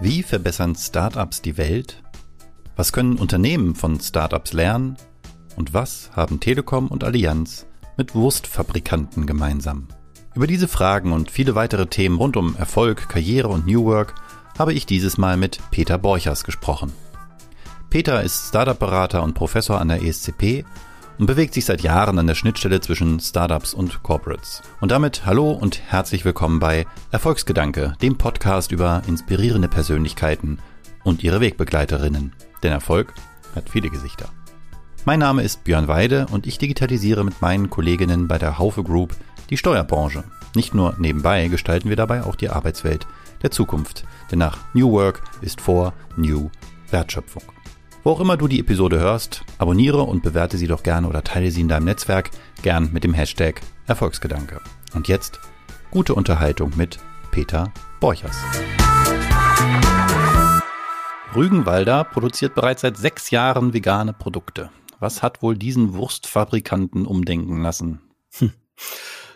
Wie 0.00 0.22
verbessern 0.22 0.76
Startups 0.76 1.42
die 1.42 1.56
Welt? 1.56 2.04
Was 2.76 2.92
können 2.92 3.18
Unternehmen 3.18 3.74
von 3.74 3.98
Startups 3.98 4.52
lernen? 4.52 4.96
Und 5.56 5.74
was 5.74 6.10
haben 6.14 6.38
Telekom 6.38 6.86
und 6.86 7.02
Allianz 7.02 7.66
mit 7.96 8.14
Wurstfabrikanten 8.14 9.26
gemeinsam? 9.26 9.88
Über 10.36 10.46
diese 10.46 10.68
Fragen 10.68 11.10
und 11.12 11.32
viele 11.32 11.56
weitere 11.56 11.86
Themen 11.86 12.16
rund 12.16 12.36
um 12.36 12.54
Erfolg, 12.54 13.08
Karriere 13.08 13.48
und 13.48 13.66
New 13.66 13.86
Work 13.86 14.14
habe 14.56 14.72
ich 14.72 14.86
dieses 14.86 15.18
Mal 15.18 15.36
mit 15.36 15.58
Peter 15.72 15.98
Borchers 15.98 16.44
gesprochen. 16.44 16.92
Peter 17.90 18.22
ist 18.22 18.50
Startup-Berater 18.50 19.24
und 19.24 19.34
Professor 19.34 19.80
an 19.80 19.88
der 19.88 20.04
ESCP 20.04 20.64
und 21.18 21.26
bewegt 21.26 21.54
sich 21.54 21.64
seit 21.64 21.82
Jahren 21.82 22.18
an 22.18 22.26
der 22.26 22.34
Schnittstelle 22.34 22.80
zwischen 22.80 23.20
Startups 23.20 23.74
und 23.74 24.02
Corporates. 24.02 24.62
Und 24.80 24.92
damit 24.92 25.26
hallo 25.26 25.50
und 25.50 25.80
herzlich 25.88 26.24
willkommen 26.24 26.60
bei 26.60 26.86
Erfolgsgedanke, 27.10 27.94
dem 28.00 28.16
Podcast 28.16 28.72
über 28.72 29.02
inspirierende 29.06 29.68
Persönlichkeiten 29.68 30.58
und 31.04 31.22
ihre 31.24 31.40
Wegbegleiterinnen. 31.40 32.32
Denn 32.62 32.72
Erfolg 32.72 33.12
hat 33.54 33.68
viele 33.68 33.90
Gesichter. 33.90 34.30
Mein 35.04 35.20
Name 35.20 35.42
ist 35.42 35.64
Björn 35.64 35.88
Weide 35.88 36.26
und 36.30 36.46
ich 36.46 36.58
digitalisiere 36.58 37.24
mit 37.24 37.40
meinen 37.40 37.70
Kolleginnen 37.70 38.28
bei 38.28 38.38
der 38.38 38.58
Haufe 38.58 38.82
Group 38.82 39.16
die 39.50 39.56
Steuerbranche. 39.56 40.24
Nicht 40.54 40.74
nur 40.74 40.94
nebenbei 40.98 41.48
gestalten 41.48 41.88
wir 41.88 41.96
dabei 41.96 42.24
auch 42.24 42.36
die 42.36 42.50
Arbeitswelt 42.50 43.06
der 43.42 43.50
Zukunft. 43.50 44.04
Denn 44.30 44.38
nach 44.38 44.58
New 44.74 44.90
Work 44.92 45.22
ist 45.40 45.60
vor 45.60 45.94
New 46.16 46.50
Wertschöpfung. 46.90 47.42
Wo 48.04 48.10
auch 48.10 48.20
immer 48.20 48.36
du 48.36 48.46
die 48.46 48.60
Episode 48.60 49.00
hörst, 49.00 49.44
abonniere 49.58 50.02
und 50.02 50.22
bewerte 50.22 50.56
sie 50.56 50.68
doch 50.68 50.82
gerne 50.82 51.08
oder 51.08 51.24
teile 51.24 51.50
sie 51.50 51.60
in 51.60 51.68
deinem 51.68 51.84
Netzwerk, 51.84 52.30
gern 52.62 52.90
mit 52.92 53.02
dem 53.02 53.12
Hashtag 53.12 53.60
Erfolgsgedanke. 53.86 54.60
Und 54.94 55.08
jetzt 55.08 55.40
gute 55.90 56.14
Unterhaltung 56.14 56.72
mit 56.76 56.98
Peter 57.32 57.72
Borchers. 57.98 58.36
Rügenwalder 61.34 62.04
produziert 62.04 62.54
bereits 62.54 62.82
seit 62.82 62.96
sechs 62.96 63.30
Jahren 63.30 63.74
vegane 63.74 64.12
Produkte. 64.12 64.70
Was 65.00 65.22
hat 65.22 65.42
wohl 65.42 65.56
diesen 65.56 65.94
Wurstfabrikanten 65.94 67.04
umdenken 67.04 67.62
lassen? 67.62 68.00
Hm. 68.38 68.52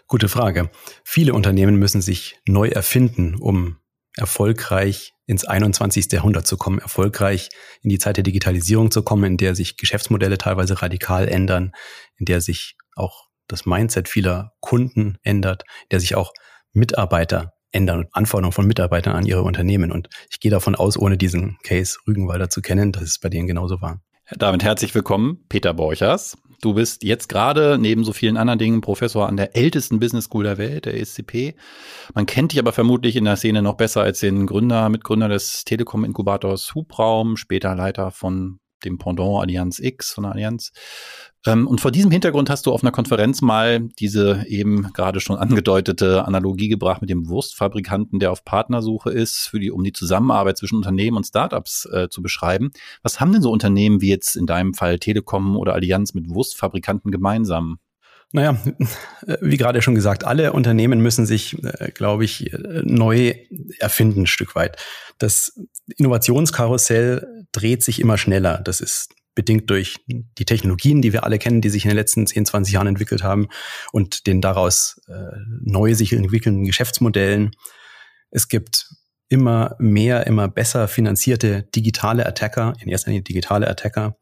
Gute 0.06 0.29
Frage. 0.29 0.70
Viele 1.05 1.34
Unternehmen 1.34 1.77
müssen 1.77 2.01
sich 2.01 2.39
neu 2.47 2.69
erfinden, 2.69 3.34
um 3.34 3.77
erfolgreich 4.16 5.14
ins 5.27 5.44
21. 5.44 6.12
Jahrhundert 6.12 6.46
zu 6.46 6.56
kommen, 6.56 6.78
erfolgreich 6.78 7.48
in 7.82 7.91
die 7.91 7.98
Zeit 7.98 8.16
der 8.16 8.24
Digitalisierung 8.24 8.91
zu 8.91 9.02
kommen, 9.02 9.24
in 9.24 9.36
der 9.36 9.55
sich 9.55 9.77
Geschäftsmodelle 9.77 10.38
teilweise 10.38 10.82
radikal 10.82 11.28
ändern, 11.28 11.72
in 12.16 12.27
der 12.27 12.40
sich 12.40 12.77
auch 12.94 13.28
das 13.48 13.66
Mindset 13.66 14.08
vieler 14.08 14.52
Kunden 14.60 15.18
ändert, 15.22 15.64
in 15.83 15.88
der 15.92 16.00
sich 16.00 16.14
auch 16.14 16.33
Mitarbeiter 16.72 17.52
ändern 17.70 18.00
und 18.00 18.08
Anforderungen 18.12 18.52
von 18.52 18.66
Mitarbeitern 18.66 19.16
an 19.16 19.27
ihre 19.27 19.42
Unternehmen. 19.42 19.90
Und 19.90 20.08
ich 20.30 20.40
gehe 20.40 20.50
davon 20.50 20.74
aus, 20.74 20.96
ohne 20.98 21.16
diesen 21.16 21.58
Case 21.62 21.98
Rügenwalder 22.06 22.50
zu 22.50 22.60
kennen, 22.60 22.92
dass 22.92 23.02
es 23.05 23.18
bei 23.18 23.28
denen 23.28 23.46
genauso 23.46 23.80
war. 23.80 24.02
Damit 24.31 24.62
herzlich 24.62 24.95
willkommen, 24.95 25.45
Peter 25.48 25.75
Borchers. 25.75 26.39
Du 26.62 26.75
bist 26.75 27.03
jetzt 27.03 27.28
gerade 27.28 27.77
neben 27.77 28.05
so 28.05 28.12
vielen 28.12 28.37
anderen 28.37 28.59
Dingen 28.61 28.81
Professor 28.81 29.29
an 29.29 29.37
der 29.37 29.56
ältesten 29.56 29.98
Business 29.98 30.27
School 30.27 30.45
der 30.45 30.59
Welt, 30.59 30.84
der 30.84 30.98
ESCP. 30.98 31.56
Man 32.14 32.27
kennt 32.27 32.53
dich 32.53 32.61
aber 32.61 32.73
vermutlich 32.73 33.17
in 33.17 33.25
der 33.25 33.34
Szene 33.34 33.62
noch 33.62 33.77
besser 33.77 34.03
als 34.03 34.20
den 34.20 34.47
Gründer, 34.47 34.89
Mitgründer 34.89 35.29
des 35.29 35.64
Telekom-Inkubators 35.64 36.73
Hubraum, 36.77 37.37
später 37.37 37.75
Leiter 37.75 38.12
von 38.12 38.61
dem 38.84 38.98
Pendant 38.98 39.41
Allianz 39.41 39.78
X 39.78 40.12
von 40.12 40.25
der 40.25 40.33
Allianz. 40.33 40.72
Ähm, 41.44 41.66
und 41.66 41.80
vor 41.80 41.91
diesem 41.91 42.11
Hintergrund 42.11 42.50
hast 42.50 42.66
du 42.66 42.72
auf 42.72 42.83
einer 42.83 42.92
Konferenz 42.92 43.42
mal 43.42 43.80
diese 43.98 44.44
eben 44.47 44.92
gerade 44.92 45.20
schon 45.20 45.36
angedeutete 45.36 46.24
Analogie 46.27 46.69
gebracht 46.69 47.00
mit 47.00 47.11
dem 47.11 47.28
Wurstfabrikanten, 47.28 48.20
der 48.20 48.30
auf 48.30 48.44
Partnersuche 48.44 49.11
ist, 49.11 49.48
für 49.48 49.58
die, 49.58 49.70
um 49.70 49.83
die 49.83 49.92
Zusammenarbeit 49.92 50.58
zwischen 50.58 50.77
Unternehmen 50.77 51.16
und 51.16 51.24
Startups 51.24 51.86
äh, 51.86 52.08
zu 52.08 52.22
beschreiben. 52.22 52.70
Was 53.02 53.20
haben 53.20 53.33
denn 53.33 53.42
so 53.42 53.50
Unternehmen 53.50 54.00
wie 54.00 54.11
jetzt 54.11 54.36
in 54.36 54.46
deinem 54.46 54.74
Fall 54.74 54.98
Telekom 54.98 55.57
oder 55.57 55.74
Allianz 55.74 56.14
mit 56.14 56.28
Wurstfabrikanten 56.28 57.11
gemeinsam? 57.11 57.78
Naja, 58.33 58.59
wie 59.41 59.59
gerade 59.59 59.83
schon 59.83 59.95
gesagt, 59.95 60.25
alle 60.25 60.53
Unternehmen 60.55 61.01
müssen 61.01 61.27
sich, 61.27 61.63
äh, 61.63 61.91
glaube 61.93 62.25
ich, 62.25 62.51
neu 62.83 63.35
erfinden, 63.79 64.23
ein 64.23 64.27
Stück 64.27 64.55
weit. 64.55 64.79
Das 65.19 65.61
Innovationskarussell 65.97 67.47
dreht 67.53 67.83
sich 67.83 68.01
immer 68.01 68.17
schneller. 68.17 68.61
Das 68.65 68.81
ist 68.81 69.11
bedingt 69.35 69.70
durch 69.70 69.97
die 70.07 70.45
Technologien, 70.45 71.03
die 71.03 71.13
wir 71.13 71.25
alle 71.25 71.39
kennen, 71.39 71.61
die 71.61 71.70
sich 71.70 71.85
in 71.85 71.91
den 71.91 71.97
letzten 71.97 72.27
10, 72.27 72.47
20 72.47 72.75
Jahren 72.75 72.87
entwickelt 72.87 73.23
haben 73.23 73.48
und 73.93 74.27
den 74.27 74.41
daraus 74.41 75.01
äh, 75.09 75.37
neu 75.63 75.95
sich 75.95 76.13
entwickelnden 76.13 76.64
Geschäftsmodellen. 76.64 77.53
Es 78.31 78.49
gibt 78.49 78.89
immer 79.29 79.77
mehr, 79.79 80.27
immer 80.27 80.49
besser 80.49 80.89
finanzierte 80.89 81.63
digitale 81.75 82.27
Attacker, 82.27 82.75
in 82.81 82.89
erster 82.89 83.11
Linie 83.11 83.23
digitale 83.23 83.69
Attacker, 83.69 84.19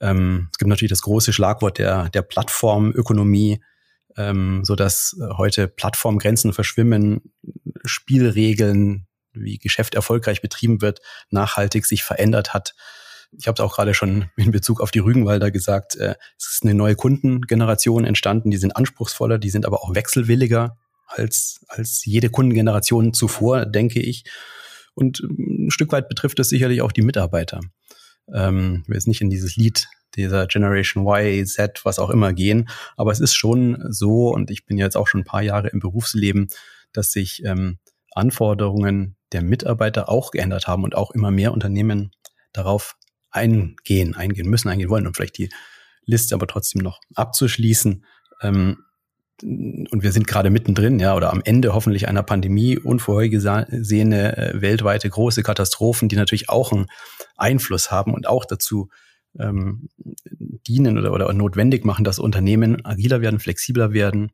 ähm, 0.00 0.48
es 0.52 0.58
gibt 0.58 0.68
natürlich 0.68 0.90
das 0.90 1.02
große 1.02 1.32
Schlagwort 1.32 1.78
der, 1.78 2.08
der 2.08 2.22
Plattformökonomie, 2.22 3.60
ähm, 4.16 4.64
so 4.64 4.74
dass 4.74 5.16
äh, 5.20 5.34
heute 5.36 5.68
Plattformgrenzen 5.68 6.52
verschwimmen, 6.52 7.32
Spielregeln, 7.84 9.06
wie 9.32 9.58
Geschäft 9.58 9.94
erfolgreich 9.94 10.42
betrieben 10.42 10.80
wird, 10.80 11.00
nachhaltig 11.30 11.86
sich 11.86 12.02
verändert 12.02 12.52
hat. 12.52 12.74
Ich 13.38 13.46
habe 13.46 13.54
es 13.54 13.60
auch 13.60 13.76
gerade 13.76 13.94
schon 13.94 14.28
in 14.36 14.50
Bezug 14.50 14.80
auf 14.80 14.90
die 14.90 14.98
Rügenwalder 14.98 15.50
gesagt, 15.50 15.96
äh, 15.96 16.14
es 16.38 16.54
ist 16.54 16.64
eine 16.64 16.74
neue 16.74 16.96
Kundengeneration 16.96 18.04
entstanden, 18.04 18.50
die 18.50 18.56
sind 18.56 18.76
anspruchsvoller, 18.76 19.38
die 19.38 19.50
sind 19.50 19.66
aber 19.66 19.82
auch 19.82 19.94
wechselwilliger 19.94 20.78
als, 21.06 21.64
als 21.68 22.04
jede 22.04 22.30
Kundengeneration 22.30 23.12
zuvor, 23.12 23.66
denke 23.66 24.00
ich. 24.00 24.24
Und 24.94 25.20
ähm, 25.20 25.66
ein 25.66 25.70
Stück 25.70 25.92
weit 25.92 26.08
betrifft 26.08 26.38
es 26.40 26.48
sicherlich 26.48 26.82
auch 26.82 26.92
die 26.92 27.02
Mitarbeiter 27.02 27.60
ähm, 28.34 28.84
will 28.86 28.94
jetzt 28.94 29.08
nicht 29.08 29.20
in 29.20 29.30
dieses 29.30 29.56
Lied 29.56 29.88
dieser 30.16 30.46
Generation 30.46 31.06
Y, 31.06 31.46
Z, 31.46 31.84
was 31.84 31.98
auch 31.98 32.10
immer 32.10 32.32
gehen. 32.32 32.68
Aber 32.96 33.12
es 33.12 33.20
ist 33.20 33.34
schon 33.34 33.84
so, 33.88 34.28
und 34.28 34.50
ich 34.50 34.66
bin 34.66 34.78
jetzt 34.78 34.96
auch 34.96 35.06
schon 35.06 35.20
ein 35.20 35.26
paar 35.26 35.42
Jahre 35.42 35.68
im 35.68 35.80
Berufsleben, 35.80 36.48
dass 36.92 37.12
sich 37.12 37.44
ähm, 37.44 37.78
Anforderungen 38.12 39.16
der 39.32 39.42
Mitarbeiter 39.42 40.08
auch 40.08 40.32
geändert 40.32 40.66
haben 40.66 40.84
und 40.84 40.96
auch 40.96 41.12
immer 41.12 41.30
mehr 41.30 41.52
Unternehmen 41.52 42.10
darauf 42.52 42.96
eingehen, 43.30 44.16
eingehen 44.16 44.48
müssen, 44.48 44.68
eingehen 44.68 44.90
wollen, 44.90 45.06
um 45.06 45.14
vielleicht 45.14 45.38
die 45.38 45.50
Liste 46.04 46.34
aber 46.34 46.48
trotzdem 46.48 46.82
noch 46.82 47.00
abzuschließen. 47.14 48.04
Ähm, 48.42 48.84
und 49.42 50.02
wir 50.02 50.12
sind 50.12 50.26
gerade 50.26 50.50
mittendrin, 50.50 50.98
ja, 50.98 51.14
oder 51.16 51.32
am 51.32 51.40
Ende 51.42 51.72
hoffentlich 51.72 52.08
einer 52.08 52.22
Pandemie, 52.22 52.76
unvorhergesehene 52.76 54.36
äh, 54.36 54.60
weltweite 54.60 55.08
große 55.08 55.42
Katastrophen, 55.42 56.08
die 56.08 56.16
natürlich 56.16 56.50
auch 56.50 56.72
einen 56.72 56.88
Einfluss 57.40 57.90
haben 57.90 58.14
und 58.14 58.26
auch 58.26 58.44
dazu 58.44 58.88
ähm, 59.38 59.88
dienen 60.66 60.98
oder, 60.98 61.12
oder 61.12 61.32
notwendig 61.32 61.84
machen, 61.84 62.04
dass 62.04 62.18
Unternehmen 62.18 62.84
agiler 62.84 63.20
werden, 63.20 63.40
flexibler 63.40 63.92
werden. 63.92 64.32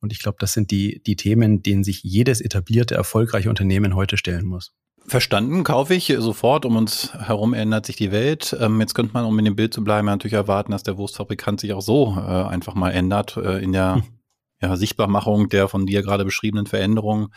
Und 0.00 0.12
ich 0.12 0.20
glaube, 0.20 0.38
das 0.40 0.52
sind 0.52 0.70
die, 0.70 1.02
die 1.04 1.16
Themen, 1.16 1.62
denen 1.62 1.84
sich 1.84 2.02
jedes 2.02 2.40
etablierte, 2.40 2.94
erfolgreiche 2.94 3.48
Unternehmen 3.48 3.94
heute 3.94 4.16
stellen 4.16 4.46
muss. 4.46 4.72
Verstanden, 5.06 5.64
kaufe 5.64 5.94
ich 5.94 6.14
sofort. 6.18 6.64
Um 6.64 6.76
uns 6.76 7.14
herum 7.14 7.54
ändert 7.54 7.86
sich 7.86 7.96
die 7.96 8.12
Welt. 8.12 8.56
Ähm, 8.60 8.80
jetzt 8.80 8.94
könnte 8.94 9.14
man, 9.14 9.24
um 9.24 9.38
in 9.38 9.46
dem 9.46 9.56
Bild 9.56 9.72
zu 9.72 9.82
bleiben, 9.82 10.06
natürlich 10.06 10.34
erwarten, 10.34 10.72
dass 10.72 10.82
der 10.82 10.98
Wurstfabrikant 10.98 11.60
sich 11.60 11.72
auch 11.72 11.80
so 11.80 12.14
äh, 12.16 12.20
einfach 12.20 12.74
mal 12.74 12.90
ändert 12.90 13.36
äh, 13.36 13.62
in 13.62 13.72
der 13.72 13.96
hm 13.96 14.17
ja, 14.60 14.76
Sichtbarmachung 14.76 15.48
der 15.48 15.68
von 15.68 15.86
dir 15.86 16.02
gerade 16.02 16.24
beschriebenen 16.24 16.66
Veränderungen 16.66 17.28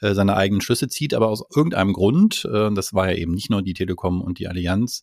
äh, 0.00 0.14
seine 0.14 0.36
eigenen 0.36 0.60
Schlüsse 0.60 0.88
zieht, 0.88 1.14
aber 1.14 1.28
aus 1.28 1.44
irgendeinem 1.54 1.92
Grund, 1.92 2.48
äh, 2.52 2.70
das 2.72 2.94
war 2.94 3.10
ja 3.10 3.16
eben 3.16 3.32
nicht 3.32 3.50
nur 3.50 3.62
die 3.62 3.74
Telekom 3.74 4.20
und 4.20 4.38
die 4.38 4.48
Allianz, 4.48 5.02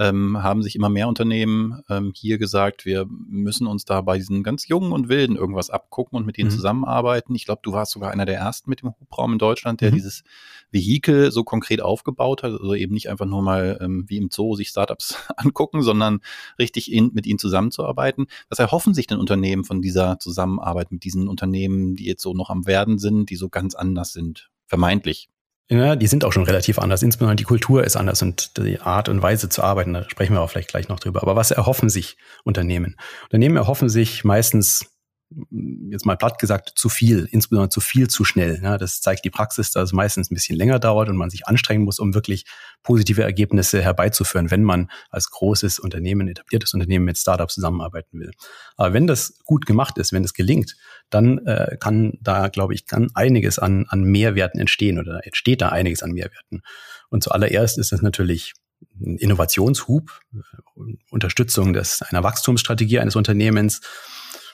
ähm, 0.00 0.42
haben 0.42 0.62
sich 0.62 0.74
immer 0.76 0.88
mehr 0.88 1.08
Unternehmen 1.08 1.82
ähm, 1.90 2.12
hier 2.16 2.38
gesagt, 2.38 2.86
wir 2.86 3.06
müssen 3.06 3.66
uns 3.66 3.84
da 3.84 4.00
bei 4.00 4.16
diesen 4.16 4.42
ganz 4.42 4.66
jungen 4.66 4.92
und 4.92 5.10
wilden 5.10 5.36
irgendwas 5.36 5.68
abgucken 5.68 6.16
und 6.16 6.24
mit 6.24 6.38
denen 6.38 6.48
mhm. 6.48 6.54
zusammenarbeiten. 6.54 7.34
Ich 7.34 7.44
glaube, 7.44 7.60
du 7.62 7.74
warst 7.74 7.92
sogar 7.92 8.10
einer 8.10 8.24
der 8.24 8.38
ersten 8.38 8.70
mit 8.70 8.80
dem 8.80 8.94
Hubraum 8.98 9.34
in 9.34 9.38
Deutschland, 9.38 9.82
der 9.82 9.90
mhm. 9.90 9.96
dieses 9.96 10.24
Vehikel 10.70 11.30
so 11.30 11.44
konkret 11.44 11.82
aufgebaut 11.82 12.42
hat, 12.42 12.52
also 12.52 12.74
eben 12.74 12.94
nicht 12.94 13.10
einfach 13.10 13.26
nur 13.26 13.42
mal 13.42 13.78
ähm, 13.82 14.06
wie 14.08 14.16
im 14.16 14.30
Zoo 14.30 14.56
sich 14.56 14.68
Startups 14.68 15.16
angucken, 15.36 15.82
sondern 15.82 16.20
richtig 16.58 16.90
in, 16.90 17.10
mit 17.12 17.26
ihnen 17.26 17.38
zusammenzuarbeiten. 17.38 18.26
Was 18.48 18.58
erhoffen 18.58 18.94
sich 18.94 19.06
denn 19.06 19.18
Unternehmen 19.18 19.64
von 19.64 19.82
dieser 19.82 20.18
Zusammenarbeit 20.18 20.92
mit 20.92 21.04
diesen 21.04 21.28
Unternehmen, 21.28 21.94
die 21.94 22.06
jetzt 22.06 22.22
so 22.22 22.32
noch 22.32 22.48
am 22.48 22.66
Werden 22.66 22.98
sind, 22.98 23.28
die 23.28 23.36
so 23.36 23.50
ganz 23.50 23.74
anders 23.74 24.14
sind? 24.14 24.50
Vermeintlich. 24.66 25.28
Ja, 25.72 25.94
die 25.94 26.08
sind 26.08 26.24
auch 26.24 26.32
schon 26.32 26.42
relativ 26.42 26.80
anders. 26.80 27.00
Insbesondere 27.02 27.36
die 27.36 27.44
Kultur 27.44 27.84
ist 27.84 27.94
anders 27.94 28.22
und 28.22 28.56
die 28.58 28.80
Art 28.80 29.08
und 29.08 29.22
Weise 29.22 29.48
zu 29.48 29.62
arbeiten, 29.62 29.92
da 29.92 30.08
sprechen 30.10 30.34
wir 30.34 30.40
auch 30.40 30.50
vielleicht 30.50 30.70
gleich 30.70 30.88
noch 30.88 30.98
drüber. 30.98 31.22
Aber 31.22 31.36
was 31.36 31.52
erhoffen 31.52 31.88
sich 31.88 32.16
Unternehmen? 32.42 32.96
Unternehmen 33.24 33.56
erhoffen 33.56 33.88
sich 33.88 34.24
meistens 34.24 34.99
jetzt 35.90 36.06
mal 36.06 36.16
platt 36.16 36.38
gesagt, 36.38 36.72
zu 36.74 36.88
viel, 36.88 37.28
insbesondere 37.30 37.68
zu 37.68 37.80
viel 37.80 38.08
zu 38.08 38.24
schnell. 38.24 38.60
Ja, 38.62 38.78
das 38.78 39.00
zeigt 39.00 39.24
die 39.24 39.30
Praxis, 39.30 39.70
dass 39.70 39.84
es 39.84 39.92
meistens 39.92 40.30
ein 40.30 40.34
bisschen 40.34 40.56
länger 40.56 40.78
dauert 40.78 41.08
und 41.08 41.16
man 41.16 41.30
sich 41.30 41.46
anstrengen 41.46 41.84
muss, 41.84 42.00
um 42.00 42.14
wirklich 42.14 42.46
positive 42.82 43.22
Ergebnisse 43.22 43.80
herbeizuführen, 43.80 44.50
wenn 44.50 44.64
man 44.64 44.90
als 45.10 45.30
großes 45.30 45.78
Unternehmen, 45.78 46.28
etabliertes 46.28 46.74
Unternehmen 46.74 47.04
mit 47.04 47.16
Startups 47.16 47.54
zusammenarbeiten 47.54 48.18
will. 48.18 48.32
Aber 48.76 48.92
wenn 48.92 49.06
das 49.06 49.38
gut 49.44 49.66
gemacht 49.66 49.98
ist, 49.98 50.12
wenn 50.12 50.24
es 50.24 50.34
gelingt, 50.34 50.76
dann 51.10 51.38
äh, 51.46 51.76
kann 51.78 52.18
da, 52.20 52.48
glaube 52.48 52.74
ich, 52.74 52.86
kann 52.86 53.10
einiges 53.14 53.58
an, 53.58 53.86
an 53.88 54.02
Mehrwerten 54.02 54.58
entstehen 54.58 54.98
oder 54.98 55.24
entsteht 55.24 55.60
da 55.60 55.68
einiges 55.68 56.02
an 56.02 56.10
Mehrwerten. 56.10 56.62
Und 57.08 57.22
zuallererst 57.22 57.78
ist 57.78 57.92
das 57.92 58.02
natürlich 58.02 58.54
ein 59.00 59.16
Innovationshub, 59.16 60.20
Unterstützung 61.10 61.72
des, 61.72 62.02
einer 62.02 62.22
Wachstumsstrategie 62.22 62.98
eines 62.98 63.16
Unternehmens, 63.16 63.80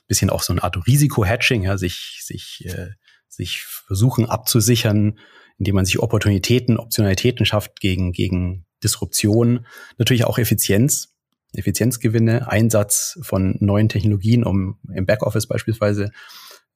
bisschen 0.07 0.31
auch 0.31 0.43
so 0.43 0.53
eine 0.53 0.63
Art 0.63 0.87
Risiko-Hatching, 0.87 1.63
ja, 1.63 1.79
sich, 1.79 2.21
sich, 2.25 2.65
äh, 2.67 2.91
sich 3.29 3.63
versuchen 3.63 4.27
abzusichern, 4.27 5.19
indem 5.59 5.75
man 5.75 5.85
sich 5.85 5.99
Opportunitäten, 5.99 6.77
Optionalitäten 6.77 7.47
schafft 7.47 7.81
gegen, 7.81 8.13
gegen 8.13 8.67
Disruption. 8.83 9.67
Natürlich 9.99 10.25
auch 10.25 10.39
Effizienz, 10.39 11.15
Effizienzgewinne, 11.55 12.49
Einsatz 12.49 13.19
von 13.23 13.57
neuen 13.61 13.89
Technologien, 13.89 14.45
um 14.45 14.79
im 14.93 15.07
Backoffice 15.07 15.47
beispielsweise 15.47 16.11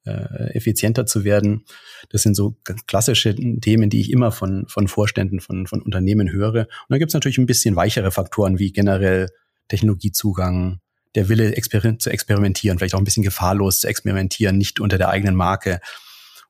äh, 0.05 0.55
effizienter 0.55 1.07
zu 1.07 1.25
werden. 1.25 1.65
Das 2.09 2.23
sind 2.23 2.35
so 2.35 2.57
klassische 2.87 3.35
Themen, 3.35 3.91
die 3.91 4.01
ich 4.01 4.11
immer 4.11 4.33
von, 4.33 4.67
von 4.67 4.89
Vorständen, 4.89 5.41
von, 5.41 5.67
von 5.67 5.83
Unternehmen 5.83 6.33
höre. 6.33 6.61
Und 6.61 6.87
dann 6.89 6.99
gibt 6.99 7.11
es 7.11 7.15
natürlich 7.15 7.39
ein 7.39 7.47
bisschen 7.47 7.77
weichere 7.77 8.11
Faktoren 8.11 8.59
wie 8.59 8.73
generell 8.73 9.29
Technologiezugang, 9.69 10.81
der 11.15 11.29
Wille 11.29 11.55
exper 11.57 11.99
zu 11.99 12.11
experimentieren, 12.11 12.79
vielleicht 12.79 12.95
auch 12.95 12.99
ein 12.99 13.05
bisschen 13.05 13.23
gefahrlos 13.23 13.81
zu 13.81 13.89
experimentieren, 13.89 14.59
nicht 14.59 14.81
unter 14.81 14.99
der 14.99 15.09
eigenen 15.09 15.35
Marke. 15.35 15.81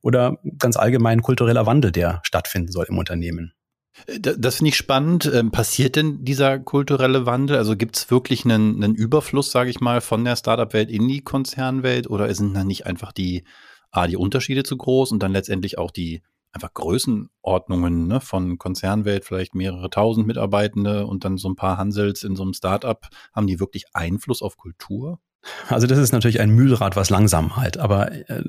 Oder 0.02 0.38
ganz 0.58 0.76
allgemein 0.76 1.22
kultureller 1.22 1.66
Wandel, 1.66 1.92
der 1.92 2.20
stattfinden 2.24 2.72
soll 2.72 2.86
im 2.88 2.98
Unternehmen. 2.98 3.52
Äh, 4.06 4.20
das 4.20 4.56
finde 4.56 4.70
ich 4.70 4.76
spannend. 4.76 5.30
Ähm, 5.32 5.50
passiert 5.50 5.96
denn 5.96 6.24
dieser 6.24 6.58
kulturelle 6.58 7.26
Wandel? 7.26 7.56
Also 7.56 7.76
gibt 7.76 7.96
es 7.96 8.10
wirklich 8.10 8.44
einen, 8.44 8.82
einen 8.82 8.94
Überfluss, 8.94 9.50
sage 9.50 9.70
ich 9.70 9.80
mal, 9.80 10.00
von 10.00 10.24
der 10.24 10.36
Startup-Welt 10.36 10.90
in 10.90 11.08
die 11.08 11.22
Konzernwelt? 11.22 12.08
Oder 12.08 12.32
sind 12.34 12.54
dann 12.54 12.66
nicht 12.66 12.86
einfach 12.86 13.12
die, 13.12 13.44
A, 13.90 14.06
die 14.06 14.16
Unterschiede 14.16 14.62
zu 14.62 14.76
groß 14.76 15.12
und 15.12 15.22
dann 15.22 15.32
letztendlich 15.32 15.78
auch 15.78 15.90
die 15.90 16.22
einfach 16.52 16.74
Größenordnungen 16.74 18.06
ne, 18.06 18.20
von 18.20 18.58
Konzernwelt, 18.58 19.24
vielleicht 19.24 19.54
mehrere 19.54 19.90
tausend 19.90 20.26
Mitarbeitende 20.26 21.06
und 21.06 21.24
dann 21.24 21.38
so 21.38 21.48
ein 21.48 21.56
paar 21.56 21.78
Hansels 21.78 22.24
in 22.24 22.36
so 22.36 22.42
einem 22.42 22.54
Startup, 22.54 23.08
haben 23.32 23.46
die 23.46 23.60
wirklich 23.60 23.84
Einfluss 23.92 24.42
auf 24.42 24.56
Kultur? 24.56 25.20
Also 25.68 25.86
das 25.86 25.98
ist 25.98 26.12
natürlich 26.12 26.40
ein 26.40 26.50
Mühlrad, 26.50 26.96
was 26.96 27.08
langsam 27.08 27.56
halt, 27.56 27.78
aber 27.78 28.12
äh, 28.12 28.42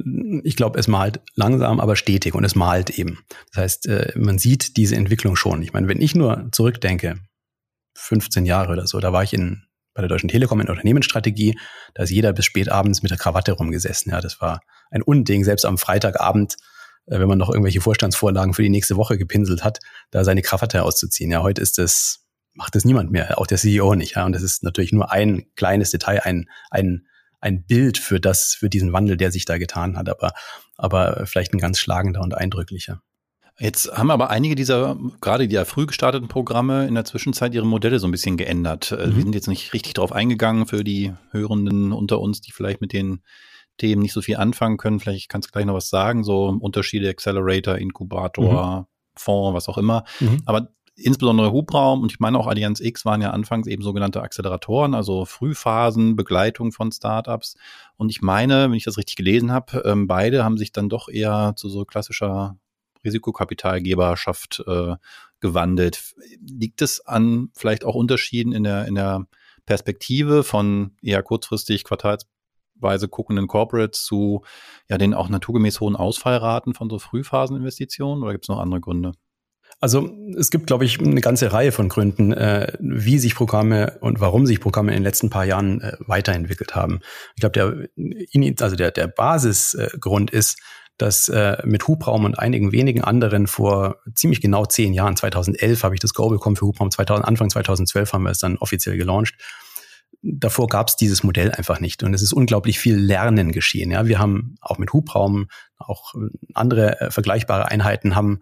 ich 0.43 0.55
glaube, 0.55 0.77
es 0.77 0.87
malt 0.87 1.21
langsam, 1.35 1.79
aber 1.79 1.95
stetig 1.95 2.33
und 2.33 2.43
es 2.43 2.55
malt 2.55 2.89
eben. 2.89 3.19
Das 3.53 3.63
heißt, 3.63 3.87
äh, 3.87 4.11
man 4.15 4.39
sieht 4.39 4.75
diese 4.77 4.95
Entwicklung 4.95 5.35
schon. 5.35 5.61
Ich 5.61 5.71
meine, 5.71 5.87
wenn 5.87 6.01
ich 6.01 6.15
nur 6.15 6.49
zurückdenke, 6.51 7.19
15 7.95 8.45
Jahre 8.45 8.73
oder 8.73 8.87
so, 8.87 8.99
da 8.99 9.13
war 9.13 9.23
ich 9.23 9.33
in 9.33 9.63
bei 9.93 10.01
der 10.01 10.09
Deutschen 10.09 10.29
Telekom 10.29 10.61
in 10.61 10.69
Unternehmensstrategie, 10.69 11.57
da 11.93 12.03
ist 12.03 12.11
jeder 12.11 12.31
bis 12.31 12.45
spät 12.45 12.69
abends 12.69 13.01
mit 13.01 13.11
der 13.11 13.17
Krawatte 13.17 13.51
rumgesessen. 13.51 14.11
Ja, 14.11 14.21
das 14.21 14.39
war 14.39 14.61
ein 14.89 15.01
Unding, 15.01 15.43
selbst 15.43 15.65
am 15.65 15.77
Freitagabend 15.77 16.55
wenn 17.05 17.27
man 17.27 17.37
noch 17.37 17.49
irgendwelche 17.49 17.81
Vorstandsvorlagen 17.81 18.53
für 18.53 18.63
die 18.63 18.69
nächste 18.69 18.95
Woche 18.95 19.17
gepinselt 19.17 19.63
hat, 19.63 19.79
da 20.11 20.23
seine 20.23 20.41
Krawatte 20.41 20.83
auszuziehen. 20.83 21.31
Ja, 21.31 21.41
heute 21.41 21.61
ist 21.61 21.77
das, 21.77 22.25
macht 22.53 22.75
das 22.75 22.85
niemand 22.85 23.11
mehr, 23.11 23.37
auch 23.37 23.47
der 23.47 23.57
CEO 23.57 23.95
nicht. 23.95 24.15
Ja, 24.15 24.25
und 24.25 24.33
das 24.33 24.43
ist 24.43 24.63
natürlich 24.63 24.93
nur 24.93 25.11
ein 25.11 25.45
kleines 25.55 25.91
Detail, 25.91 26.21
ein, 26.23 26.49
ein, 26.69 27.07
ein 27.39 27.65
Bild 27.65 27.97
für 27.97 28.19
das, 28.19 28.53
für 28.53 28.69
diesen 28.69 28.93
Wandel, 28.93 29.17
der 29.17 29.31
sich 29.31 29.45
da 29.45 29.57
getan 29.57 29.97
hat, 29.97 30.09
aber, 30.09 30.33
aber 30.77 31.25
vielleicht 31.25 31.53
ein 31.53 31.59
ganz 31.59 31.79
schlagender 31.79 32.21
und 32.21 32.35
eindrücklicher. 32.35 33.01
Jetzt 33.59 33.91
haben 33.95 34.09
aber 34.09 34.31
einige 34.31 34.55
dieser, 34.55 34.97
gerade 35.19 35.47
die 35.47 35.53
ja 35.53 35.65
früh 35.65 35.85
gestarteten 35.85 36.27
Programme 36.27 36.87
in 36.87 36.95
der 36.95 37.05
Zwischenzeit 37.05 37.53
ihre 37.53 37.67
Modelle 37.67 37.99
so 37.99 38.07
ein 38.07 38.11
bisschen 38.11 38.37
geändert. 38.37 38.91
Äh, 38.91 39.07
mhm. 39.07 39.15
Wir 39.15 39.23
sind 39.23 39.35
jetzt 39.35 39.47
nicht 39.47 39.73
richtig 39.73 39.93
drauf 39.93 40.11
eingegangen 40.11 40.65
für 40.65 40.83
die 40.83 41.13
Hörenden 41.29 41.91
unter 41.91 42.19
uns, 42.19 42.41
die 42.41 42.51
vielleicht 42.51 42.81
mit 42.81 42.93
den 42.93 43.21
Themen 43.77 44.01
nicht 44.01 44.13
so 44.13 44.21
viel 44.21 44.37
anfangen 44.37 44.77
können. 44.77 44.99
Vielleicht 44.99 45.29
kannst 45.29 45.49
du 45.49 45.51
gleich 45.51 45.65
noch 45.65 45.73
was 45.73 45.89
sagen, 45.89 46.23
so 46.23 46.47
Unterschiede 46.47 47.09
Accelerator, 47.09 47.77
Inkubator, 47.77 48.81
mhm. 48.81 48.85
Fonds, 49.15 49.55
was 49.55 49.69
auch 49.69 49.77
immer. 49.77 50.03
Mhm. 50.19 50.41
Aber 50.45 50.69
insbesondere 50.95 51.51
Hubraum 51.51 52.01
und 52.01 52.11
ich 52.11 52.19
meine 52.19 52.37
auch 52.37 52.47
Allianz 52.47 52.79
X 52.79 53.05
waren 53.05 53.21
ja 53.21 53.31
anfangs 53.31 53.67
eben 53.67 53.81
sogenannte 53.81 54.21
Acceleratoren, 54.21 54.93
also 54.93 55.25
Frühphasen, 55.25 56.15
Begleitung 56.15 56.71
von 56.71 56.91
Startups. 56.91 57.55
Und 57.97 58.09
ich 58.09 58.21
meine, 58.21 58.65
wenn 58.65 58.73
ich 58.73 58.83
das 58.83 58.97
richtig 58.97 59.15
gelesen 59.15 59.51
habe, 59.51 59.83
ähm, 59.85 60.07
beide 60.07 60.43
haben 60.43 60.57
sich 60.57 60.71
dann 60.71 60.89
doch 60.89 61.09
eher 61.09 61.53
zu 61.55 61.69
so 61.69 61.85
klassischer 61.85 62.57
Risikokapitalgeberschaft 63.03 64.63
äh, 64.67 64.95
gewandelt. 65.39 66.13
Liegt 66.39 66.81
es 66.81 67.05
an 67.05 67.49
vielleicht 67.55 67.83
auch 67.83 67.95
Unterschieden 67.95 68.53
in 68.53 68.63
der, 68.63 68.85
in 68.85 68.95
der 68.95 69.27
Perspektive 69.65 70.43
von 70.43 70.95
eher 71.01 71.23
kurzfristig 71.23 71.83
Quartals 71.83 72.25
Weise 72.81 73.07
guckenden 73.07 73.47
Corporates 73.47 74.03
zu 74.03 74.43
ja 74.89 74.97
den 74.97 75.13
auch 75.13 75.29
naturgemäß 75.29 75.79
hohen 75.79 75.95
Ausfallraten 75.95 76.73
von 76.73 76.89
so 76.89 76.99
Frühphaseninvestitionen 76.99 78.23
oder 78.23 78.33
gibt 78.33 78.45
es 78.45 78.49
noch 78.49 78.59
andere 78.59 78.81
Gründe? 78.81 79.13
Also 79.79 80.09
es 80.37 80.51
gibt, 80.51 80.67
glaube 80.67 80.85
ich, 80.85 80.99
eine 80.99 81.21
ganze 81.21 81.53
Reihe 81.53 81.71
von 81.71 81.89
Gründen, 81.89 82.33
äh, 82.33 82.73
wie 82.79 83.17
sich 83.17 83.33
Programme 83.33 83.97
und 84.01 84.19
warum 84.19 84.45
sich 84.45 84.59
Programme 84.59 84.91
in 84.91 84.97
den 84.97 85.03
letzten 85.03 85.31
paar 85.31 85.45
Jahren 85.45 85.81
äh, 85.81 85.93
weiterentwickelt 85.99 86.75
haben. 86.75 86.99
Ich 87.35 87.41
glaube, 87.41 87.89
der, 87.97 88.63
also 88.63 88.75
der, 88.75 88.91
der 88.91 89.07
Basisgrund 89.07 90.29
ist, 90.29 90.59
dass 90.97 91.29
äh, 91.29 91.57
mit 91.65 91.87
Hubraum 91.87 92.25
und 92.25 92.37
einigen 92.37 92.71
wenigen 92.71 93.01
anderen 93.01 93.47
vor 93.47 93.97
ziemlich 94.13 94.39
genau 94.39 94.65
zehn 94.65 94.93
Jahren, 94.93 95.15
2011 95.17 95.83
habe 95.83 95.95
ich 95.95 95.99
das 95.99 96.13
Go 96.13 96.29
bekommen 96.29 96.55
für 96.55 96.67
Hubraum, 96.67 96.91
2000, 96.91 97.27
Anfang 97.27 97.49
2012 97.49 98.13
haben 98.13 98.23
wir 98.23 98.29
es 98.29 98.37
dann 98.37 98.57
offiziell 98.57 98.97
gelauncht 98.97 99.35
davor 100.21 100.67
gab 100.67 100.87
es 100.89 100.95
dieses 100.95 101.23
Modell 101.23 101.51
einfach 101.51 101.79
nicht. 101.79 102.03
Und 102.03 102.13
es 102.13 102.21
ist 102.21 102.33
unglaublich 102.33 102.79
viel 102.79 102.95
Lernen 102.95 103.51
geschehen. 103.51 103.91
Ja, 103.91 104.05
wir 104.07 104.19
haben 104.19 104.55
auch 104.61 104.77
mit 104.77 104.93
Hubraum, 104.93 105.47
auch 105.77 106.13
andere 106.53 106.99
äh, 107.01 107.11
vergleichbare 107.11 107.69
Einheiten 107.69 108.15
haben, 108.15 108.41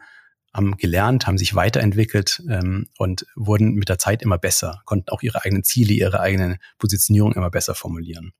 haben 0.54 0.78
gelernt, 0.78 1.28
haben 1.28 1.38
sich 1.38 1.56
weiterentwickelt 1.56 2.44
ähm, 2.50 2.88
und 2.98 3.26
wurden 3.36 3.76
mit 3.76 3.90
der 3.90 4.00
Zeit 4.00 4.22
immer 4.22 4.38
besser, 4.38 4.82
konnten 4.86 5.10
auch 5.10 5.22
ihre 5.22 5.44
eigenen 5.44 5.64
Ziele, 5.64 5.94
ihre 5.94 6.20
eigene 6.20 6.58
Positionierung 6.80 7.34
immer 7.34 7.52
besser 7.52 7.76
formulieren. 7.76 8.34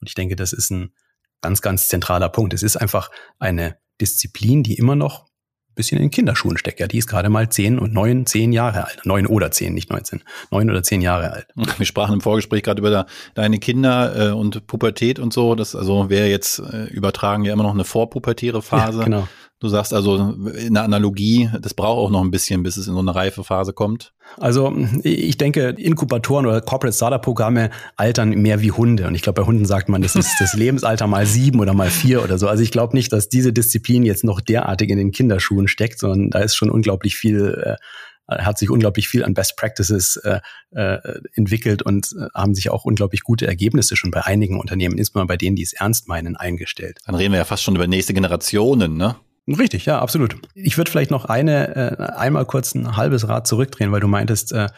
Und 0.00 0.08
ich 0.08 0.14
denke, 0.14 0.36
das 0.36 0.52
ist 0.52 0.70
ein 0.70 0.92
ganz, 1.40 1.62
ganz 1.62 1.88
zentraler 1.88 2.28
Punkt. 2.28 2.52
Es 2.52 2.62
ist 2.62 2.76
einfach 2.76 3.10
eine 3.38 3.78
Disziplin, 4.00 4.62
die 4.62 4.74
immer 4.74 4.96
noch 4.96 5.31
bisschen 5.74 6.00
in 6.00 6.10
Kinderschuhen 6.10 6.58
steckt. 6.58 6.80
Ja, 6.80 6.86
die 6.86 6.98
ist 6.98 7.06
gerade 7.06 7.28
mal 7.28 7.48
zehn 7.48 7.78
und 7.78 7.92
neun, 7.92 8.26
zehn 8.26 8.52
Jahre 8.52 8.86
alt. 8.86 9.00
Neun 9.04 9.26
oder 9.26 9.50
zehn, 9.50 9.74
nicht 9.74 9.90
neunzehn. 9.90 10.22
Neun 10.50 10.70
oder 10.70 10.82
zehn 10.82 11.00
Jahre 11.00 11.32
alt. 11.32 11.46
Wir 11.78 11.86
sprachen 11.86 12.14
im 12.14 12.20
Vorgespräch 12.20 12.62
gerade 12.62 12.80
über 12.80 13.06
deine 13.34 13.58
Kinder 13.58 14.30
äh, 14.30 14.32
und 14.32 14.66
Pubertät 14.66 15.18
und 15.18 15.32
so. 15.32 15.54
Das 15.54 15.74
also 15.74 16.10
wäre 16.10 16.28
jetzt 16.28 16.58
äh, 16.58 16.84
übertragen 16.84 17.44
ja 17.44 17.52
immer 17.52 17.64
noch 17.64 17.74
eine 17.74 17.84
vorpubertäre 17.84 18.62
Phase. 18.62 18.98
Ja, 18.98 19.04
genau. 19.04 19.28
Du 19.62 19.68
sagst 19.68 19.94
also 19.94 20.34
in 20.58 20.74
der 20.74 20.82
Analogie, 20.82 21.48
das 21.60 21.72
braucht 21.72 21.98
auch 21.98 22.10
noch 22.10 22.24
ein 22.24 22.32
bisschen, 22.32 22.64
bis 22.64 22.76
es 22.76 22.88
in 22.88 22.94
so 22.94 22.98
eine 22.98 23.14
reife 23.14 23.44
Phase 23.44 23.72
kommt. 23.72 24.12
Also 24.36 24.76
ich 25.04 25.38
denke, 25.38 25.68
Inkubatoren 25.68 26.46
oder 26.46 26.60
Corporate 26.60 26.96
Startup 26.96 27.22
Programme 27.22 27.70
altern 27.94 28.30
mehr 28.30 28.60
wie 28.60 28.72
Hunde. 28.72 29.06
Und 29.06 29.14
ich 29.14 29.22
glaube, 29.22 29.40
bei 29.40 29.46
Hunden 29.46 29.64
sagt 29.64 29.88
man, 29.88 30.02
das 30.02 30.16
ist 30.16 30.34
das 30.40 30.54
Lebensalter 30.54 31.06
mal 31.06 31.26
sieben 31.26 31.60
oder 31.60 31.74
mal 31.74 31.90
vier 31.90 32.24
oder 32.24 32.38
so. 32.38 32.48
Also 32.48 32.64
ich 32.64 32.72
glaube 32.72 32.96
nicht, 32.96 33.12
dass 33.12 33.28
diese 33.28 33.52
Disziplin 33.52 34.02
jetzt 34.02 34.24
noch 34.24 34.40
derartig 34.40 34.90
in 34.90 34.98
den 34.98 35.12
Kinderschuhen 35.12 35.68
steckt, 35.68 36.00
sondern 36.00 36.30
da 36.30 36.40
ist 36.40 36.56
schon 36.56 36.68
unglaublich 36.68 37.14
viel 37.14 37.62
äh, 37.64 37.76
hat 38.28 38.58
sich 38.58 38.68
unglaublich 38.68 39.06
viel 39.06 39.24
an 39.24 39.34
Best 39.34 39.56
Practices 39.56 40.16
äh, 40.16 40.40
äh, 40.72 40.98
entwickelt 41.34 41.82
und 41.82 42.16
äh, 42.18 42.26
haben 42.34 42.56
sich 42.56 42.70
auch 42.70 42.84
unglaublich 42.84 43.22
gute 43.22 43.46
Ergebnisse 43.46 43.94
schon 43.94 44.10
bei 44.10 44.24
einigen 44.24 44.58
Unternehmen, 44.58 44.98
insbesondere 44.98 45.34
bei 45.34 45.36
denen, 45.36 45.54
die 45.54 45.62
es 45.62 45.72
ernst 45.72 46.08
meinen, 46.08 46.36
eingestellt. 46.36 46.98
Dann 47.06 47.14
reden 47.14 47.32
wir 47.32 47.38
ja 47.38 47.44
fast 47.44 47.62
schon 47.62 47.76
über 47.76 47.86
nächste 47.86 48.12
Generationen, 48.12 48.96
ne? 48.96 49.14
Richtig, 49.58 49.86
ja, 49.86 50.00
absolut. 50.00 50.36
Ich 50.54 50.76
würde 50.78 50.90
vielleicht 50.90 51.10
noch 51.10 51.24
eine, 51.24 51.76
äh, 51.76 52.12
einmal 52.14 52.46
kurz 52.46 52.74
ein 52.74 52.96
halbes 52.96 53.28
Rad 53.28 53.46
zurückdrehen, 53.46 53.92
weil 53.92 54.00
du 54.00 54.08
meintest, 54.08 54.52
äh, 54.52 54.68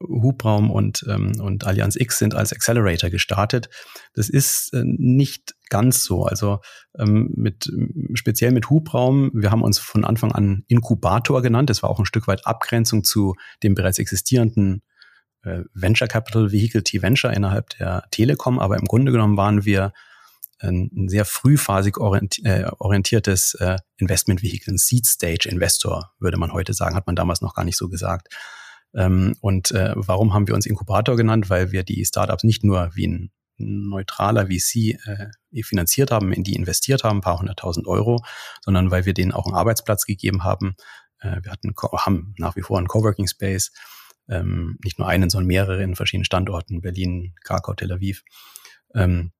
Hubraum 0.00 0.70
und, 0.70 1.04
ähm, 1.08 1.32
und 1.40 1.64
Allianz 1.66 1.96
X 1.96 2.18
sind 2.18 2.34
als 2.34 2.52
Accelerator 2.52 3.10
gestartet. 3.10 3.68
Das 4.14 4.28
ist 4.28 4.72
äh, 4.74 4.82
nicht 4.84 5.54
ganz 5.70 6.04
so. 6.04 6.24
Also 6.24 6.60
ähm, 6.98 7.32
mit 7.34 7.70
speziell 8.14 8.52
mit 8.52 8.70
Hubraum, 8.70 9.30
wir 9.34 9.50
haben 9.50 9.62
uns 9.62 9.78
von 9.78 10.04
Anfang 10.04 10.32
an 10.32 10.64
Inkubator 10.68 11.42
genannt. 11.42 11.70
Das 11.70 11.82
war 11.82 11.90
auch 11.90 11.98
ein 11.98 12.04
Stück 12.04 12.26
weit 12.26 12.46
Abgrenzung 12.46 13.04
zu 13.04 13.34
dem 13.62 13.74
bereits 13.74 13.98
existierenden 13.98 14.82
äh, 15.42 15.62
Venture 15.74 16.08
Capital 16.08 16.52
Vehicle 16.52 16.82
T-Venture 16.82 17.32
innerhalb 17.32 17.70
der 17.78 18.04
Telekom. 18.10 18.58
Aber 18.58 18.76
im 18.78 18.84
Grunde 18.84 19.12
genommen 19.12 19.36
waren 19.36 19.64
wir 19.64 19.92
ein 20.62 21.08
sehr 21.08 21.24
frühphasig 21.24 21.96
äh, 22.44 22.64
orientiertes 22.78 23.54
äh, 23.54 23.76
Investmentvehikel, 23.96 24.74
ein 24.74 24.78
Seed 24.78 25.06
Stage 25.06 25.48
Investor, 25.48 26.12
würde 26.18 26.36
man 26.38 26.52
heute 26.52 26.72
sagen, 26.74 26.94
hat 26.94 27.06
man 27.06 27.16
damals 27.16 27.40
noch 27.40 27.54
gar 27.54 27.64
nicht 27.64 27.76
so 27.76 27.88
gesagt. 27.88 28.28
Ähm, 28.94 29.36
und 29.40 29.70
äh, 29.72 29.92
warum 29.96 30.34
haben 30.34 30.46
wir 30.46 30.54
uns 30.54 30.66
Inkubator 30.66 31.16
genannt? 31.16 31.50
Weil 31.50 31.72
wir 31.72 31.82
die 31.82 32.04
Startups 32.04 32.44
nicht 32.44 32.64
nur 32.64 32.90
wie 32.94 33.08
ein 33.08 33.30
neutraler 33.58 34.46
VC 34.46 34.98
äh, 35.06 35.62
finanziert 35.62 36.10
haben, 36.10 36.32
in 36.32 36.42
die 36.42 36.54
investiert 36.54 37.04
haben, 37.04 37.18
ein 37.18 37.22
paar 37.22 37.38
hunderttausend 37.38 37.86
Euro, 37.86 38.24
sondern 38.60 38.90
weil 38.90 39.04
wir 39.04 39.14
denen 39.14 39.32
auch 39.32 39.46
einen 39.46 39.54
Arbeitsplatz 39.54 40.04
gegeben 40.04 40.44
haben. 40.44 40.74
Äh, 41.20 41.40
wir 41.42 41.52
hatten, 41.52 41.74
haben 41.76 42.34
nach 42.38 42.56
wie 42.56 42.62
vor 42.62 42.78
einen 42.78 42.88
Coworking 42.88 43.26
Space, 43.26 43.72
ähm, 44.28 44.78
nicht 44.82 44.98
nur 44.98 45.08
einen, 45.08 45.30
sondern 45.30 45.48
mehrere 45.48 45.82
in 45.82 45.96
verschiedenen 45.96 46.24
Standorten, 46.24 46.80
Berlin, 46.80 47.34
Krakau, 47.44 47.74
Tel 47.74 47.92
Aviv. 47.92 48.22
Ähm, 48.94 49.32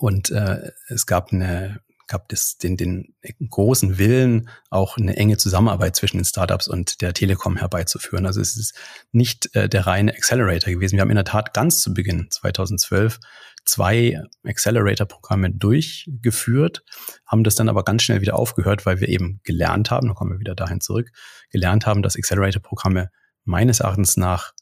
und 0.00 0.30
äh, 0.30 0.70
es 0.88 1.06
gab 1.06 1.32
eine 1.32 1.80
gab 2.08 2.30
es 2.30 2.58
den, 2.58 2.76
den 2.76 3.14
großen 3.48 3.96
Willen, 3.96 4.50
auch 4.68 4.98
eine 4.98 5.16
enge 5.16 5.38
Zusammenarbeit 5.38 5.96
zwischen 5.96 6.18
den 6.18 6.26
Startups 6.26 6.68
und 6.68 7.00
der 7.00 7.14
Telekom 7.14 7.56
herbeizuführen. 7.56 8.26
Also 8.26 8.40
es 8.40 8.54
ist 8.56 8.74
nicht 9.12 9.54
äh, 9.56 9.66
der 9.66 9.86
reine 9.86 10.12
Accelerator 10.12 10.74
gewesen. 10.74 10.96
Wir 10.96 11.00
haben 11.00 11.10
in 11.10 11.16
der 11.16 11.24
Tat 11.24 11.54
ganz 11.54 11.80
zu 11.80 11.94
Beginn 11.94 12.26
2012 12.30 13.18
zwei 13.64 14.20
Accelerator-Programme 14.44 15.52
durchgeführt, 15.52 16.84
haben 17.26 17.44
das 17.44 17.54
dann 17.54 17.68
aber 17.68 17.84
ganz 17.84 18.02
schnell 18.02 18.20
wieder 18.20 18.36
aufgehört, 18.36 18.84
weil 18.84 19.00
wir 19.00 19.08
eben 19.08 19.40
gelernt 19.44 19.90
haben, 19.90 20.08
da 20.08 20.14
kommen 20.14 20.32
wir 20.32 20.40
wieder 20.40 20.54
dahin 20.54 20.80
zurück, 20.80 21.10
gelernt 21.50 21.86
haben, 21.86 22.02
dass 22.02 22.16
Accelerator-Programme 22.16 23.10
meines 23.44 23.80
Erachtens 23.80 24.16
nach 24.16 24.52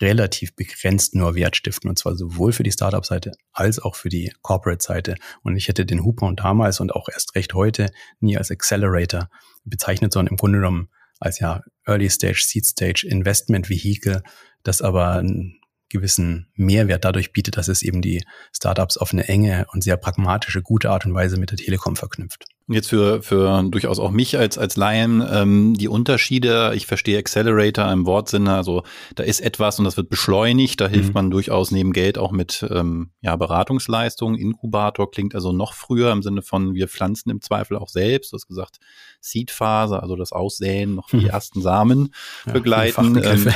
relativ 0.00 0.54
begrenzt 0.54 1.14
nur 1.14 1.34
Wert 1.34 1.56
stiften 1.56 1.90
und 1.90 1.98
zwar 1.98 2.16
sowohl 2.16 2.52
für 2.52 2.62
die 2.62 2.72
Startup-Seite 2.72 3.32
als 3.52 3.78
auch 3.78 3.94
für 3.94 4.08
die 4.08 4.32
Corporate-Seite. 4.42 5.16
Und 5.42 5.56
ich 5.56 5.68
hätte 5.68 5.86
den 5.86 6.04
Hupon 6.04 6.36
damals 6.36 6.80
und 6.80 6.94
auch 6.94 7.08
erst 7.08 7.34
recht 7.34 7.54
heute 7.54 7.90
nie 8.20 8.36
als 8.36 8.50
Accelerator 8.50 9.28
bezeichnet, 9.64 10.12
sondern 10.12 10.32
im 10.32 10.36
Grunde 10.36 10.58
genommen 10.58 10.88
als 11.20 11.38
ja 11.38 11.62
Early 11.86 12.10
Stage, 12.10 12.42
Seed 12.44 12.66
Stage 12.66 13.06
Investment 13.08 13.68
Vehicle, 13.68 14.22
das 14.62 14.82
aber 14.82 15.12
einen 15.12 15.60
gewissen 15.88 16.48
Mehrwert 16.54 17.04
dadurch 17.04 17.32
bietet, 17.32 17.56
dass 17.56 17.68
es 17.68 17.82
eben 17.82 18.02
die 18.02 18.24
Startups 18.52 18.96
auf 18.96 19.12
eine 19.12 19.28
enge 19.28 19.66
und 19.72 19.84
sehr 19.84 19.96
pragmatische, 19.96 20.60
gute 20.60 20.90
Art 20.90 21.06
und 21.06 21.14
Weise 21.14 21.38
mit 21.38 21.50
der 21.50 21.58
Telekom 21.58 21.96
verknüpft. 21.96 22.46
Und 22.66 22.74
jetzt 22.74 22.88
für, 22.88 23.22
für 23.22 23.62
durchaus 23.64 23.98
auch 23.98 24.10
mich 24.10 24.38
als, 24.38 24.56
als 24.56 24.76
Laien 24.76 25.22
ähm, 25.30 25.74
die 25.74 25.88
Unterschiede. 25.88 26.72
Ich 26.74 26.86
verstehe 26.86 27.18
Accelerator 27.18 27.92
im 27.92 28.06
Wortsinne. 28.06 28.54
Also 28.54 28.84
da 29.16 29.22
ist 29.22 29.40
etwas 29.40 29.78
und 29.78 29.84
das 29.84 29.98
wird 29.98 30.08
beschleunigt. 30.08 30.80
Da 30.80 30.88
hilft 30.88 31.08
mhm. 31.08 31.14
man 31.14 31.30
durchaus 31.30 31.72
neben 31.72 31.92
Geld 31.92 32.16
auch 32.16 32.32
mit 32.32 32.66
ähm, 32.70 33.10
ja, 33.20 33.36
Beratungsleistungen. 33.36 34.40
Inkubator 34.40 35.10
klingt 35.10 35.34
also 35.34 35.52
noch 35.52 35.74
früher 35.74 36.10
im 36.10 36.22
Sinne 36.22 36.40
von 36.40 36.74
wir 36.74 36.88
pflanzen 36.88 37.28
im 37.28 37.42
Zweifel 37.42 37.76
auch 37.76 37.90
selbst. 37.90 38.32
Du 38.32 38.36
hast 38.36 38.46
gesagt 38.46 38.78
Seedphase, 39.20 40.02
also 40.02 40.16
das 40.16 40.32
Aussäen, 40.32 40.94
noch 40.94 41.10
die 41.10 41.16
mhm. 41.16 41.26
ersten 41.26 41.60
Samen 41.60 42.14
ja, 42.46 42.52
begleiten. 42.54 43.20
Ähm, 43.22 43.52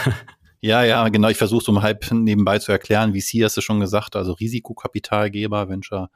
ja, 0.61 0.85
ja, 0.85 1.09
genau. 1.09 1.29
Ich 1.29 1.39
versuche 1.39 1.65
so 1.65 1.73
um 1.73 1.81
halb 1.81 2.11
nebenbei 2.11 2.59
zu 2.59 2.73
erklären, 2.73 3.15
wie 3.15 3.23
Sie 3.23 3.43
hast 3.43 3.57
du 3.57 3.63
schon 3.63 3.81
gesagt, 3.81 4.17
also 4.17 4.33
Risikokapitalgeber, 4.33 5.71
Venture, 5.71 6.11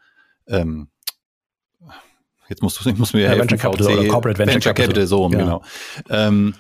ähm, 0.47 0.89
Jetzt 2.53 2.63
musst 2.63 2.85
du, 2.85 2.91
ich 2.91 2.99
muss 2.99 3.15
mir 3.15 3.23
ja, 3.23 3.29
helfen, 3.31 3.51
Venture 3.51 3.59
Capital 3.59 3.87
VC, 3.87 3.99
oder 3.99 4.09
Corporate 4.09 4.39
Venture, 4.39 4.55
Venture 4.55 4.75
Capital. 4.75 4.87
Capital, 4.89 5.07
so, 5.07 5.31
ja. 5.31 5.39
genau. 5.39 5.63
Ähm, 6.11 6.55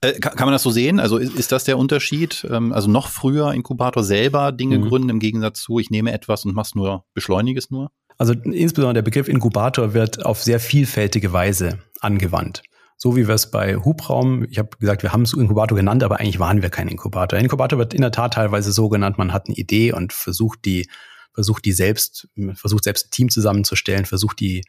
äh, 0.00 0.18
kann, 0.18 0.34
kann, 0.34 0.46
man 0.46 0.52
das 0.52 0.64
so 0.64 0.70
sehen? 0.70 0.98
Also 0.98 1.18
ist, 1.18 1.34
ist 1.34 1.52
das 1.52 1.62
der 1.62 1.78
Unterschied? 1.78 2.44
Ähm, 2.50 2.72
also 2.72 2.90
noch 2.90 3.08
früher 3.08 3.52
Inkubator 3.52 4.02
selber 4.02 4.50
Dinge 4.50 4.78
mhm. 4.78 4.88
gründen 4.88 5.08
im 5.10 5.20
Gegensatz 5.20 5.62
zu, 5.62 5.78
ich 5.78 5.90
nehme 5.90 6.12
etwas 6.12 6.44
und 6.44 6.56
mach's 6.56 6.74
nur, 6.74 7.04
beschleunige 7.14 7.58
es 7.58 7.70
nur? 7.70 7.92
Also 8.18 8.32
insbesondere 8.32 8.94
der 8.94 9.02
Begriff 9.02 9.28
Inkubator 9.28 9.94
wird 9.94 10.26
auf 10.26 10.42
sehr 10.42 10.58
vielfältige 10.58 11.32
Weise 11.32 11.78
angewandt. 12.00 12.62
So 12.96 13.16
wie 13.16 13.26
wir 13.26 13.34
es 13.34 13.50
bei 13.50 13.76
Hubraum, 13.76 14.44
ich 14.48 14.58
habe 14.58 14.76
gesagt, 14.78 15.02
wir 15.02 15.12
haben 15.12 15.22
es 15.22 15.32
Inkubator 15.32 15.76
genannt, 15.76 16.02
aber 16.04 16.20
eigentlich 16.20 16.38
waren 16.38 16.62
wir 16.62 16.70
kein 16.70 16.88
Inkubator. 16.88 17.38
Inkubator 17.38 17.78
wird 17.78 17.94
in 17.94 18.00
der 18.00 18.12
Tat 18.12 18.34
teilweise 18.34 18.72
so 18.72 18.88
genannt, 18.88 19.18
man 19.18 19.32
hat 19.32 19.46
eine 19.46 19.56
Idee 19.56 19.92
und 19.92 20.12
versucht 20.12 20.64
die, 20.64 20.88
versucht 21.34 21.64
die 21.64 21.72
selbst, 21.72 22.28
versucht 22.54 22.84
selbst 22.84 23.06
ein 23.06 23.10
Team 23.10 23.28
zusammenzustellen, 23.28 24.04
versucht 24.04 24.40
die 24.40 24.62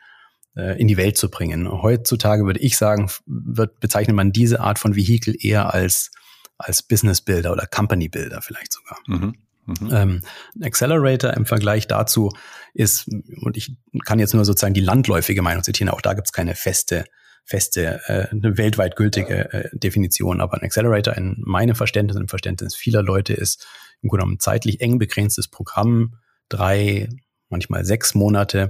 in 0.55 0.87
die 0.87 0.97
Welt 0.97 1.17
zu 1.17 1.29
bringen. 1.31 1.67
Heutzutage 1.71 2.45
würde 2.45 2.59
ich 2.59 2.77
sagen, 2.77 3.09
wird, 3.25 3.79
bezeichnet 3.79 4.15
man 4.15 4.31
diese 4.31 4.59
Art 4.59 4.77
von 4.77 4.95
Vehikel 4.95 5.35
eher 5.39 5.73
als, 5.73 6.11
als 6.59 6.83
Business 6.83 7.21
Builder 7.21 7.51
oder 7.51 7.65
Company 7.65 8.07
Builder 8.07 8.41
vielleicht 8.41 8.71
sogar. 8.71 8.99
Mhm. 9.07 9.33
Mhm. 9.65 9.89
Ähm, 9.91 10.21
Accelerator 10.61 11.33
im 11.33 11.45
Vergleich 11.45 11.87
dazu 11.87 12.31
ist, 12.73 13.07
und 13.41 13.57
ich 13.57 13.75
kann 14.05 14.19
jetzt 14.19 14.33
nur 14.33 14.45
sozusagen 14.45 14.73
die 14.73 14.81
landläufige 14.81 15.41
Meinung 15.41 15.63
zitieren, 15.63 15.89
auch 15.89 16.01
da 16.01 16.13
gibt 16.13 16.27
es 16.27 16.33
keine 16.33 16.55
feste, 16.55 17.05
feste, 17.45 18.01
äh, 18.07 18.27
eine 18.29 18.57
weltweit 18.57 18.95
gültige 18.95 19.51
äh, 19.53 19.69
Definition, 19.73 20.41
aber 20.41 20.55
ein 20.55 20.63
Accelerator 20.63 21.15
in 21.15 21.41
meinem 21.45 21.75
Verständnis 21.75 22.15
und 22.15 22.23
im 22.23 22.27
Verständnis 22.27 22.75
vieler 22.75 23.03
Leute 23.03 23.33
ist 23.33 23.65
im 24.01 24.09
Grunde 24.09 24.23
genommen 24.23 24.39
zeitlich 24.39 24.81
eng 24.81 24.99
begrenztes 24.99 25.47
Programm, 25.47 26.15
drei, 26.49 27.09
manchmal 27.49 27.85
sechs 27.85 28.15
Monate, 28.15 28.69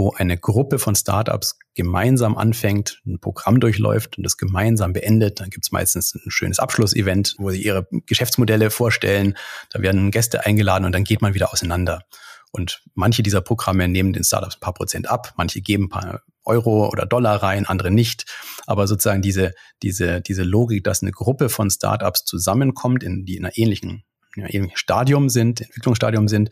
wo 0.00 0.14
eine 0.16 0.38
Gruppe 0.38 0.78
von 0.78 0.94
Startups 0.94 1.58
gemeinsam 1.74 2.38
anfängt, 2.38 3.02
ein 3.04 3.20
Programm 3.20 3.60
durchläuft 3.60 4.16
und 4.16 4.24
das 4.24 4.38
gemeinsam 4.38 4.94
beendet. 4.94 5.40
Dann 5.40 5.50
gibt 5.50 5.66
es 5.66 5.72
meistens 5.72 6.14
ein 6.14 6.30
schönes 6.30 6.58
Abschlussevent, 6.58 7.34
wo 7.36 7.50
sie 7.50 7.62
ihre 7.62 7.86
Geschäftsmodelle 8.06 8.70
vorstellen. 8.70 9.36
Da 9.68 9.82
werden 9.82 10.10
Gäste 10.10 10.46
eingeladen 10.46 10.86
und 10.86 10.92
dann 10.92 11.04
geht 11.04 11.20
man 11.20 11.34
wieder 11.34 11.52
auseinander. 11.52 12.06
Und 12.50 12.82
manche 12.94 13.22
dieser 13.22 13.42
Programme 13.42 13.88
nehmen 13.88 14.14
den 14.14 14.24
Startups 14.24 14.56
ein 14.56 14.60
paar 14.60 14.72
Prozent 14.72 15.06
ab, 15.06 15.34
manche 15.36 15.60
geben 15.60 15.84
ein 15.84 15.88
paar 15.90 16.22
Euro 16.46 16.88
oder 16.88 17.04
Dollar 17.04 17.42
rein, 17.42 17.66
andere 17.66 17.90
nicht. 17.90 18.24
Aber 18.66 18.86
sozusagen 18.86 19.20
diese, 19.20 19.52
diese, 19.82 20.22
diese 20.22 20.44
Logik, 20.44 20.82
dass 20.82 21.02
eine 21.02 21.12
Gruppe 21.12 21.50
von 21.50 21.70
Startups 21.70 22.24
zusammenkommt, 22.24 23.02
in, 23.02 23.26
die 23.26 23.36
in 23.36 23.44
einer 23.44 23.58
ähnlichen, 23.58 24.04
in 24.34 24.46
ähnlichen 24.46 24.78
Stadium 24.78 25.28
sind, 25.28 25.60
Entwicklungsstadium 25.60 26.26
sind 26.26 26.48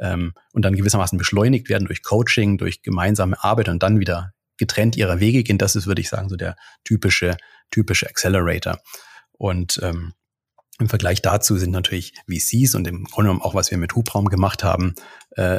ähm, 0.00 0.32
und 0.52 0.64
dann 0.64 0.74
gewissermaßen 0.74 1.18
beschleunigt 1.18 1.68
werden 1.68 1.86
durch 1.86 2.02
Coaching, 2.02 2.58
durch 2.58 2.82
gemeinsame 2.82 3.42
Arbeit 3.42 3.68
und 3.68 3.82
dann 3.82 4.00
wieder 4.00 4.32
getrennt 4.56 4.96
ihrer 4.96 5.20
Wege 5.20 5.42
gehen. 5.42 5.58
Das 5.58 5.76
ist, 5.76 5.86
würde 5.86 6.00
ich 6.00 6.08
sagen, 6.08 6.28
so 6.28 6.36
der 6.36 6.56
typische, 6.84 7.36
typische 7.70 8.08
Accelerator. 8.08 8.80
Und 9.32 9.80
ähm, 9.82 10.14
im 10.80 10.88
Vergleich 10.88 11.22
dazu 11.22 11.56
sind 11.56 11.72
natürlich 11.72 12.12
VCs 12.28 12.74
und 12.74 12.86
im 12.86 13.04
Grunde 13.04 13.28
genommen 13.28 13.42
auch, 13.42 13.54
was 13.54 13.70
wir 13.70 13.78
mit 13.78 13.94
Hubraum 13.94 14.26
gemacht 14.26 14.62
haben, 14.62 14.94
äh, 15.30 15.58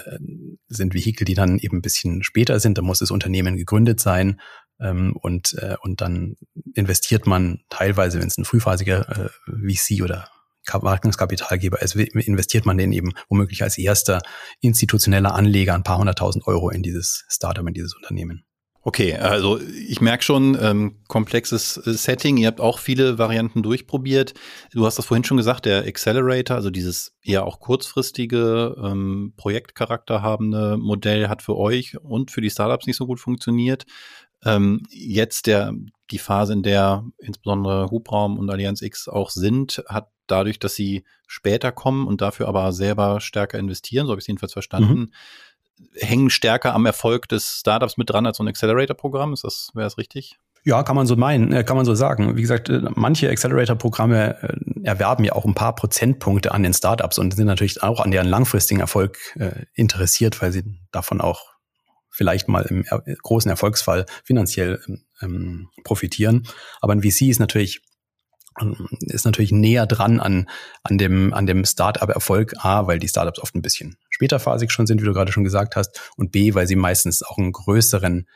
sind 0.67 0.93
Vehikel, 0.93 1.25
die 1.25 1.34
dann 1.34 1.60
eben 1.60 1.77
ein 1.77 1.81
bisschen 1.81 2.24
später 2.24 2.60
sind. 2.60 2.77
Da 2.77 2.81
muss 2.81 3.00
das 3.00 3.12
Unternehmen 3.12 3.58
gegründet 3.58 4.00
sein 4.00 4.39
ähm, 4.79 5.15
und, 5.17 5.53
äh, 5.55 5.75
und 5.81 6.00
dann 6.00 6.38
investiert 6.74 7.27
man 7.27 7.62
teilweise, 7.69 8.19
wenn 8.19 8.27
es 8.27 8.38
ein 8.38 8.46
frühphasiger 8.46 9.29
äh, 9.48 9.75
VC 9.75 10.03
oder 10.03 10.29
Wagniskapitalgeber 10.73 11.81
ist, 11.81 11.95
investiert 11.95 12.65
man 12.65 12.77
den 12.77 12.91
eben 12.91 13.13
womöglich 13.27 13.63
als 13.63 13.77
erster 13.77 14.21
institutioneller 14.61 15.33
Anleger 15.33 15.73
ein 15.73 15.83
paar 15.83 15.97
hunderttausend 15.97 16.47
Euro 16.47 16.69
in 16.69 16.83
dieses 16.83 17.25
Startup, 17.29 17.67
in 17.67 17.73
dieses 17.73 17.95
Unternehmen. 17.95 18.43
Okay, 18.81 19.13
also 19.13 19.59
ich 19.59 19.99
merke 19.99 20.23
schon, 20.23 20.57
ähm, 20.59 20.99
komplexes 21.09 21.75
äh, 21.85 21.93
Setting. 21.93 22.38
Ihr 22.38 22.47
habt 22.47 22.61
auch 22.61 22.79
viele 22.79 23.17
Varianten 23.17 23.61
durchprobiert. 23.61 24.33
Du 24.71 24.85
hast 24.85 24.97
das 24.97 25.05
vorhin 25.05 25.25
schon 25.25 25.35
gesagt, 25.35 25.65
der 25.65 25.85
Accelerator, 25.85 26.55
also 26.55 26.69
dieses 26.69 27.11
eher 27.21 27.45
auch 27.45 27.59
kurzfristige 27.59 28.75
ähm, 28.81 29.33
Projektcharakter 29.35 30.21
habende 30.21 30.77
Modell 30.77 31.27
hat 31.27 31.41
für 31.41 31.57
euch 31.57 31.97
und 31.99 32.31
für 32.31 32.39
die 32.39 32.49
Startups 32.49 32.88
nicht 32.88 32.95
so 32.95 33.05
gut 33.05 33.19
funktioniert. 33.19 33.85
Ähm, 34.46 34.84
jetzt 34.89 35.48
der 35.48 35.74
die 36.12 36.17
Phase, 36.17 36.53
in 36.53 36.63
der 36.63 37.03
insbesondere 37.19 37.91
Hubraum 37.91 38.38
und 38.38 38.50
Allianz 38.50 38.81
X 38.81 39.08
auch 39.08 39.29
sind, 39.29 39.84
hat 39.88 40.10
dadurch, 40.27 40.60
dass 40.60 40.75
sie 40.75 41.03
später 41.27 41.72
kommen 41.72 42.08
und 42.08 42.22
dafür 42.22 42.48
aber 42.48 42.72
selber 42.72 43.22
stärker 43.22 43.60
investieren, 43.60 44.05
so 44.05 44.12
habe 44.12 44.19
ich 44.19 44.24
es 44.24 44.27
jedenfalls 44.27 44.53
verstanden, 44.53 45.00
mhm. 45.00 45.12
hängen 45.96 46.29
stärker 46.29 46.74
am 46.74 46.86
Erfolg 46.86 47.27
des 47.27 47.60
Startups 47.60 47.98
mit 47.98 48.10
dran 48.10 48.25
als 48.25 48.38
so 48.38 48.43
ein 48.43 48.48
Accelerator-Programm. 48.48 49.34
Ist 49.34 49.43
das, 49.43 49.72
wäre 49.74 49.86
das 49.86 49.98
richtig? 49.98 50.39
Ja, 50.63 50.84
kann 50.84 50.96
man 50.96 51.08
so 51.08 51.15
meinen, 51.15 51.53
äh, 51.53 51.63
kann 51.63 51.77
man 51.77 51.86
so 51.86 51.96
sagen. 51.96 52.36
Wie 52.36 52.41
gesagt, 52.41 52.69
äh, 52.69 52.81
manche 52.96 53.29
Accelerator-Programme 53.29 54.41
äh, 54.41 54.84
erwerben 54.84 55.24
ja 55.24 55.34
auch 55.34 55.46
ein 55.46 55.55
paar 55.55 55.74
Prozentpunkte 55.74 56.51
an 56.51 56.63
den 56.63 56.74
Startups 56.74 57.17
und 57.17 57.34
sind 57.34 57.48
natürlich 57.48 57.81
auch 57.81 58.01
an 58.01 58.12
deren 58.12 58.27
langfristigen 58.27 58.81
Erfolg 58.81 59.17
interessiert, 59.74 60.41
weil 60.41 60.51
sie 60.51 60.63
davon 60.91 61.22
auch 61.22 61.49
vielleicht 62.10 62.48
mal 62.48 62.66
im 62.66 62.86
großen 63.22 63.50
Erfolgsfall 63.50 64.06
finanziell 64.24 64.82
ähm, 65.22 65.70
profitieren. 65.84 66.48
Aber 66.82 66.94
ein 66.94 67.04
VC 67.04 67.24
ist 67.24 67.39
natürlich 67.39 67.82
ist 69.01 69.25
natürlich 69.25 69.51
näher 69.51 69.86
dran 69.86 70.20
an, 70.20 70.50
an 70.84 70.98
dem, 70.98 71.34
an 71.34 71.46
dem 71.46 71.63
Startup-Erfolg. 71.63 72.56
A, 72.58 72.88
weil 72.88 73.00
die 73.00 73.08
Startups 73.08 73.39
oft 73.39 73.56
ein 73.56 73.62
bisschen 73.62 73.98
späterphasig 74.10 74.72
schon 74.72 74.88
sind, 74.88 75.01
wie 75.01 75.06
du 75.06 75.13
gerade 75.13 75.32
schon 75.32 75.44
gesagt 75.44 75.75
hast. 75.75 76.12
Und 76.18 76.32
B, 76.32 76.54
weil 76.56 76.68
sie 76.68 76.75
meistens 76.75 77.24
auch 77.24 77.38
einen 77.38 77.51
größeren 77.51 78.28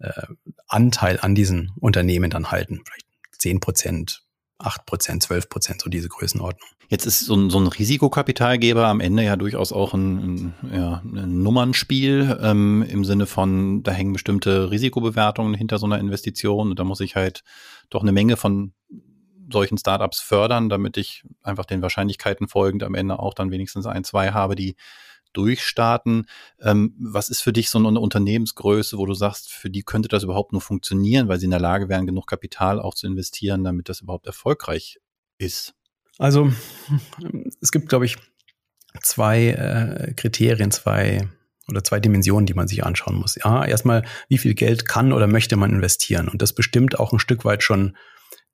äh, 0.00 0.22
Anteil 0.66 1.18
an 1.20 1.34
diesen 1.34 1.72
Unternehmen 1.80 2.30
dann 2.30 2.50
halten. 2.50 2.82
Vielleicht 2.84 3.06
zehn 3.32 3.60
Prozent, 3.60 4.22
acht 4.60 4.86
Prozent, 4.86 5.22
zwölf 5.22 5.48
Prozent, 5.48 5.80
so 5.80 5.90
diese 5.90 6.08
Größenordnung. 6.08 6.68
Jetzt 6.88 7.06
ist 7.06 7.20
so 7.20 7.34
ein, 7.34 7.50
so 7.50 7.60
ein 7.60 7.68
Risikokapitalgeber 7.68 8.86
am 8.86 9.00
Ende 9.00 9.22
ja 9.22 9.36
durchaus 9.36 9.72
auch 9.72 9.94
ein, 9.94 10.16
ein, 10.16 10.54
ja, 10.72 11.02
ein 11.04 11.42
Nummernspiel 11.42 12.38
ähm, 12.42 12.84
im 12.88 13.04
Sinne 13.04 13.26
von, 13.26 13.82
da 13.82 13.92
hängen 13.92 14.12
bestimmte 14.12 14.70
Risikobewertungen 14.70 15.54
hinter 15.54 15.78
so 15.78 15.86
einer 15.86 15.98
Investition 15.98 16.70
und 16.70 16.78
da 16.78 16.84
muss 16.84 17.00
ich 17.00 17.16
halt 17.16 17.42
doch 17.90 18.02
eine 18.02 18.12
Menge 18.12 18.36
von 18.36 18.72
solchen 19.52 19.78
Startups 19.78 20.20
fördern, 20.20 20.68
damit 20.68 20.96
ich 20.96 21.24
einfach 21.42 21.64
den 21.64 21.82
Wahrscheinlichkeiten 21.82 22.48
folgend 22.48 22.82
am 22.82 22.94
Ende 22.94 23.18
auch 23.18 23.34
dann 23.34 23.50
wenigstens 23.50 23.86
ein, 23.86 24.04
zwei 24.04 24.32
habe, 24.32 24.54
die 24.54 24.76
durchstarten. 25.32 26.26
Ähm, 26.60 26.94
was 26.98 27.28
ist 27.28 27.42
für 27.42 27.52
dich 27.52 27.70
so 27.70 27.78
eine 27.78 28.00
Unternehmensgröße, 28.00 28.98
wo 28.98 29.06
du 29.06 29.14
sagst, 29.14 29.50
für 29.50 29.70
die 29.70 29.82
könnte 29.82 30.08
das 30.08 30.22
überhaupt 30.22 30.52
nur 30.52 30.60
funktionieren, 30.60 31.28
weil 31.28 31.38
sie 31.38 31.46
in 31.46 31.50
der 31.50 31.60
Lage 31.60 31.88
wären, 31.88 32.06
genug 32.06 32.26
Kapital 32.26 32.80
auch 32.80 32.94
zu 32.94 33.06
investieren, 33.06 33.64
damit 33.64 33.88
das 33.88 34.00
überhaupt 34.00 34.26
erfolgreich 34.26 34.98
ist? 35.38 35.74
Also 36.18 36.52
es 37.60 37.72
gibt, 37.72 37.88
glaube 37.88 38.04
ich, 38.04 38.16
zwei 39.02 39.48
äh, 39.48 40.12
Kriterien, 40.14 40.70
zwei 40.70 41.28
oder 41.68 41.84
zwei 41.84 42.00
Dimensionen, 42.00 42.46
die 42.46 42.54
man 42.54 42.68
sich 42.68 42.84
anschauen 42.84 43.16
muss. 43.16 43.36
Ja, 43.36 43.64
erstmal, 43.64 44.04
wie 44.28 44.38
viel 44.38 44.54
Geld 44.54 44.86
kann 44.86 45.12
oder 45.12 45.26
möchte 45.26 45.56
man 45.56 45.70
investieren? 45.70 46.28
Und 46.28 46.42
das 46.42 46.52
bestimmt 46.52 46.98
auch 46.98 47.12
ein 47.12 47.20
Stück 47.20 47.44
weit 47.44 47.62
schon 47.62 47.96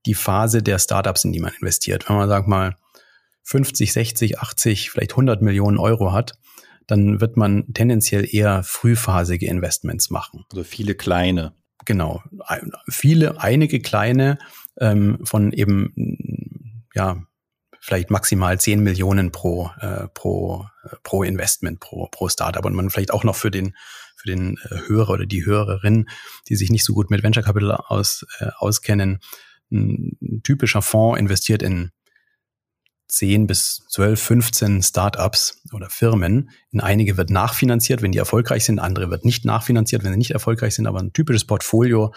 die 0.04 0.14
Phase 0.14 0.62
der 0.62 0.78
Startups, 0.78 1.25
in 1.25 1.33
die 1.33 1.40
man 1.40 1.52
investiert. 1.54 2.09
Wenn 2.09 2.16
man 2.16 2.28
sagt 2.28 2.47
mal 2.47 2.76
50, 3.42 3.92
60, 3.92 4.38
80, 4.38 4.90
vielleicht 4.90 5.12
100 5.12 5.42
Millionen 5.42 5.78
Euro 5.78 6.12
hat, 6.12 6.38
dann 6.86 7.20
wird 7.20 7.36
man 7.36 7.72
tendenziell 7.74 8.26
eher 8.32 8.62
frühphasige 8.62 9.46
Investments 9.46 10.10
machen. 10.10 10.44
Also 10.50 10.64
viele 10.64 10.94
kleine. 10.94 11.52
Genau, 11.84 12.22
viele, 12.88 13.40
einige 13.40 13.80
kleine 13.80 14.38
ähm, 14.78 15.18
von 15.24 15.52
eben 15.52 16.84
ja 16.94 17.22
vielleicht 17.80 18.10
maximal 18.10 18.58
10 18.58 18.80
Millionen 18.80 19.30
pro 19.30 19.70
äh, 19.78 20.08
pro 20.08 20.66
äh, 20.82 20.96
pro 21.04 21.22
Investment 21.22 21.78
pro 21.78 22.08
pro 22.10 22.28
Startup 22.28 22.64
und 22.64 22.74
man 22.74 22.90
vielleicht 22.90 23.12
auch 23.12 23.22
noch 23.22 23.36
für 23.36 23.52
den 23.52 23.76
für 24.16 24.28
den 24.28 24.58
äh, 24.68 24.88
Hörer 24.88 25.10
oder 25.10 25.26
die 25.26 25.46
Hörerin, 25.46 26.08
die 26.48 26.56
sich 26.56 26.70
nicht 26.70 26.84
so 26.84 26.94
gut 26.94 27.10
mit 27.10 27.22
Venture 27.22 27.44
Capital 27.44 27.72
aus, 27.72 28.26
äh, 28.40 28.48
auskennen, 28.56 29.20
ein 29.70 30.40
typischer 30.42 30.82
Fonds 30.82 31.18
investiert 31.18 31.62
in 31.62 31.90
10 33.08 33.46
bis 33.46 33.84
12, 33.90 34.20
15 34.20 34.82
Startups 34.82 35.62
oder 35.72 35.88
Firmen. 35.90 36.50
In 36.70 36.80
einige 36.80 37.16
wird 37.16 37.30
nachfinanziert, 37.30 38.02
wenn 38.02 38.12
die 38.12 38.18
erfolgreich 38.18 38.64
sind, 38.64 38.78
andere 38.78 39.10
wird 39.10 39.25
nicht 39.25 39.44
nachfinanziert, 39.44 40.04
wenn 40.04 40.12
sie 40.12 40.18
nicht 40.18 40.32
erfolgreich 40.32 40.75
sind, 40.75 40.86
aber 40.86 41.00
ein 41.00 41.12
typisches 41.12 41.44
Portfolio 41.44 42.12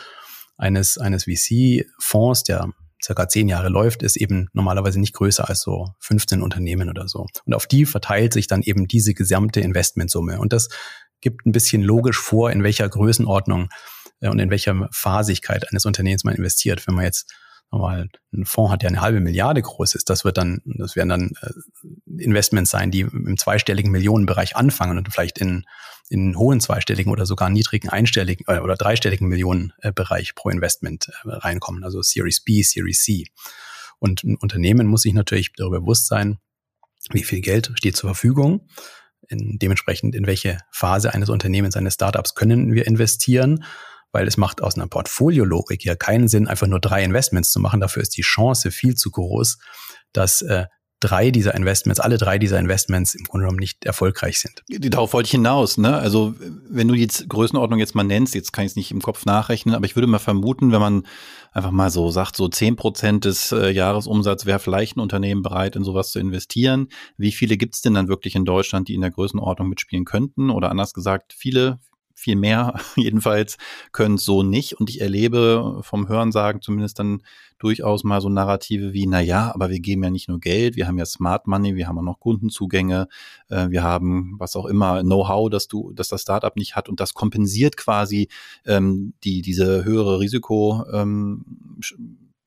eines, 0.58 0.98
eines 0.98 1.26
VC-Fonds, 1.26 2.44
der 2.44 2.70
circa 3.04 3.30
zehn 3.30 3.48
Jahre 3.48 3.70
läuft, 3.70 4.04
ist 4.04 4.18
eben 4.18 4.50
normalerweise 4.54 5.00
nicht 5.00 5.14
größer 5.14 5.48
als 5.48 5.62
so 5.62 5.94
15 6.00 6.42
Unternehmen 6.42 6.90
oder 6.90 7.08
so. 7.08 7.26
Und 7.46 7.54
auf 7.54 7.66
die 7.66 7.86
verteilt 7.86 8.34
sich 8.34 8.48
dann 8.48 8.62
eben 8.62 8.88
diese 8.88 9.14
gesamte 9.14 9.62
Investmentsumme. 9.62 10.40
Und 10.40 10.54
das 10.54 10.70
gibt 11.22 11.46
ein 11.46 11.52
bisschen 11.52 11.82
logisch 11.82 12.20
vor, 12.20 12.52
in 12.52 12.64
welcher 12.64 12.90
Größenordnung 12.90 13.70
äh, 14.20 14.30
und 14.30 14.40
in 14.40 14.50
welcher 14.50 14.90
Phasigkeit 14.92 15.70
eines 15.70 15.86
Unternehmens 15.86 16.24
man 16.24 16.36
investiert. 16.36 16.86
Wenn 16.88 16.96
man 16.96 17.06
jetzt 17.06 17.32
nochmal 17.72 18.10
ein 18.34 18.46
Fonds 18.46 18.72
hat, 18.72 18.82
der 18.82 18.90
eine 18.90 19.02
halbe 19.02 19.20
Milliarde 19.20 19.62
groß 19.62 19.96
ist, 19.96 20.10
das 20.10 20.26
wird 20.26 20.38
dann, 20.38 20.62
das 20.66 20.96
werden 20.96 21.10
dann 21.10 21.32
äh, 21.42 22.24
Investments 22.24 22.72
sein, 22.72 22.92
die 22.92 23.02
im 23.02 23.38
zweistelligen 23.38 23.92
Millionenbereich 23.92 24.56
anfangen 24.56 24.98
und 24.98 25.12
vielleicht 25.12 25.38
in, 25.38 25.66
in 26.10 26.38
hohen 26.38 26.60
zweistelligen 26.60 27.12
oder 27.12 27.26
sogar 27.26 27.50
niedrigen 27.50 27.90
einstelligen 27.90 28.46
äh, 28.48 28.60
oder 28.60 28.76
dreistelligen 28.76 29.28
Millionenbereich 29.28 30.36
pro 30.36 30.50
Investment 30.50 31.12
reinkommen, 31.24 31.84
also 31.84 32.02
Series 32.02 32.42
B, 32.42 32.64
Series 32.64 33.04
C. 33.04 33.26
Und 34.00 34.24
ein 34.24 34.38
Unternehmen 34.38 34.88
muss 34.88 35.04
sich 35.04 35.14
natürlich 35.14 35.54
darüber 35.56 35.82
bewusst 35.82 36.08
sein, 36.08 36.40
wie 37.12 37.24
viel 37.24 37.42
Geld 37.42 37.72
steht 37.76 37.96
zur 37.96 38.10
Verfügung. 38.10 38.68
In, 39.28 39.60
dementsprechend 39.60 40.16
in 40.16 40.26
welche 40.26 40.58
Phase 40.72 41.14
eines 41.14 41.30
Unternehmens, 41.30 41.76
eines 41.76 41.94
Startups 41.94 42.34
können 42.34 42.74
wir 42.74 42.88
investieren, 42.88 43.64
weil 44.12 44.28
es 44.28 44.38
macht 44.38 44.62
aus 44.62 44.76
einer 44.76 44.88
Portfoliologik 44.88 45.86
ja 45.86 45.96
keinen 45.96 46.28
Sinn, 46.28 46.48
einfach 46.48 46.68
nur 46.68 46.80
drei 46.80 47.04
Investments 47.04 47.52
zu 47.52 47.60
machen. 47.60 47.80
Dafür 47.80 48.02
ist 48.02 48.18
die 48.18 48.22
Chance 48.22 48.72
viel 48.72 48.96
zu 48.96 49.12
groß, 49.12 49.58
dass 50.14 50.42
äh, 50.42 50.66
drei 51.00 51.32
dieser 51.32 51.56
Investments, 51.56 52.00
alle 52.00 52.18
drei 52.18 52.38
dieser 52.40 52.60
Investments 52.60 53.16
im 53.16 53.24
Grunde 53.24 53.46
genommen 53.46 53.60
nicht 53.60 53.86
erfolgreich 53.86 54.40
sind. 54.40 54.64
Darauf 54.92 55.14
wollte 55.14 55.28
ich 55.28 55.32
hinaus. 55.32 55.78
Ne? 55.78 55.96
Also 55.98 56.36
wenn 56.70 56.88
du 56.88 56.94
die 56.94 57.08
Größenordnung 57.08 57.80
jetzt 57.80 57.96
mal 57.96 58.04
nennst, 58.04 58.36
jetzt 58.36 58.52
kann 58.52 58.66
ich 58.66 58.72
es 58.72 58.76
nicht 58.76 58.92
im 58.92 59.02
Kopf 59.02 59.26
nachrechnen, 59.26 59.76
aber 59.76 59.86
ich 59.86 59.96
würde 59.96 60.08
mal 60.08 60.20
vermuten, 60.20 60.72
wenn 60.72 60.82
man 60.82 61.08
einfach 61.52 61.72
mal 61.72 61.90
so 61.90 62.10
sagt, 62.12 62.36
so 62.36 62.50
zehn 62.50 62.76
Prozent 62.76 63.26
des 63.26 63.52
äh, 63.52 63.70
Jahresumsatzes 63.70 64.46
wäre 64.46 64.60
vielleicht 64.60 64.98
ein 64.98 65.00
Unternehmen 65.00 65.42
bereit, 65.42 65.76
in 65.76 65.84
sowas 65.84 66.12
zu 66.12 66.20
investieren. 66.20 66.90
Wie 67.18 67.32
viele 67.32 67.58
gibt 67.58 67.76
es 67.76 67.82
denn 67.82 67.94
dann 67.94 68.10
wirklich 68.10 68.36
in 68.36 68.46
Deutschland, 68.46 68.88
die 68.88 68.96
in 68.96 69.02
der 69.02 69.12
Größenordnung 69.12 69.70
mitspielen 69.70 70.06
könnten? 70.06 70.50
Oder 70.50 70.70
anders 70.70 70.94
gesagt, 70.94 71.34
viele, 71.34 71.80
viel 72.20 72.36
mehr 72.36 72.80
jedenfalls 72.96 73.58
können 73.92 74.18
so 74.18 74.44
nicht. 74.44 74.74
Und 74.74 74.90
ich 74.90 75.02
erlebe 75.02 75.80
vom 75.82 76.08
Hörensagen 76.08 76.62
zumindest 76.62 77.00
dann 77.00 77.24
durchaus 77.58 78.04
mal 78.04 78.22
so 78.22 78.30
Narrative 78.30 78.94
wie, 78.94 79.06
na 79.06 79.20
ja, 79.20 79.54
aber 79.54 79.70
wir 79.70 79.80
geben 79.80 80.04
ja 80.04 80.10
nicht 80.10 80.30
nur 80.30 80.40
Geld, 80.40 80.76
wir 80.76 80.88
haben 80.88 80.98
ja 80.98 81.06
Smart 81.06 81.48
Money, 81.48 81.76
wir 81.76 81.88
haben 81.88 81.98
auch 81.98 82.04
noch 82.04 82.20
Kundenzugänge, 82.20 83.08
äh, 83.50 83.70
wir 83.70 83.84
haben 83.84 84.36
was 84.38 84.56
auch 84.56 84.66
immer, 84.66 85.02
Know-how, 85.02 85.50
dass 85.50 85.68
du, 85.68 85.92
dass 85.94 86.08
das 86.08 86.22
Startup 86.22 86.56
nicht 86.56 86.76
hat 86.76 86.90
und 86.90 87.00
das 87.00 87.14
kompensiert 87.14 87.78
quasi 87.78 88.30
ähm, 88.66 89.14
die, 89.24 89.42
diese 89.42 89.84
höhere 89.84 90.20
Risiko. 90.20 90.86
Ähm, 90.92 91.46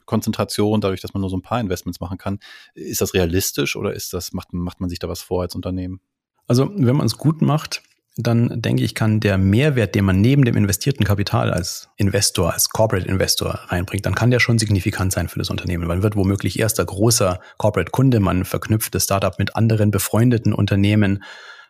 Konzentration, 0.04 0.80
dadurch, 0.82 1.00
dass 1.00 1.14
man 1.14 1.22
nur 1.22 1.30
so 1.30 1.37
ein 1.37 1.42
paar 1.42 1.61
Investments 1.61 2.00
machen 2.00 2.18
kann. 2.18 2.38
Ist 2.74 3.00
das 3.00 3.14
realistisch 3.14 3.76
oder 3.76 3.94
ist 3.94 4.12
das, 4.12 4.32
macht, 4.32 4.52
macht 4.52 4.80
man 4.80 4.90
sich 4.90 4.98
da 4.98 5.08
was 5.08 5.22
vor 5.22 5.40
als 5.40 5.54
Unternehmen? 5.54 6.00
Also, 6.46 6.70
wenn 6.74 6.96
man 6.96 7.06
es 7.06 7.16
gut 7.16 7.40
macht, 7.40 7.82
dann 8.16 8.61
denke 8.61 8.83
ich, 8.83 8.94
kann 8.94 9.20
der 9.20 9.38
Mehrwert, 9.38 9.94
den 9.94 10.05
man 10.05 10.20
neben 10.20 10.44
dem 10.44 10.57
investierten 10.57 11.05
Kapital 11.05 11.51
als 11.51 11.88
Investor, 11.96 12.53
als 12.53 12.68
Corporate 12.68 13.09
Investor 13.09 13.61
reinbringt, 13.68 14.05
dann 14.05 14.14
kann 14.14 14.31
der 14.31 14.40
schon 14.40 14.59
signifikant 14.59 15.12
sein 15.12 15.29
für 15.29 15.38
das 15.38 15.48
Unternehmen. 15.48 15.87
Man 15.88 16.03
wird 16.03 16.14
womöglich 16.14 16.59
erster 16.59 16.85
großer 16.85 17.40
Corporate 17.57 17.90
Kunde, 17.90 18.20
man 18.20 18.44
verknüpft 18.44 18.94
das 18.94 19.05
Startup 19.05 19.38
mit 19.38 19.57
anderen 19.57 19.90
befreundeten 19.90 20.53
Unternehmen, 20.53 21.25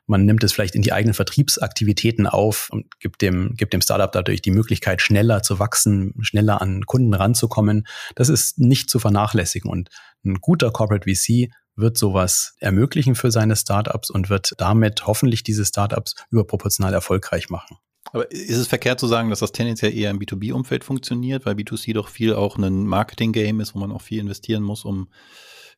man 0.07 0.25
nimmt 0.25 0.43
es 0.43 0.53
vielleicht 0.53 0.75
in 0.75 0.83
die 0.83 0.93
eigenen 0.93 1.15
Vertriebsaktivitäten 1.15 2.27
auf 2.27 2.69
und 2.71 2.99
gibt 2.99 3.23
dem, 3.23 3.55
gibt 3.55 3.73
dem 3.73 3.81
Startup 3.81 4.11
dadurch 4.11 4.43
die 4.43 4.51
Möglichkeit, 4.51 5.01
schneller 5.01 5.43
zu 5.43 5.61
wachsen, 5.61 6.15
schneller 6.21 6.61
an 6.61 6.87
Kunden 6.87 7.15
ranzukommen. 7.15 7.87
Das 8.17 8.29
ist 8.29 8.59
nicht 8.59 8.91
zu 8.91 8.99
vernachlässigen 8.99 9.71
und 9.71 9.91
ein 10.25 10.41
guter 10.41 10.73
Corporate 10.73 11.09
VC 11.09 11.51
wird 11.77 11.97
sowas 11.97 12.55
ermöglichen 12.59 13.15
für 13.15 13.31
seine 13.31 13.57
Startups 13.57 14.11
und 14.11 14.31
wird 14.31 14.53
damit 14.59 15.07
hoffentlich 15.07 15.43
diese 15.43 15.65
Startups 15.65 16.15
überproportional 16.31 16.95
erfolgreich 16.95 17.51
machen. 17.51 17.79
Aber 18.13 18.31
ist 18.31 18.57
es 18.57 18.67
verkehrt 18.67 19.01
zu 19.01 19.07
sagen, 19.07 19.31
dass 19.31 19.41
das 19.41 19.53
tendenziell 19.53 19.97
eher 19.97 20.11
im 20.11 20.19
B2B-Umfeld 20.19 20.85
funktioniert, 20.85 21.47
weil 21.47 21.55
B2C 21.55 21.95
doch 21.95 22.09
viel 22.09 22.35
auch 22.35 22.57
ein 22.57 22.85
Marketing-Game 22.87 23.61
ist, 23.61 23.75
wo 23.75 23.79
man 23.79 23.93
auch 23.93 24.03
viel 24.03 24.21
investieren 24.21 24.63
muss, 24.63 24.85
um 24.85 25.09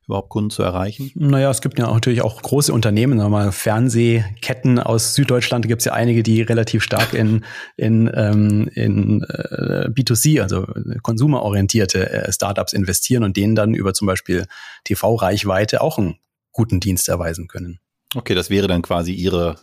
überhaupt 0.07 0.29
Kunden 0.29 0.49
zu 0.49 0.63
erreichen? 0.63 1.11
Naja, 1.15 1.49
es 1.49 1.61
gibt 1.61 1.79
ja 1.79 1.91
natürlich 1.91 2.21
auch 2.21 2.41
große 2.41 2.71
Unternehmen, 2.73 3.17
sagen 3.17 3.31
wir 3.31 3.37
mal 3.37 3.51
Fernsehketten 3.51 4.79
aus 4.79 5.15
Süddeutschland 5.15 5.67
gibt 5.67 5.81
es 5.81 5.85
ja 5.85 5.93
einige, 5.93 6.23
die 6.23 6.41
relativ 6.41 6.83
stark 6.83 7.13
in, 7.13 7.43
in, 7.77 8.09
ähm, 8.13 8.69
in 8.73 9.23
äh, 9.23 9.89
B2C, 9.89 10.41
also 10.41 10.67
konsumerorientierte 11.01 12.11
äh, 12.11 12.31
Startups 12.31 12.73
investieren 12.73 13.23
und 13.23 13.37
denen 13.37 13.55
dann 13.55 13.73
über 13.73 13.93
zum 13.93 14.07
Beispiel 14.07 14.45
TV-Reichweite 14.83 15.81
auch 15.81 15.97
einen 15.97 16.17
guten 16.51 16.79
Dienst 16.79 17.09
erweisen 17.09 17.47
können. 17.47 17.79
Okay, 18.15 18.35
das 18.35 18.49
wäre 18.49 18.67
dann 18.67 18.81
quasi 18.81 19.11
ihre, 19.11 19.57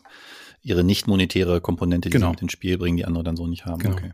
ihre 0.62 0.84
nicht 0.84 1.06
monetäre 1.06 1.60
Komponente, 1.60 2.10
die 2.10 2.14
genau. 2.14 2.26
sie 2.26 2.30
mit 2.32 2.42
ins 2.42 2.52
Spiel 2.52 2.78
bringen, 2.78 2.96
die 2.96 3.04
andere 3.04 3.24
dann 3.24 3.36
so 3.36 3.46
nicht 3.46 3.64
haben. 3.64 3.78
Genau. 3.78 3.94
Okay. 3.94 4.12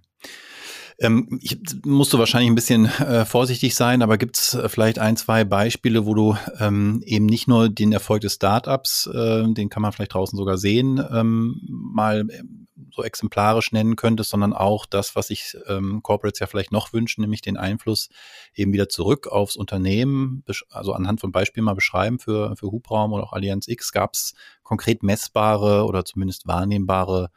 Ähm, 1.01 1.39
ich 1.41 1.59
musst 1.85 2.13
du 2.13 2.19
wahrscheinlich 2.19 2.51
ein 2.51 2.57
bisschen 2.57 2.87
äh, 2.87 3.25
vorsichtig 3.25 3.77
sein, 3.77 4.03
aber 4.03 4.19
gibt 4.19 4.37
es 4.37 4.55
äh, 4.55 4.69
vielleicht 4.69 4.99
ein, 4.99 5.17
zwei 5.17 5.45
Beispiele, 5.45 6.07
wo 6.07 6.15
du 6.15 6.37
ähm, 6.59 7.03
eben 7.05 7.27
nicht 7.27 7.47
nur 7.47 7.69
den 7.69 7.93
Erfolg 7.93 8.23
des 8.23 8.35
Startups, 8.35 9.07
äh, 9.07 9.45
den 9.53 9.69
kann 9.69 9.83
man 9.83 9.93
vielleicht 9.93 10.15
draußen 10.15 10.37
sogar 10.37 10.59
sehen, 10.59 11.03
ähm, 11.13 11.61
mal 11.69 12.27
ähm, 12.31 12.67
so 12.91 13.05
exemplarisch 13.05 13.71
nennen 13.71 13.95
könntest, 13.95 14.31
sondern 14.31 14.53
auch 14.53 14.87
das, 14.87 15.15
was 15.15 15.29
sich 15.29 15.57
ähm, 15.67 16.03
Corporates 16.03 16.41
ja 16.41 16.47
vielleicht 16.47 16.73
noch 16.73 16.93
wünschen, 16.93 17.21
nämlich 17.21 17.43
den 17.43 17.57
Einfluss 17.57 18.09
eben 18.55 18.73
wieder 18.73 18.89
zurück 18.89 19.29
aufs 19.29 19.57
Unternehmen, 19.57 20.43
also 20.71 20.93
anhand 20.95 21.21
von 21.21 21.31
Beispielen 21.31 21.65
mal 21.65 21.75
beschreiben 21.75 22.19
für, 22.19 22.57
für 22.57 22.73
Hubraum 22.73 23.13
oder 23.13 23.25
auch 23.25 23.33
Allianz 23.33 23.69
X. 23.69 23.93
Gab 23.93 24.15
es 24.15 24.35
konkret 24.65 25.03
messbare 25.03 25.85
oder 25.85 26.05
zumindest 26.05 26.47
wahrnehmbare 26.49 27.31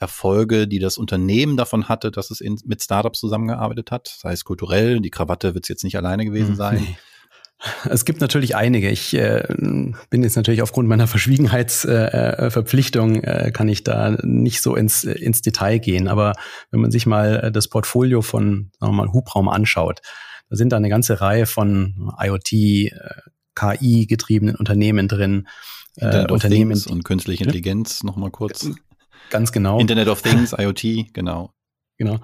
Erfolge, 0.00 0.66
die 0.66 0.78
das 0.78 0.98
Unternehmen 0.98 1.56
davon 1.56 1.88
hatte, 1.88 2.10
dass 2.10 2.30
es 2.30 2.40
in, 2.40 2.58
mit 2.64 2.82
Startups 2.82 3.20
zusammengearbeitet 3.20 3.90
hat, 3.90 4.14
sei 4.18 4.32
es 4.32 4.44
kulturell, 4.44 5.00
die 5.00 5.10
Krawatte 5.10 5.54
wird 5.54 5.66
es 5.66 5.68
jetzt 5.68 5.84
nicht 5.84 5.96
alleine 5.96 6.24
gewesen 6.24 6.50
hm, 6.50 6.56
sein. 6.56 6.80
Nee. 6.80 6.96
Es 7.90 8.06
gibt 8.06 8.22
natürlich 8.22 8.56
einige. 8.56 8.88
Ich 8.88 9.12
äh, 9.14 9.46
bin 10.08 10.22
jetzt 10.22 10.36
natürlich 10.36 10.62
aufgrund 10.62 10.88
meiner 10.88 11.06
Verschwiegenheitsverpflichtung, 11.06 13.16
äh, 13.16 13.48
äh, 13.48 13.50
kann 13.50 13.68
ich 13.68 13.84
da 13.84 14.16
nicht 14.22 14.62
so 14.62 14.74
ins, 14.74 15.04
ins 15.04 15.42
Detail 15.42 15.78
gehen. 15.78 16.08
Aber 16.08 16.32
wenn 16.70 16.80
man 16.80 16.90
sich 16.90 17.04
mal 17.04 17.36
äh, 17.36 17.52
das 17.52 17.68
Portfolio 17.68 18.22
von 18.22 18.70
sagen 18.80 18.94
wir 18.94 19.04
mal, 19.04 19.12
Hubraum 19.12 19.50
anschaut, 19.50 20.00
da 20.48 20.56
sind 20.56 20.72
da 20.72 20.78
eine 20.78 20.88
ganze 20.88 21.20
Reihe 21.20 21.44
von 21.44 22.10
IoT, 22.18 22.52
äh, 22.52 22.92
KI-getriebenen 23.54 24.56
Unternehmen 24.56 25.06
drin. 25.06 25.46
Äh, 25.96 26.32
Unternehmen 26.32 26.82
und 26.88 27.04
künstliche 27.04 27.44
Intelligenz, 27.44 28.00
ja? 28.02 28.06
nochmal 28.06 28.30
kurz. 28.30 28.70
Ganz 29.30 29.52
genau. 29.52 29.78
Internet 29.78 30.08
of 30.08 30.22
Things, 30.22 30.52
IoT, 30.52 31.12
genau. 31.12 31.54
Genau. 32.00 32.18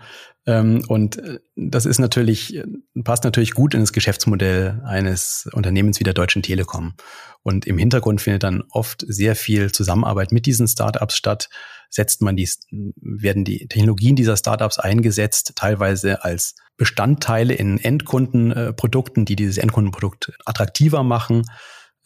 Ähm, 0.47 0.83
und 0.89 1.19
äh, 1.19 1.39
das 1.55 1.85
ist 1.85 1.99
natürlich, 1.99 2.63
passt 3.05 3.25
natürlich 3.25 3.53
gut 3.53 3.75
in 3.75 3.81
das 3.81 3.93
Geschäftsmodell 3.93 4.81
eines 4.87 5.49
Unternehmens 5.53 6.01
wie 6.01 6.05
der 6.05 6.15
Deutschen 6.15 6.43
Telekom. 6.43 6.95
Und 7.43 7.67
im 7.67 7.77
Hintergrund 7.77 8.23
findet 8.23 8.43
dann 8.43 8.65
oft 8.71 9.05
sehr 9.07 9.37
viel 9.37 9.71
Zusammenarbeit 9.71 10.33
mit 10.33 10.47
diesen 10.47 10.67
Startups 10.67 11.15
statt. 11.15 11.51
Setzt 11.91 12.23
man 12.23 12.37
die, 12.37 12.49
werden 12.71 13.45
die 13.45 13.69
Technologien 13.69 14.17
dieser 14.17 14.39
Startups 14.39 14.79
eingesetzt, 14.79 15.53
teilweise 15.57 16.25
als 16.25 16.55
Bestandteile 16.79 17.53
in 17.53 17.79
Endkundenprodukten, 17.79 19.27
die 19.27 19.37
dieses 19.37 19.59
Endkundenprodukt 19.59 20.33
attraktiver 20.47 21.03
machen, 21.03 21.45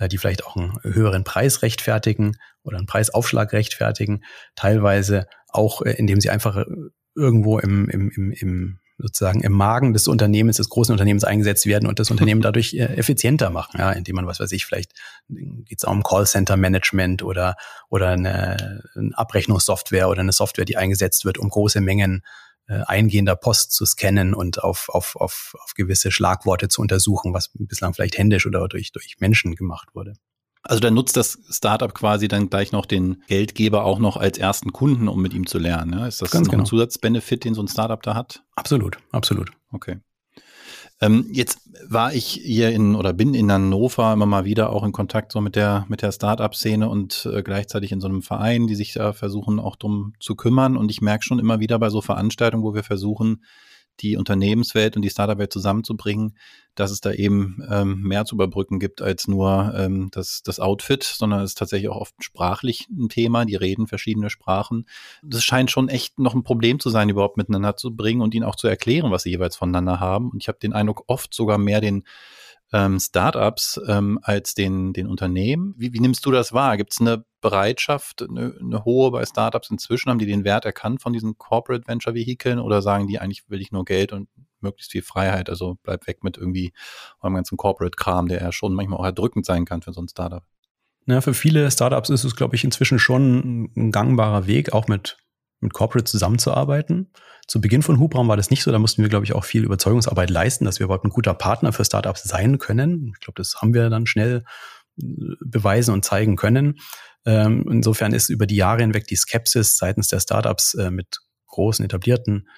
die 0.08 0.18
vielleicht 0.18 0.44
auch 0.44 0.56
einen 0.56 0.78
höheren 0.82 1.24
Preis 1.24 1.62
rechtfertigen 1.62 2.36
oder 2.62 2.78
einen 2.78 2.86
Preisaufschlag 2.86 3.52
rechtfertigen, 3.52 4.24
teilweise 4.54 5.26
auch, 5.48 5.82
äh, 5.82 5.92
indem 5.92 6.20
sie 6.20 6.30
einfach 6.30 6.64
irgendwo 7.14 7.58
im, 7.58 7.88
im, 7.88 8.10
im, 8.10 8.32
im 8.32 8.80
sozusagen 9.02 9.40
im 9.40 9.52
Magen 9.52 9.92
des 9.92 10.08
Unternehmens, 10.08 10.58
des 10.58 10.68
großen 10.68 10.92
Unternehmens 10.92 11.24
eingesetzt 11.24 11.66
werden 11.66 11.88
und 11.88 11.98
das 11.98 12.10
Unternehmen 12.10 12.42
dadurch 12.42 12.74
äh, 12.74 12.96
effizienter 12.96 13.50
machen, 13.50 13.78
ja, 13.78 13.92
indem 13.92 14.16
man, 14.16 14.26
was 14.26 14.40
weiß 14.40 14.52
ich, 14.52 14.66
vielleicht 14.66 14.92
geht 15.28 15.78
es 15.78 15.84
auch 15.84 15.92
um 15.92 16.02
Callcenter-Management 16.02 17.22
oder, 17.22 17.56
oder 17.88 18.08
eine, 18.08 18.82
eine 18.94 19.16
Abrechnungssoftware 19.16 20.08
oder 20.08 20.20
eine 20.20 20.32
Software, 20.32 20.64
die 20.64 20.76
eingesetzt 20.76 21.24
wird, 21.24 21.38
um 21.38 21.48
große 21.48 21.80
Mengen 21.80 22.18
äh, 22.18 22.49
eingehender 22.66 23.36
Post 23.36 23.72
zu 23.72 23.84
scannen 23.84 24.34
und 24.34 24.62
auf, 24.62 24.88
auf, 24.90 25.16
auf, 25.16 25.56
auf 25.62 25.74
gewisse 25.74 26.10
Schlagworte 26.10 26.68
zu 26.68 26.80
untersuchen, 26.80 27.34
was 27.34 27.50
bislang 27.54 27.94
vielleicht 27.94 28.18
händisch 28.18 28.46
oder 28.46 28.68
durch, 28.68 28.92
durch 28.92 29.16
Menschen 29.18 29.54
gemacht 29.54 29.88
wurde. 29.94 30.14
Also 30.62 30.80
dann 30.80 30.94
nutzt 30.94 31.16
das 31.16 31.38
Startup 31.50 31.92
quasi 31.94 32.28
dann 32.28 32.50
gleich 32.50 32.70
noch 32.70 32.84
den 32.84 33.22
Geldgeber 33.28 33.84
auch 33.84 33.98
noch 33.98 34.16
als 34.16 34.36
ersten 34.36 34.72
Kunden, 34.72 35.08
um 35.08 35.20
mit 35.22 35.32
ihm 35.32 35.46
zu 35.46 35.58
lernen. 35.58 35.98
Ja? 35.98 36.06
Ist 36.06 36.20
das 36.20 36.30
Ganz 36.30 36.48
genau. 36.48 36.62
ein 36.62 36.66
Zusatzbenefit, 36.66 37.44
den 37.44 37.54
so 37.54 37.62
ein 37.62 37.68
Startup 37.68 38.02
da 38.02 38.14
hat? 38.14 38.42
Absolut, 38.56 38.98
absolut. 39.10 39.50
Okay. 39.72 40.00
Ähm, 41.00 41.26
jetzt 41.32 41.60
war 41.88 42.12
ich 42.12 42.26
hier 42.26 42.70
in 42.70 42.94
oder 42.94 43.12
bin 43.12 43.34
in 43.34 43.50
Hannover 43.50 44.12
immer 44.12 44.26
mal 44.26 44.44
wieder 44.44 44.70
auch 44.70 44.84
in 44.84 44.92
Kontakt 44.92 45.32
so 45.32 45.40
mit 45.40 45.56
der 45.56 45.86
mit 45.88 46.02
der 46.02 46.12
Startup-Szene 46.12 46.88
und 46.88 47.28
äh, 47.32 47.42
gleichzeitig 47.42 47.92
in 47.92 48.00
so 48.00 48.08
einem 48.08 48.22
Verein, 48.22 48.66
die 48.66 48.74
sich 48.74 48.92
da 48.92 49.12
versuchen 49.12 49.60
auch 49.60 49.76
drum 49.76 50.14
zu 50.20 50.34
kümmern. 50.34 50.76
Und 50.76 50.90
ich 50.90 51.00
merke 51.00 51.24
schon 51.24 51.38
immer 51.38 51.60
wieder 51.60 51.78
bei 51.78 51.90
so 51.90 52.00
Veranstaltungen, 52.00 52.64
wo 52.64 52.74
wir 52.74 52.84
versuchen, 52.84 53.42
die 54.00 54.16
Unternehmenswelt 54.16 54.96
und 54.96 55.02
die 55.02 55.10
Startup-Welt 55.10 55.52
zusammenzubringen, 55.52 56.36
dass 56.74 56.90
es 56.90 57.00
da 57.00 57.12
eben 57.12 57.62
ähm, 57.70 58.00
mehr 58.02 58.24
zu 58.24 58.34
überbrücken 58.34 58.78
gibt 58.78 59.02
als 59.02 59.28
nur 59.28 59.74
ähm, 59.76 60.08
das, 60.12 60.42
das 60.42 60.60
Outfit, 60.60 61.02
sondern 61.02 61.40
es 61.40 61.50
ist 61.50 61.58
tatsächlich 61.58 61.90
auch 61.90 62.00
oft 62.00 62.14
sprachlich 62.20 62.88
ein 62.88 63.08
Thema. 63.08 63.44
Die 63.44 63.56
reden 63.56 63.86
verschiedene 63.86 64.30
Sprachen. 64.30 64.86
Das 65.22 65.44
scheint 65.44 65.70
schon 65.70 65.88
echt 65.88 66.18
noch 66.18 66.34
ein 66.34 66.42
Problem 66.42 66.80
zu 66.80 66.88
sein, 66.88 67.08
überhaupt 67.08 67.36
miteinander 67.36 67.76
zu 67.76 67.94
bringen 67.94 68.22
und 68.22 68.34
ihnen 68.34 68.44
auch 68.44 68.56
zu 68.56 68.68
erklären, 68.68 69.10
was 69.10 69.24
sie 69.24 69.30
jeweils 69.30 69.56
voneinander 69.56 70.00
haben. 70.00 70.30
Und 70.30 70.42
ich 70.42 70.48
habe 70.48 70.58
den 70.58 70.72
Eindruck, 70.72 71.04
oft 71.06 71.34
sogar 71.34 71.58
mehr 71.58 71.80
den 71.80 72.04
ähm, 72.72 73.00
Startups 73.00 73.80
ähm, 73.88 74.18
als 74.22 74.54
den, 74.54 74.92
den 74.92 75.06
Unternehmen. 75.06 75.74
Wie, 75.76 75.92
wie 75.92 76.00
nimmst 76.00 76.24
du 76.24 76.30
das 76.30 76.52
wahr? 76.52 76.76
Gibt 76.76 76.92
es 76.92 77.00
eine 77.00 77.24
Bereitschaft, 77.40 78.22
eine, 78.22 78.54
eine 78.60 78.84
hohe 78.84 79.10
bei 79.10 79.24
Startups 79.24 79.70
inzwischen? 79.70 80.10
Haben 80.10 80.18
die 80.18 80.26
den 80.26 80.44
Wert 80.44 80.64
erkannt 80.64 81.02
von 81.02 81.12
diesen 81.12 81.36
Corporate 81.38 81.86
Venture 81.88 82.14
Vehikeln 82.14 82.58
oder 82.58 82.82
sagen 82.82 83.06
die 83.06 83.18
eigentlich 83.18 83.48
will 83.48 83.60
ich 83.60 83.72
nur 83.72 83.84
Geld 83.84 84.12
und 84.12 84.28
möglichst 84.60 84.92
viel 84.92 85.02
Freiheit? 85.02 85.50
Also 85.50 85.78
bleib 85.82 86.06
weg 86.06 86.22
mit 86.22 86.36
irgendwie 86.36 86.72
eurem 87.20 87.34
ganzen 87.34 87.56
Corporate-Kram, 87.56 88.28
der 88.28 88.40
ja 88.40 88.52
schon 88.52 88.74
manchmal 88.74 89.00
auch 89.00 89.04
erdrückend 89.04 89.46
sein 89.46 89.64
kann 89.64 89.82
für 89.82 89.92
so 89.92 90.00
ein 90.00 90.08
Startup. 90.08 90.44
Ja, 91.06 91.20
für 91.20 91.34
viele 91.34 91.70
Startups 91.70 92.10
ist 92.10 92.24
es, 92.24 92.36
glaube 92.36 92.54
ich, 92.54 92.62
inzwischen 92.62 92.98
schon 92.98 93.70
ein 93.76 93.90
gangbarer 93.90 94.46
Weg, 94.46 94.72
auch 94.72 94.86
mit 94.86 95.16
mit 95.60 95.72
Corporate 95.72 96.04
zusammenzuarbeiten. 96.04 97.12
Zu 97.46 97.60
Beginn 97.60 97.82
von 97.82 97.98
Hubraum 97.98 98.28
war 98.28 98.36
das 98.36 98.50
nicht 98.50 98.62
so. 98.62 98.70
Da 98.70 98.78
mussten 98.78 99.02
wir, 99.02 99.08
glaube 99.08 99.24
ich, 99.24 99.32
auch 99.34 99.44
viel 99.44 99.64
Überzeugungsarbeit 99.64 100.30
leisten, 100.30 100.64
dass 100.64 100.78
wir 100.78 100.84
überhaupt 100.84 101.04
ein 101.04 101.10
guter 101.10 101.34
Partner 101.34 101.72
für 101.72 101.84
Startups 101.84 102.22
sein 102.22 102.58
können. 102.58 103.12
Ich 103.14 103.20
glaube, 103.20 103.40
das 103.40 103.56
haben 103.60 103.74
wir 103.74 103.90
dann 103.90 104.06
schnell 104.06 104.44
äh, 105.00 105.04
beweisen 105.44 105.92
und 105.92 106.04
zeigen 106.04 106.36
können. 106.36 106.78
Ähm, 107.26 107.66
insofern 107.70 108.12
ist 108.12 108.28
über 108.28 108.46
die 108.46 108.56
Jahre 108.56 108.80
hinweg 108.80 109.06
die 109.06 109.16
Skepsis 109.16 109.76
seitens 109.76 110.08
der 110.08 110.20
Startups 110.20 110.74
äh, 110.74 110.90
mit 110.90 111.18
großen, 111.48 111.84
etablierten, 111.84 112.48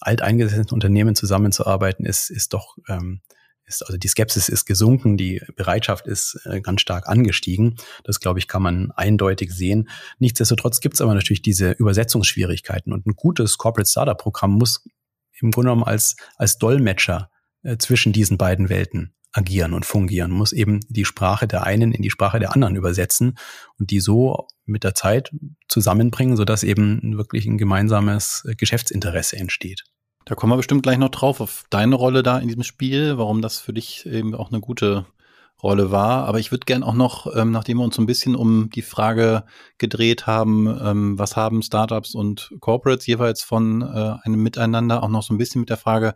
alteingesetzten 0.00 0.74
Unternehmen 0.74 1.14
zusammenzuarbeiten, 1.14 2.06
ist, 2.06 2.30
ist 2.30 2.52
doch 2.52 2.76
ähm, 2.88 3.20
ist, 3.68 3.82
also 3.82 3.96
die 3.98 4.08
Skepsis 4.08 4.48
ist 4.48 4.64
gesunken, 4.64 5.16
die 5.16 5.42
Bereitschaft 5.56 6.06
ist 6.06 6.40
äh, 6.44 6.60
ganz 6.60 6.80
stark 6.80 7.08
angestiegen. 7.08 7.76
Das, 8.04 8.20
glaube 8.20 8.38
ich, 8.38 8.48
kann 8.48 8.62
man 8.62 8.90
eindeutig 8.92 9.52
sehen. 9.52 9.88
Nichtsdestotrotz 10.18 10.80
gibt 10.80 10.94
es 10.94 11.00
aber 11.00 11.14
natürlich 11.14 11.42
diese 11.42 11.72
Übersetzungsschwierigkeiten 11.72 12.92
und 12.92 13.06
ein 13.06 13.14
gutes 13.14 13.58
Corporate 13.58 13.88
Startup 13.88 14.18
Programm 14.18 14.52
muss 14.52 14.84
im 15.40 15.50
Grunde 15.50 15.68
genommen 15.68 15.84
als, 15.84 16.16
als 16.36 16.58
Dolmetscher 16.58 17.30
äh, 17.62 17.76
zwischen 17.78 18.12
diesen 18.12 18.38
beiden 18.38 18.68
Welten 18.68 19.14
agieren 19.32 19.74
und 19.74 19.84
fungieren, 19.84 20.30
muss 20.30 20.52
eben 20.52 20.80
die 20.88 21.04
Sprache 21.04 21.46
der 21.46 21.64
einen 21.64 21.92
in 21.92 22.02
die 22.02 22.10
Sprache 22.10 22.38
der 22.38 22.54
anderen 22.54 22.76
übersetzen 22.76 23.38
und 23.78 23.90
die 23.90 24.00
so 24.00 24.46
mit 24.64 24.84
der 24.84 24.94
Zeit 24.94 25.30
zusammenbringen, 25.68 26.36
sodass 26.36 26.62
eben 26.62 27.16
wirklich 27.16 27.46
ein 27.46 27.58
gemeinsames 27.58 28.44
äh, 28.48 28.54
Geschäftsinteresse 28.54 29.36
entsteht. 29.36 29.84
Da 30.28 30.34
kommen 30.34 30.52
wir 30.52 30.58
bestimmt 30.58 30.82
gleich 30.82 30.98
noch 30.98 31.08
drauf, 31.08 31.40
auf 31.40 31.64
deine 31.70 31.94
Rolle 31.94 32.22
da 32.22 32.36
in 32.38 32.48
diesem 32.48 32.62
Spiel, 32.62 33.16
warum 33.16 33.40
das 33.40 33.60
für 33.60 33.72
dich 33.72 34.04
eben 34.04 34.34
auch 34.34 34.50
eine 34.50 34.60
gute 34.60 35.06
Rolle 35.62 35.90
war. 35.90 36.26
Aber 36.26 36.38
ich 36.38 36.50
würde 36.50 36.66
gern 36.66 36.82
auch 36.82 36.92
noch, 36.92 37.34
ähm, 37.34 37.50
nachdem 37.50 37.78
wir 37.78 37.84
uns 37.84 37.96
so 37.96 38.02
ein 38.02 38.06
bisschen 38.06 38.36
um 38.36 38.68
die 38.68 38.82
Frage 38.82 39.44
gedreht 39.78 40.26
haben, 40.26 40.66
ähm, 40.84 41.18
was 41.18 41.34
haben 41.34 41.62
Startups 41.62 42.14
und 42.14 42.52
Corporates 42.60 43.06
jeweils 43.06 43.40
von 43.40 43.80
äh, 43.80 44.16
einem 44.22 44.42
Miteinander, 44.42 45.02
auch 45.02 45.08
noch 45.08 45.22
so 45.22 45.32
ein 45.32 45.38
bisschen 45.38 45.62
mit 45.62 45.70
der 45.70 45.78
Frage 45.78 46.14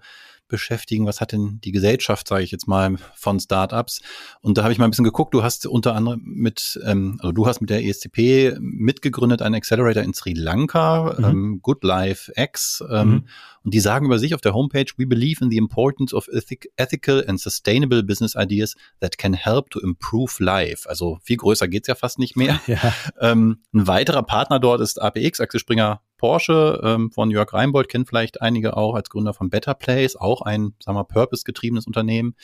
beschäftigen, 0.53 1.07
was 1.07 1.21
hat 1.21 1.33
denn 1.33 1.59
die 1.65 1.73
Gesellschaft, 1.73 2.29
sage 2.29 2.45
ich 2.45 2.53
jetzt 2.53 2.69
mal, 2.69 2.97
von 3.15 3.41
Startups. 3.41 4.03
Und 4.43 4.59
da 4.59 4.63
habe 4.63 4.73
ich 4.73 4.79
mal 4.79 4.85
ein 4.85 4.91
bisschen 4.91 5.05
geguckt, 5.05 5.35
du 5.35 5.43
hast 5.43 5.67
unter 5.67 5.97
anderem 5.97 6.21
mit, 6.25 6.79
ähm, 6.85 7.17
also 7.21 7.33
du 7.33 7.47
hast 7.47 7.61
mit 7.61 7.71
der 7.71 7.83
ESCP 7.83 8.59
mitgegründet 8.61 9.43
einen 9.43 9.57
Accelerator 9.57 10.03
in 10.03 10.15
Sri 10.15 10.35
Lanka, 10.35 11.17
mhm. 11.19 11.25
ähm, 11.25 11.59
Good 11.63 11.83
Life 11.83 12.31
X. 12.37 12.85
Ähm, 12.89 13.09
mhm. 13.09 13.25
Und 13.65 13.75
die 13.75 13.81
sagen 13.81 14.07
über 14.07 14.19
sich 14.19 14.35
auf 14.35 14.41
der 14.41 14.55
Homepage, 14.55 14.87
we 14.97 15.07
believe 15.07 15.43
in 15.43 15.51
the 15.51 15.57
importance 15.57 16.15
of 16.15 16.29
ethic, 16.29 16.71
ethical 16.77 17.25
and 17.27 17.41
sustainable 17.41 18.03
business 18.03 18.35
ideas 18.37 18.77
that 19.01 19.19
can 19.19 19.33
help 19.33 19.71
to 19.71 19.81
improve 19.81 20.33
life. 20.39 20.89
Also 20.89 21.19
viel 21.23 21.39
größer 21.39 21.67
geht's 21.67 21.89
ja 21.89 21.95
fast 21.95 22.19
nicht 22.19 22.37
mehr. 22.37 22.61
Ja. 22.73 22.95
Ähm, 23.21 23.59
ein 23.75 23.87
weiterer 23.87 24.23
Partner 24.23 24.59
dort 24.59 24.81
ist 24.81 25.01
APX, 25.01 25.41
Axel 25.41 25.61
Springer 25.61 26.01
Porsche 26.23 26.81
ähm, 26.85 27.11
von 27.11 27.33
Jörg 27.33 27.53
Reinbold, 27.53 27.89
kennt 27.89 28.07
vielleicht 28.07 28.43
einige 28.43 28.77
auch 28.77 28.95
als 28.95 29.11
Gründer 29.11 29.35
von 29.35 29.51
Better 29.51 29.75
Place, 29.75 30.15
auch 30.15 30.41
ein, 30.43 30.73
sagen 30.79 30.97
wir, 30.97 31.03
purpose-getriebenes 31.03 31.85
Unternehmen. 31.85 32.37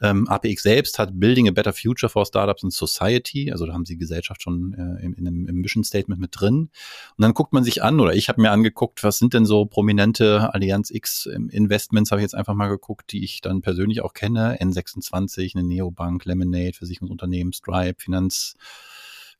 Ähm, 0.00 0.28
APX 0.28 0.62
selbst 0.62 1.00
hat 1.00 1.18
Building 1.18 1.48
a 1.48 1.50
Better 1.50 1.72
Future 1.72 2.08
for 2.08 2.24
Startups 2.24 2.62
and 2.62 2.72
Society, 2.72 3.50
also 3.50 3.66
da 3.66 3.72
haben 3.72 3.84
sie 3.84 3.96
Gesellschaft 3.96 4.42
schon 4.42 4.74
äh, 4.74 5.04
in, 5.04 5.14
in 5.14 5.26
einem, 5.26 5.48
im 5.48 5.56
Mission 5.56 5.82
Statement 5.82 6.20
mit 6.20 6.30
drin. 6.38 6.70
Und 7.16 7.18
dann 7.18 7.34
guckt 7.34 7.52
man 7.52 7.64
sich 7.64 7.82
an, 7.82 7.98
oder 7.98 8.14
ich 8.14 8.28
habe 8.28 8.40
mir 8.40 8.52
angeguckt, 8.52 9.02
was 9.02 9.18
sind 9.18 9.34
denn 9.34 9.44
so 9.44 9.66
prominente 9.66 10.54
Allianz 10.54 10.92
X 10.92 11.26
Investments, 11.26 12.12
habe 12.12 12.20
ich 12.20 12.26
jetzt 12.26 12.36
einfach 12.36 12.54
mal 12.54 12.68
geguckt, 12.68 13.10
die 13.10 13.24
ich 13.24 13.40
dann 13.40 13.60
persönlich 13.60 14.02
auch 14.02 14.12
kenne. 14.12 14.56
N26, 14.60 15.56
eine 15.56 15.66
Neobank, 15.66 16.24
Lemonade, 16.26 16.74
Versicherungsunternehmen, 16.74 17.52
Stripe, 17.52 18.00
Finanz, 18.00 18.54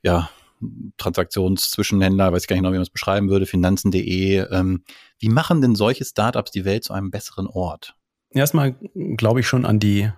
ja, 0.02 0.28
Transaktionszwischenhändler, 0.96 2.32
weiß 2.32 2.42
ich 2.42 2.48
gar 2.48 2.54
nicht 2.54 2.62
genau, 2.62 2.72
wie 2.72 2.78
man 2.78 2.82
es 2.82 2.90
beschreiben 2.90 3.28
würde, 3.28 3.46
finanzen.de. 3.46 4.46
Ähm, 4.50 4.84
wie 5.18 5.28
machen 5.28 5.60
denn 5.60 5.74
solche 5.74 6.04
Startups 6.04 6.50
die 6.50 6.64
Welt 6.64 6.84
zu 6.84 6.92
einem 6.92 7.10
besseren 7.10 7.46
Ort? 7.46 7.94
Erstmal 8.30 8.76
glaube 9.16 9.40
ich 9.40 9.48
schon 9.48 9.64
an 9.64 9.78
die 9.78 10.10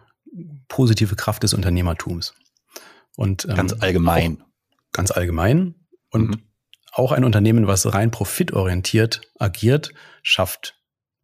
positive 0.69 1.17
Kraft 1.17 1.43
des 1.43 1.55
Unternehmertums. 1.55 2.35
Und, 3.17 3.47
ähm, 3.49 3.57
ganz 3.57 3.73
allgemein. 3.75 4.45
Ganz 4.93 5.11
allgemein. 5.11 5.75
Und 6.11 6.29
mhm. 6.29 6.43
auch 6.93 7.13
ein 7.13 7.25
Unternehmen, 7.25 7.67
was 7.67 7.93
rein 7.93 8.11
profitorientiert 8.11 9.23
agiert, 9.39 9.93
schafft 10.23 10.77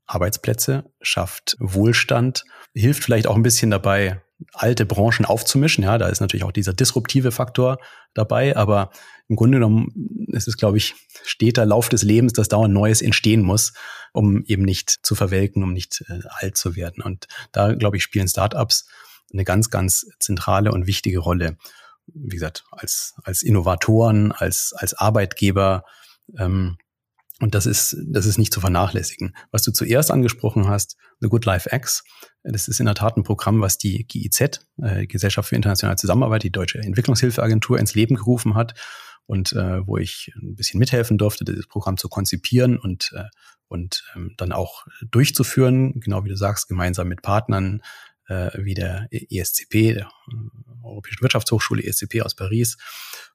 Arbeitsplätze, 0.06 0.90
schafft 1.00 1.56
Wohlstand, 1.60 2.44
hilft 2.74 3.04
vielleicht 3.04 3.26
auch 3.26 3.36
ein 3.36 3.42
bisschen 3.42 3.70
dabei, 3.70 4.22
alte 4.52 4.86
Branchen 4.86 5.24
aufzumischen. 5.24 5.84
Ja, 5.84 5.98
da 5.98 6.08
ist 6.08 6.20
natürlich 6.20 6.44
auch 6.44 6.52
dieser 6.52 6.72
disruptive 6.72 7.32
Faktor 7.32 7.78
dabei, 8.14 8.56
aber 8.56 8.90
im 9.28 9.36
Grunde 9.36 9.56
genommen 9.56 10.26
ist 10.28 10.48
es, 10.48 10.56
glaube 10.56 10.76
ich, 10.76 10.94
steter 11.24 11.64
Lauf 11.64 11.88
des 11.88 12.02
Lebens, 12.02 12.32
dass 12.32 12.48
dauernd 12.48 12.74
Neues 12.74 13.00
entstehen 13.00 13.42
muss, 13.42 13.72
um 14.12 14.44
eben 14.44 14.62
nicht 14.62 14.90
zu 15.02 15.14
verwelken, 15.14 15.62
um 15.62 15.72
nicht 15.72 16.04
äh, 16.08 16.20
alt 16.28 16.56
zu 16.56 16.76
werden. 16.76 17.02
Und 17.02 17.26
da, 17.52 17.74
glaube 17.74 17.96
ich, 17.96 18.02
spielen 18.02 18.28
Startups 18.28 18.86
eine 19.32 19.44
ganz, 19.44 19.70
ganz 19.70 20.06
zentrale 20.18 20.72
und 20.72 20.86
wichtige 20.86 21.18
Rolle. 21.18 21.56
Wie 22.06 22.36
gesagt, 22.36 22.64
als, 22.70 23.14
als 23.24 23.42
Innovatoren, 23.42 24.32
als, 24.32 24.74
als 24.76 24.94
Arbeitgeber, 24.94 25.84
ähm, 26.38 26.76
und 27.40 27.54
das 27.54 27.66
ist, 27.66 27.96
das 28.06 28.26
ist 28.26 28.38
nicht 28.38 28.52
zu 28.52 28.60
vernachlässigen. 28.60 29.34
Was 29.50 29.62
du 29.62 29.72
zuerst 29.72 30.10
angesprochen 30.10 30.68
hast, 30.68 30.96
The 31.20 31.28
Good 31.28 31.44
Life 31.44 31.68
X, 31.72 32.04
das 32.44 32.68
ist 32.68 32.78
in 32.78 32.86
der 32.86 32.94
Tat 32.94 33.16
ein 33.16 33.24
Programm, 33.24 33.60
was 33.60 33.76
die 33.76 34.06
GIZ, 34.06 34.60
äh, 34.80 35.06
Gesellschaft 35.06 35.48
für 35.48 35.56
internationale 35.56 35.96
Zusammenarbeit, 35.96 36.44
die 36.44 36.52
Deutsche 36.52 36.78
Entwicklungshilfeagentur, 36.78 37.78
ins 37.78 37.94
Leben 37.94 38.14
gerufen 38.14 38.54
hat 38.54 38.74
und 39.26 39.52
äh, 39.52 39.86
wo 39.86 39.96
ich 39.96 40.32
ein 40.36 40.54
bisschen 40.54 40.78
mithelfen 40.78 41.18
durfte, 41.18 41.44
dieses 41.44 41.66
Programm 41.66 41.96
zu 41.96 42.08
konzipieren 42.08 42.78
und, 42.78 43.12
äh, 43.14 43.24
und 43.68 44.04
ähm, 44.14 44.34
dann 44.36 44.52
auch 44.52 44.86
durchzuführen, 45.10 45.98
genau 46.00 46.24
wie 46.24 46.28
du 46.28 46.36
sagst, 46.36 46.68
gemeinsam 46.68 47.08
mit 47.08 47.22
Partnern 47.22 47.82
äh, 48.28 48.50
wie 48.56 48.74
der 48.74 49.08
ESCP, 49.10 49.94
der 49.94 50.10
Europäischen 50.82 51.22
Wirtschaftshochschule 51.22 51.82
ESCP 51.82 52.22
aus 52.22 52.34
Paris 52.34 52.76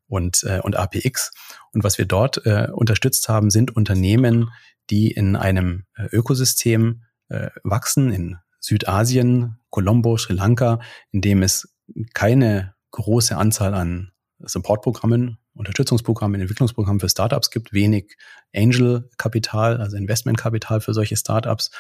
und, 0.08 0.44
äh, 0.44 0.60
und 0.62 0.76
APX. 0.76 1.32
Und 1.74 1.84
was 1.84 1.98
wir 1.98 2.06
dort 2.06 2.46
äh, 2.46 2.68
unterstützt 2.72 3.30
haben, 3.30 3.50
sind 3.50 3.76
Unternehmen, 3.76 4.50
die 4.90 5.12
in 5.12 5.36
einem 5.36 5.86
äh, 5.96 6.06
Ökosystem 6.12 7.04
äh, 7.30 7.50
wachsen, 7.64 8.12
in 8.12 8.38
Südasien, 8.60 9.60
Colombo, 9.70 10.18
Sri 10.18 10.34
Lanka, 10.34 10.80
in 11.12 11.22
dem 11.22 11.44
es 11.44 11.74
keine 12.14 12.76
große 12.92 13.38
Anzahl 13.38 13.74
an 13.74 14.12
Supportprogrammen, 14.40 15.38
Unterstützungsprogrammen, 15.54 16.40
Entwicklungsprogrammen 16.40 17.00
für 17.00 17.10
Startups 17.10 17.52
gibt, 17.52 17.74
wenig 17.74 18.18
Angel-Kapital, 18.56 19.82
also 19.82 19.98
Investment-Kapital 19.98 20.82
für 20.82 20.94
solche 20.94 21.18
Startups 21.18 21.72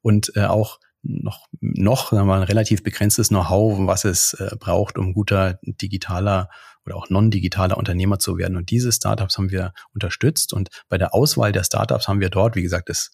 und 0.00 0.32
äh, 0.36 0.44
auch 0.44 0.78
noch, 1.02 1.47
noch 1.60 2.10
sagen 2.10 2.22
wir 2.22 2.32
mal, 2.32 2.40
ein 2.40 2.46
relativ 2.46 2.82
begrenztes 2.82 3.28
Know-how, 3.28 3.78
was 3.86 4.04
es 4.04 4.34
äh, 4.34 4.56
braucht, 4.58 4.98
um 4.98 5.12
guter 5.12 5.58
digitaler 5.62 6.48
oder 6.84 6.96
auch 6.96 7.10
non-digitaler 7.10 7.76
Unternehmer 7.76 8.18
zu 8.18 8.38
werden. 8.38 8.56
Und 8.56 8.70
diese 8.70 8.92
Startups 8.92 9.36
haben 9.36 9.50
wir 9.50 9.72
unterstützt. 9.92 10.52
Und 10.52 10.68
bei 10.88 10.98
der 10.98 11.14
Auswahl 11.14 11.52
der 11.52 11.64
Startups 11.64 12.08
haben 12.08 12.20
wir 12.20 12.30
dort, 12.30 12.56
wie 12.56 12.62
gesagt, 12.62 12.88
das, 12.88 13.10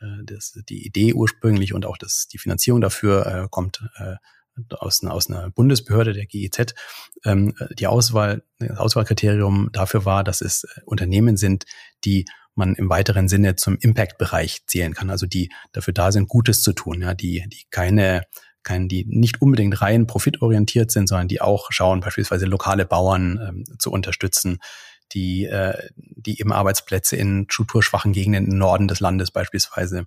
äh, 0.00 0.24
das, 0.24 0.58
die 0.68 0.86
Idee 0.86 1.14
ursprünglich 1.14 1.72
und 1.72 1.86
auch 1.86 1.96
das, 1.96 2.28
die 2.28 2.38
Finanzierung 2.38 2.80
dafür 2.80 3.26
äh, 3.26 3.48
kommt 3.50 3.82
äh, 3.96 4.16
aus, 4.70 5.02
aus 5.04 5.28
einer 5.28 5.50
Bundesbehörde, 5.50 6.12
der 6.12 6.26
GIZ, 6.26 6.74
ähm, 7.24 7.54
die 7.78 7.86
Auswahl, 7.86 8.44
das 8.58 8.78
Auswahlkriterium 8.78 9.70
dafür 9.72 10.04
war, 10.04 10.24
dass 10.24 10.40
es 10.40 10.64
äh, 10.64 10.80
Unternehmen 10.84 11.36
sind, 11.36 11.64
die 12.04 12.26
man 12.54 12.74
im 12.74 12.88
weiteren 12.88 13.28
Sinne 13.28 13.56
zum 13.56 13.76
Impact-Bereich 13.78 14.66
zählen 14.66 14.94
kann, 14.94 15.10
also 15.10 15.26
die 15.26 15.50
dafür 15.72 15.94
da 15.94 16.12
sind, 16.12 16.28
Gutes 16.28 16.62
zu 16.62 16.72
tun, 16.72 17.02
ja, 17.02 17.14
die, 17.14 17.44
die 17.48 17.64
keine, 17.70 18.22
kein, 18.62 18.88
die 18.88 19.04
nicht 19.06 19.42
unbedingt 19.42 19.80
rein 19.80 20.06
profitorientiert 20.06 20.90
sind, 20.90 21.08
sondern 21.08 21.28
die 21.28 21.40
auch 21.40 21.70
schauen, 21.70 22.00
beispielsweise 22.00 22.46
lokale 22.46 22.86
Bauern 22.86 23.40
ähm, 23.48 23.64
zu 23.78 23.90
unterstützen, 23.90 24.58
die, 25.12 25.44
äh, 25.44 25.88
die 25.96 26.40
eben 26.40 26.52
Arbeitsplätze 26.52 27.16
in 27.16 27.46
strukturschwachen 27.48 28.12
Gegenden 28.12 28.46
im 28.46 28.58
Norden 28.58 28.88
des 28.88 29.00
Landes 29.00 29.30
beispielsweise 29.30 30.04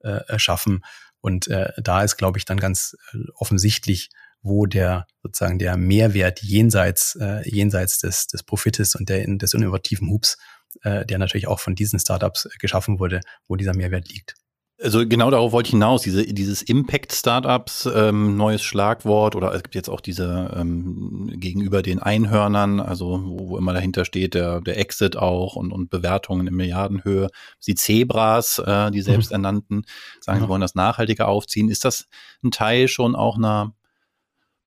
äh, 0.00 0.38
schaffen. 0.38 0.84
Und 1.20 1.48
äh, 1.48 1.72
da 1.76 2.02
ist, 2.02 2.16
glaube 2.16 2.38
ich, 2.38 2.44
dann 2.44 2.58
ganz 2.58 2.96
äh, 3.12 3.18
offensichtlich, 3.34 4.10
wo 4.42 4.64
der 4.66 5.06
sozusagen 5.22 5.58
der 5.58 5.76
Mehrwert 5.76 6.42
jenseits, 6.42 7.16
äh, 7.20 7.48
jenseits 7.48 7.98
des, 7.98 8.26
des 8.26 8.42
Profites 8.42 8.94
und 8.94 9.08
der, 9.08 9.26
des 9.26 9.52
innovativen 9.52 10.08
Hubs, 10.08 10.38
äh, 10.82 11.04
der 11.06 11.18
natürlich 11.18 11.48
auch 11.48 11.60
von 11.60 11.74
diesen 11.74 11.98
Startups 11.98 12.48
geschaffen 12.58 12.98
wurde, 12.98 13.20
wo 13.48 13.56
dieser 13.56 13.74
Mehrwert 13.74 14.08
liegt. 14.08 14.34
Also 14.82 15.06
genau 15.06 15.30
darauf 15.30 15.52
wollte 15.52 15.66
ich 15.68 15.72
hinaus, 15.72 16.00
diese, 16.00 16.24
dieses 16.24 16.62
Impact-Startups, 16.62 17.86
ähm, 17.94 18.38
neues 18.38 18.62
Schlagwort, 18.62 19.36
oder 19.36 19.52
es 19.52 19.62
gibt 19.62 19.74
jetzt 19.74 19.90
auch 19.90 20.00
diese 20.00 20.54
ähm, 20.56 21.30
gegenüber 21.34 21.82
den 21.82 21.98
Einhörnern, 21.98 22.80
also 22.80 23.22
wo, 23.22 23.50
wo 23.50 23.58
immer 23.58 23.74
dahinter 23.74 24.06
steht, 24.06 24.32
der, 24.32 24.62
der 24.62 24.78
Exit 24.78 25.16
auch 25.16 25.54
und, 25.54 25.70
und 25.70 25.90
Bewertungen 25.90 26.46
in 26.46 26.54
Milliardenhöhe. 26.54 27.28
Die 27.66 27.74
Zebras, 27.74 28.58
äh, 28.58 28.90
die 28.90 29.00
mhm. 29.00 29.04
selbsternannten, 29.04 29.84
sagen, 30.20 30.38
ja. 30.38 30.44
sie 30.44 30.48
wollen 30.48 30.62
das 30.62 30.74
nachhaltiger 30.74 31.28
aufziehen. 31.28 31.68
Ist 31.68 31.84
das 31.84 32.06
ein 32.42 32.50
Teil 32.50 32.88
schon 32.88 33.14
auch 33.14 33.36
einer 33.36 33.74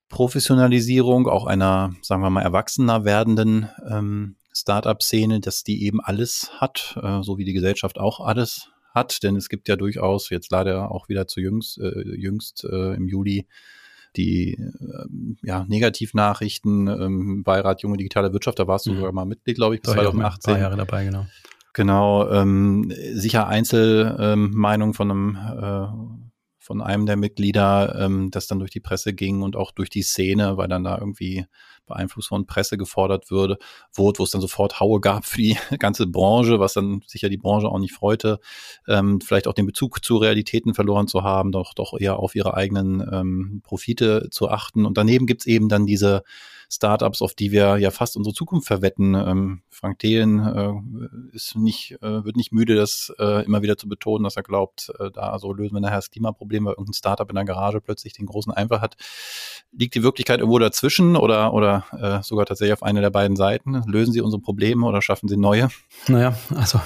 Professionalisierung, 0.10 1.28
auch 1.28 1.48
einer, 1.48 1.96
sagen 2.04 2.22
wir 2.22 2.30
mal, 2.30 2.44
erwachsener 2.44 3.04
werdenden 3.04 3.68
ähm, 3.89 4.36
Startup-Szene, 4.54 5.39
dass 5.39 5.63
die 5.63 5.84
eben 5.86 6.00
alles 6.00 6.52
hat, 6.58 6.98
äh, 7.02 7.22
so 7.24 7.38
wie 7.38 7.46
die 7.46 7.54
Gesellschaft 7.54 8.00
auch 8.00 8.20
alles 8.20 8.70
hat, 8.94 9.24
denn 9.24 9.36
es 9.36 9.50
gibt 9.50 9.68
ja 9.68 9.76
durchaus 9.76 10.30
jetzt 10.30 10.52
leider 10.52 10.92
auch 10.92 11.10
wieder 11.10 11.28
zu 11.28 11.42
jüngst, 11.42 11.80
äh, 11.80 12.04
jüngst 12.16 12.63
äh, 12.63 12.94
im 12.94 13.08
Juli 13.08 13.48
die 14.16 14.54
äh, 14.54 15.06
ja, 15.42 15.66
Negativnachrichten 15.68 16.88
ähm, 16.88 17.44
Beirat 17.44 17.82
Junge 17.82 17.98
Digitale 17.98 18.32
Wirtschaft, 18.32 18.60
da 18.60 18.68
warst 18.68 18.86
du 18.86 18.92
mhm. 18.92 18.98
sogar 18.98 19.12
mal 19.12 19.26
Mitglied, 19.26 19.56
glaube 19.56 19.76
ich, 19.76 19.82
bis 19.82 19.92
2018. 19.94 20.54
Ein 20.54 20.56
paar 20.56 20.62
Jahre 20.62 20.78
dabei, 20.78 21.06
genau. 21.06 21.26
Genau, 21.74 22.30
ähm, 22.30 22.94
sicher 23.13 23.48
Einzelmeinung 23.48 24.89
ähm, 24.89 24.94
von 24.94 25.12
einem 25.12 25.36
äh, 25.36 25.88
von 26.60 26.82
einem 26.82 27.06
der 27.06 27.18
Mitglieder, 27.18 27.96
ähm, 28.00 28.32
das 28.32 28.48
dann 28.48 28.60
durch 28.60 28.72
die 28.72 28.80
Presse 28.80 29.13
ging 29.13 29.42
und 29.42 29.58
auch 29.58 29.72
durch 29.72 29.89
die 29.89 30.04
Szene, 30.04 30.56
weil 30.56 30.70
dann 30.70 30.86
da 30.86 30.98
irgendwie 30.98 31.46
Beeinfluss 31.86 32.28
von 32.28 32.46
Presse 32.46 32.78
gefordert 32.78 33.32
würde, 33.32 33.58
wurde, 33.93 34.19
wo 34.19 34.24
es 34.24 34.32
dann 34.32 34.41
sofort 34.41 34.80
Haue 34.80 35.00
gab 35.00 35.26
für 35.26 35.38
die 35.38 35.58
ganze 35.80 36.08
Branche, 36.08 36.60
was 36.60 36.74
dann 36.74 37.02
sicher 37.08 37.30
die 37.30 37.38
Branche 37.38 37.67
auch 37.67 37.80
nicht 37.80 37.93
freute, 37.93 38.39
ähm, 38.88 39.22
vielleicht 39.22 39.48
auch 39.48 39.54
den 39.54 39.65
Bezug 39.65 40.04
zu 40.04 40.17
Realitäten 40.17 40.74
verloren 40.74 41.08
zu 41.08 41.24
haben, 41.24 41.52
doch, 41.52 41.74
doch 41.74 42.00
eher 42.00 42.17
auf 42.19 42.36
ihre 42.36 42.54
eigenen 42.54 43.02
ähm, 43.12 43.62
Profite 43.63 44.30
zu 44.32 44.50
achten. 44.50 44.86
Und 44.86 44.98
daneben 44.98 45.26
gibt's 45.26 45.46
eben 45.46 45.69
dann 45.69 45.86
diese 45.86 46.24
Startups, 46.74 47.22
auf 47.22 47.34
die 47.34 47.52
wir 47.52 47.78
ja 47.78 47.92
fast 47.92 48.18
unsere 48.18 48.34
Zukunft 48.34 48.68
verwetten. 48.68 49.14
Ähm, 49.16 49.62
Frank 49.70 50.00
Thelen 50.00 50.40
äh, 50.40 51.36
ist 51.36 51.56
nicht, 51.56 51.98
äh, 52.02 52.26
wird 52.26 52.36
nicht 52.36 52.52
müde, 52.52 52.76
das 52.76 53.14
äh, 53.20 53.46
immer 53.46 53.62
wieder 53.62 53.78
zu 53.78 53.88
betonen, 53.88 54.24
dass 54.24 54.36
er 54.36 54.44
glaubt, 54.44 54.92
äh, 55.00 55.12
da 55.12 55.38
so 55.40 55.54
lösen 55.54 55.76
wir 55.76 55.82
nachher 55.82 55.98
das 55.98 56.10
Klimaproblem, 56.10 56.66
weil 56.66 56.74
irgendein 56.74 56.94
Startup 56.94 57.30
in 57.30 57.36
der 57.36 57.46
Garage 57.46 57.82
plötzlich 57.82 58.14
den 58.14 58.26
großen 58.26 58.52
Einfall 58.52 58.82
hat. 58.82 58.96
Liegt 59.72 59.96
die 59.96 60.04
Wirklichkeit 60.04 60.40
irgendwo 60.40 60.60
dazwischen 60.60 61.16
oder, 61.16 61.54
oder 61.54 61.86
äh, 61.92 62.24
sogar 62.24 62.46
tatsächlich 62.46 62.74
auf 62.74 62.84
einer 62.84 63.02
der 63.02 63.12
beiden 63.12 63.36
Seiten? 63.36 63.84
Lösen 63.86 64.14
sie 64.14 64.22
unsere 64.22 64.42
Probleme 64.42 64.86
oder 64.86 65.02
schaffen 65.02 65.30
sie 65.30 65.38
neue? 65.38 65.70
Naja, 66.08 66.36
also 66.56 66.80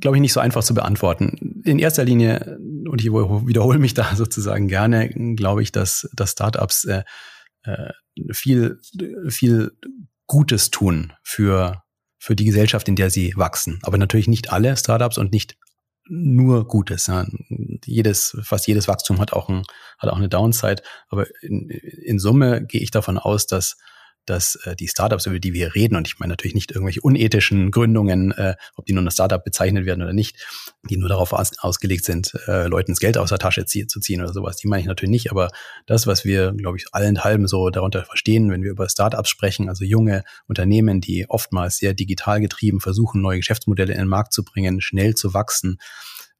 glaube 0.00 0.16
ich, 0.16 0.20
nicht 0.20 0.32
so 0.32 0.40
einfach 0.40 0.62
zu 0.62 0.74
beantworten. 0.74 1.62
In 1.64 1.78
erster 1.78 2.04
Linie, 2.04 2.58
und 2.88 3.00
ich 3.00 3.10
wiederhole 3.10 3.78
mich 3.78 3.94
da 3.94 4.14
sozusagen 4.14 4.68
gerne, 4.68 5.08
glaube 5.34 5.62
ich, 5.62 5.72
dass, 5.72 6.08
dass 6.14 6.32
Startups 6.32 6.84
äh, 6.84 7.02
äh, 7.66 7.92
viel, 8.32 8.80
viel 9.28 9.72
Gutes 10.26 10.70
tun 10.70 11.12
für, 11.22 11.82
für 12.18 12.34
die 12.34 12.44
Gesellschaft, 12.44 12.88
in 12.88 12.96
der 12.96 13.10
sie 13.10 13.34
wachsen. 13.36 13.78
Aber 13.82 13.98
natürlich 13.98 14.28
nicht 14.28 14.52
alle 14.52 14.76
Startups 14.76 15.18
und 15.18 15.32
nicht 15.32 15.56
nur 16.08 16.66
Gutes. 16.66 17.06
Ja. 17.08 17.26
Jedes, 17.84 18.36
fast 18.42 18.66
jedes 18.66 18.88
Wachstum 18.88 19.20
hat 19.20 19.32
auch, 19.32 19.48
ein, 19.48 19.64
hat 19.98 20.10
auch 20.10 20.16
eine 20.16 20.28
Downside. 20.28 20.82
Aber 21.08 21.26
in, 21.42 21.68
in 21.68 22.18
Summe 22.18 22.64
gehe 22.64 22.80
ich 22.80 22.90
davon 22.90 23.18
aus, 23.18 23.46
dass 23.46 23.76
dass 24.26 24.56
äh, 24.64 24.76
die 24.76 24.88
Startups, 24.88 25.26
über 25.26 25.38
die 25.38 25.52
wir 25.52 25.74
reden, 25.74 25.96
und 25.96 26.06
ich 26.06 26.18
meine 26.18 26.32
natürlich 26.32 26.54
nicht 26.54 26.72
irgendwelche 26.72 27.00
unethischen 27.00 27.70
Gründungen, 27.70 28.32
äh, 28.32 28.54
ob 28.74 28.86
die 28.86 28.92
nur 28.92 29.02
eine 29.02 29.10
Startup 29.10 29.42
bezeichnet 29.42 29.86
werden 29.86 30.02
oder 30.02 30.12
nicht, 30.12 30.36
die 30.88 30.96
nur 30.96 31.08
darauf 31.08 31.32
aus, 31.32 31.52
ausgelegt 31.58 32.04
sind, 32.04 32.34
äh, 32.46 32.66
Leuten 32.66 32.92
das 32.92 33.00
Geld 33.00 33.18
aus 33.18 33.30
der 33.30 33.38
Tasche 33.38 33.64
zie 33.64 33.86
zu 33.86 34.00
ziehen 34.00 34.20
oder 34.20 34.32
sowas, 34.32 34.56
die 34.56 34.68
meine 34.68 34.80
ich 34.80 34.86
natürlich 34.86 35.10
nicht, 35.10 35.30
aber 35.30 35.50
das, 35.86 36.06
was 36.06 36.24
wir, 36.24 36.52
glaube 36.52 36.78
ich, 36.78 36.86
allenthalben 36.92 37.46
so 37.46 37.70
darunter 37.70 38.04
verstehen, 38.04 38.50
wenn 38.50 38.62
wir 38.62 38.70
über 38.70 38.88
Startups 38.88 39.28
sprechen, 39.30 39.68
also 39.68 39.84
junge 39.84 40.24
Unternehmen, 40.46 41.00
die 41.00 41.28
oftmals 41.28 41.78
sehr 41.78 41.94
digital 41.94 42.40
getrieben 42.40 42.80
versuchen, 42.80 43.22
neue 43.22 43.38
Geschäftsmodelle 43.38 43.92
in 43.92 43.98
den 43.98 44.08
Markt 44.08 44.32
zu 44.32 44.44
bringen, 44.44 44.80
schnell 44.80 45.14
zu 45.14 45.34
wachsen, 45.34 45.78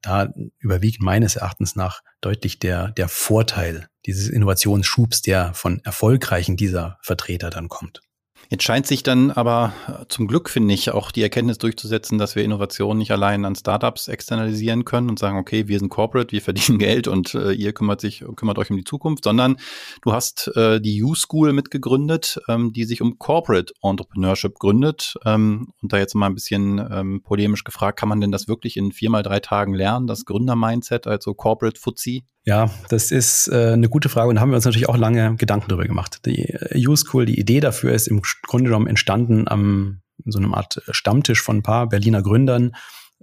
da 0.02 0.32
überwiegt 0.58 1.02
meines 1.02 1.36
Erachtens 1.36 1.76
nach 1.76 2.02
deutlich 2.20 2.58
der, 2.58 2.92
der 2.92 3.08
Vorteil 3.08 3.88
dieses 4.06 4.28
Innovationsschubs, 4.28 5.22
der 5.22 5.54
von 5.54 5.80
erfolgreichen 5.84 6.56
dieser 6.56 6.98
Vertreter 7.02 7.50
dann 7.50 7.68
kommt. 7.68 8.00
Jetzt 8.48 8.62
scheint 8.62 8.86
sich 8.86 9.02
dann 9.02 9.30
aber 9.30 9.72
äh, 9.88 10.04
zum 10.08 10.28
Glück, 10.28 10.48
finde 10.48 10.72
ich, 10.72 10.90
auch 10.92 11.10
die 11.10 11.22
Erkenntnis 11.22 11.58
durchzusetzen, 11.58 12.18
dass 12.18 12.36
wir 12.36 12.44
Innovationen 12.44 12.98
nicht 12.98 13.10
allein 13.10 13.44
an 13.44 13.56
Startups 13.56 14.08
externalisieren 14.08 14.84
können 14.84 15.10
und 15.10 15.18
sagen, 15.18 15.38
okay, 15.38 15.66
wir 15.66 15.78
sind 15.78 15.88
Corporate, 15.88 16.32
wir 16.32 16.42
verdienen 16.42 16.78
Geld 16.78 17.08
und 17.08 17.34
äh, 17.34 17.52
ihr 17.52 17.72
kümmert 17.72 18.00
sich, 18.00 18.24
kümmert 18.36 18.58
euch 18.58 18.70
um 18.70 18.76
die 18.76 18.84
Zukunft, 18.84 19.24
sondern 19.24 19.56
du 20.02 20.12
hast 20.12 20.50
äh, 20.56 20.80
die 20.80 21.02
U-School 21.02 21.52
mitgegründet, 21.52 22.40
ähm, 22.48 22.72
die 22.72 22.84
sich 22.84 23.02
um 23.02 23.18
Corporate 23.18 23.72
Entrepreneurship 23.82 24.58
gründet. 24.58 25.16
Ähm, 25.24 25.72
und 25.82 25.92
da 25.92 25.98
jetzt 25.98 26.14
mal 26.14 26.26
ein 26.26 26.34
bisschen 26.34 26.78
ähm, 26.90 27.22
polemisch 27.22 27.64
gefragt, 27.64 27.98
kann 27.98 28.08
man 28.08 28.20
denn 28.20 28.30
das 28.30 28.46
wirklich 28.46 28.76
in 28.76 28.92
vier 28.92 29.10
mal 29.10 29.22
drei 29.22 29.40
Tagen 29.40 29.74
lernen, 29.74 30.06
das 30.06 30.24
Gründer-Mindset, 30.24 31.06
also 31.06 31.34
Corporate 31.34 31.80
Fuzzy? 31.80 32.24
Ja, 32.48 32.70
das 32.90 33.10
ist 33.10 33.48
äh, 33.48 33.72
eine 33.72 33.88
gute 33.88 34.08
Frage 34.08 34.28
und 34.28 34.36
da 34.36 34.40
haben 34.40 34.50
wir 34.50 34.54
uns 34.54 34.64
natürlich 34.64 34.88
auch 34.88 34.96
lange 34.96 35.34
Gedanken 35.34 35.66
darüber 35.68 35.84
gemacht. 35.84 36.20
Die 36.26 36.44
äh, 36.44 36.86
U-School, 36.86 37.26
die 37.26 37.40
Idee 37.40 37.58
dafür 37.58 37.92
ist 37.92 38.06
im 38.06 38.20
Grunde 38.42 38.64
genommen 38.64 38.86
entstanden 38.86 39.48
am 39.48 40.02
in 40.24 40.32
so 40.32 40.38
einem 40.38 40.54
Art 40.54 40.82
Stammtisch 40.90 41.42
von 41.42 41.58
ein 41.58 41.62
paar 41.62 41.88
Berliner 41.88 42.22
Gründern. 42.22 42.74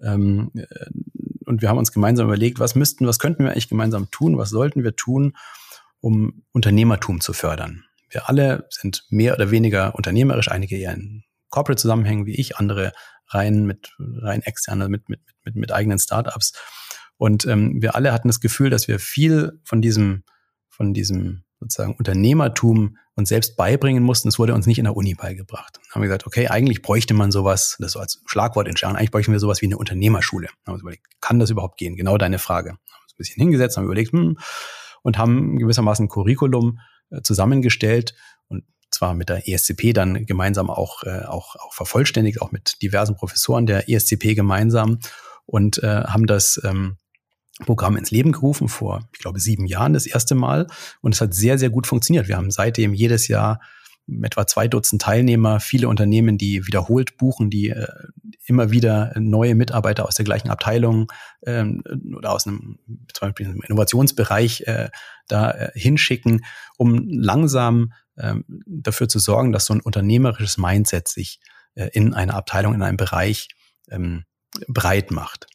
Ähm, 0.02 0.52
äh, 0.56 0.66
und 1.46 1.62
wir 1.62 1.70
haben 1.70 1.78
uns 1.78 1.92
gemeinsam 1.92 2.28
überlegt, 2.28 2.60
was 2.60 2.76
müssten, 2.76 3.06
was 3.08 3.20
könnten 3.20 3.44
wir 3.44 3.52
eigentlich 3.52 3.70
gemeinsam 3.70 4.10
tun, 4.12 4.38
was 4.38 4.50
sollten 4.50 4.84
wir 4.84 4.96
tun, 4.96 5.36
um 6.00 6.44
Unternehmertum 6.52 7.22
zu 7.22 7.34
fördern. 7.34 7.84
Wir 8.10 8.30
alle 8.30 8.68
sind 8.70 9.06
mehr 9.10 9.34
oder 9.34 9.52
weniger 9.52 9.96
unternehmerisch, 9.96 10.50
einige 10.50 10.78
eher 10.78 10.94
in 10.94 11.24
Corporate-Zusammenhängen 11.50 12.26
wie 12.26 12.36
ich, 12.36 12.58
andere 12.58 12.94
rein 13.28 13.66
mit 13.66 13.94
rein 14.00 14.42
externe, 14.42 14.90
mit, 14.90 15.10
mit, 15.10 15.22
mit, 15.44 15.56
mit 15.56 15.72
eigenen 15.72 16.00
Startups. 16.00 16.54
Und 17.18 17.46
ähm, 17.46 17.82
wir 17.82 17.96
alle 17.96 18.12
hatten 18.12 18.28
das 18.28 18.40
Gefühl, 18.40 18.70
dass 18.70 18.88
wir 18.88 19.00
viel 19.00 19.60
von 19.64 19.82
diesem, 19.82 20.24
von 20.70 20.94
diesem 20.94 21.43
sozusagen 21.64 21.96
Unternehmertum 21.96 22.98
uns 23.16 23.30
selbst 23.30 23.56
beibringen 23.56 24.04
mussten. 24.04 24.28
Es 24.28 24.40
wurde 24.40 24.54
uns 24.54 24.66
nicht 24.66 24.80
in 24.80 24.86
der 24.86 24.96
Uni 24.96 25.14
beigebracht. 25.14 25.76
Dann 25.76 25.92
haben 25.92 26.02
wir 26.02 26.08
gesagt, 26.08 26.28
okay, 26.28 26.48
eigentlich 26.48 26.82
bräuchte 26.82 27.14
man 27.14 27.32
sowas, 27.32 27.78
das 27.80 27.94
so 27.94 28.00
als 28.00 28.22
Schlagwort 28.26 28.68
entstanden, 28.68 28.98
eigentlich 28.98 29.12
bräuchten 29.12 29.32
wir 29.32 29.40
sowas 29.40 29.62
wie 29.62 29.68
eine 29.68 29.78
Unternehmerschule. 29.78 30.48
Dann 30.48 30.56
haben 30.56 30.66
wir 30.66 30.74
uns 30.74 30.82
überlegt, 30.82 31.06
kann 31.22 31.40
das 31.40 31.50
überhaupt 31.50 31.78
gehen? 31.78 31.96
Genau 31.96 32.18
deine 32.18 32.40
Frage. 32.40 32.72
Haben 32.72 33.04
uns 33.04 33.14
ein 33.14 33.18
bisschen 33.18 33.42
hingesetzt, 33.42 33.78
haben 33.78 33.86
überlegt, 33.86 34.12
hm, 34.12 34.38
und 35.04 35.18
haben 35.18 35.58
gewissermaßen 35.58 36.06
ein 36.06 36.10
Curriculum 36.10 36.80
äh, 37.12 37.22
zusammengestellt 37.22 38.16
und 38.48 38.64
zwar 38.90 39.14
mit 39.14 39.30
der 39.30 39.48
ESCP 39.48 39.94
dann 39.94 40.26
gemeinsam 40.26 40.70
auch, 40.70 41.04
äh, 41.04 41.24
auch, 41.26 41.56
auch 41.56 41.74
vervollständigt, 41.74 42.42
auch 42.42 42.52
mit 42.52 42.82
diversen 42.82 43.16
Professoren 43.16 43.66
der 43.66 43.90
ESCP 43.90 44.34
gemeinsam 44.34 45.00
und 45.46 45.84
äh, 45.84 46.04
haben 46.06 46.26
das 46.26 46.60
ähm, 46.64 46.98
Programm 47.60 47.98
ins 47.98 48.12
Leben 48.12 48.32
gerufen 48.32 48.68
vor, 48.68 49.08
ich 49.14 49.20
glaube, 49.20 49.40
sieben 49.40 49.66
Jahren 49.66 49.94
das 49.94 50.08
erste 50.08 50.36
Mal. 50.36 50.68
Und 51.02 51.14
es 51.14 51.22
hat 51.22 51.34
sehr, 51.34 51.58
sehr 51.58 51.70
gut 51.70 51.86
funktioniert. 51.86 52.28
Wir 52.28 52.38
haben 52.38 52.52
seitdem 52.52 52.94
jedes 52.94 53.28
Jahr 53.28 53.60
etwa 54.22 54.46
zwei 54.46 54.68
Dutzend 54.68 55.02
Teilnehmer, 55.02 55.60
viele 55.60 55.88
Unternehmen, 55.88 56.38
die 56.38 56.66
wiederholt 56.68 57.18
buchen, 57.18 57.50
die 57.50 57.70
äh, 57.70 57.88
immer 58.46 58.72
wieder 58.72 59.14
neue 59.18 59.56
Mitarbeiter 59.56 60.06
aus 60.06 60.16
der 60.16 60.26
gleichen 60.26 60.50
Abteilung 60.50 61.12
ähm, 61.46 61.84
oder 62.16 62.32
aus 62.32 62.46
einem 62.46 62.80
zum 63.14 63.28
Beispiel 63.30 63.48
einem 63.48 63.62
Innovationsbereich 63.62 64.62
äh, 64.68 64.90
da 65.28 65.52
äh, 65.52 65.72
hinschicken, 65.74 66.44
um 66.78 67.08
langsam 67.08 67.94
ähm, 68.18 68.44
dafür 68.68 69.08
zu 69.08 69.20
sorgen, 69.20 69.52
dass 69.52 69.66
so 69.66 69.74
ein 69.74 69.82
unternehmerisches 69.82 70.58
Mindset 70.58 71.08
sich 71.08 71.40
äh, 71.76 71.90
in 71.94 72.14
einer 72.14 72.36
Abteilung, 72.36 72.74
in 72.74 72.82
einem 72.82 72.98
Bereich 72.98 73.48
ähm, 73.90 74.26
breit 74.68 75.12
macht. 75.12 75.48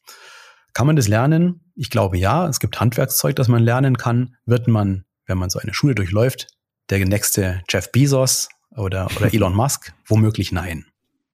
Kann 0.72 0.86
man 0.86 0.96
das 0.96 1.08
lernen? 1.08 1.67
Ich 1.78 1.90
glaube 1.90 2.18
ja. 2.18 2.48
Es 2.48 2.58
gibt 2.58 2.80
Handwerkszeug, 2.80 3.36
das 3.36 3.46
man 3.46 3.62
lernen 3.62 3.96
kann. 3.96 4.34
Wird 4.44 4.66
man, 4.66 5.04
wenn 5.26 5.38
man 5.38 5.48
so 5.48 5.60
eine 5.60 5.72
Schule 5.72 5.94
durchläuft, 5.94 6.48
der 6.90 7.06
nächste 7.06 7.62
Jeff 7.68 7.92
Bezos 7.92 8.48
oder, 8.76 9.08
oder 9.16 9.32
Elon 9.32 9.54
Musk? 9.54 9.94
Womöglich 10.06 10.50
nein. 10.50 10.86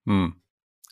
Hm. 0.05 0.35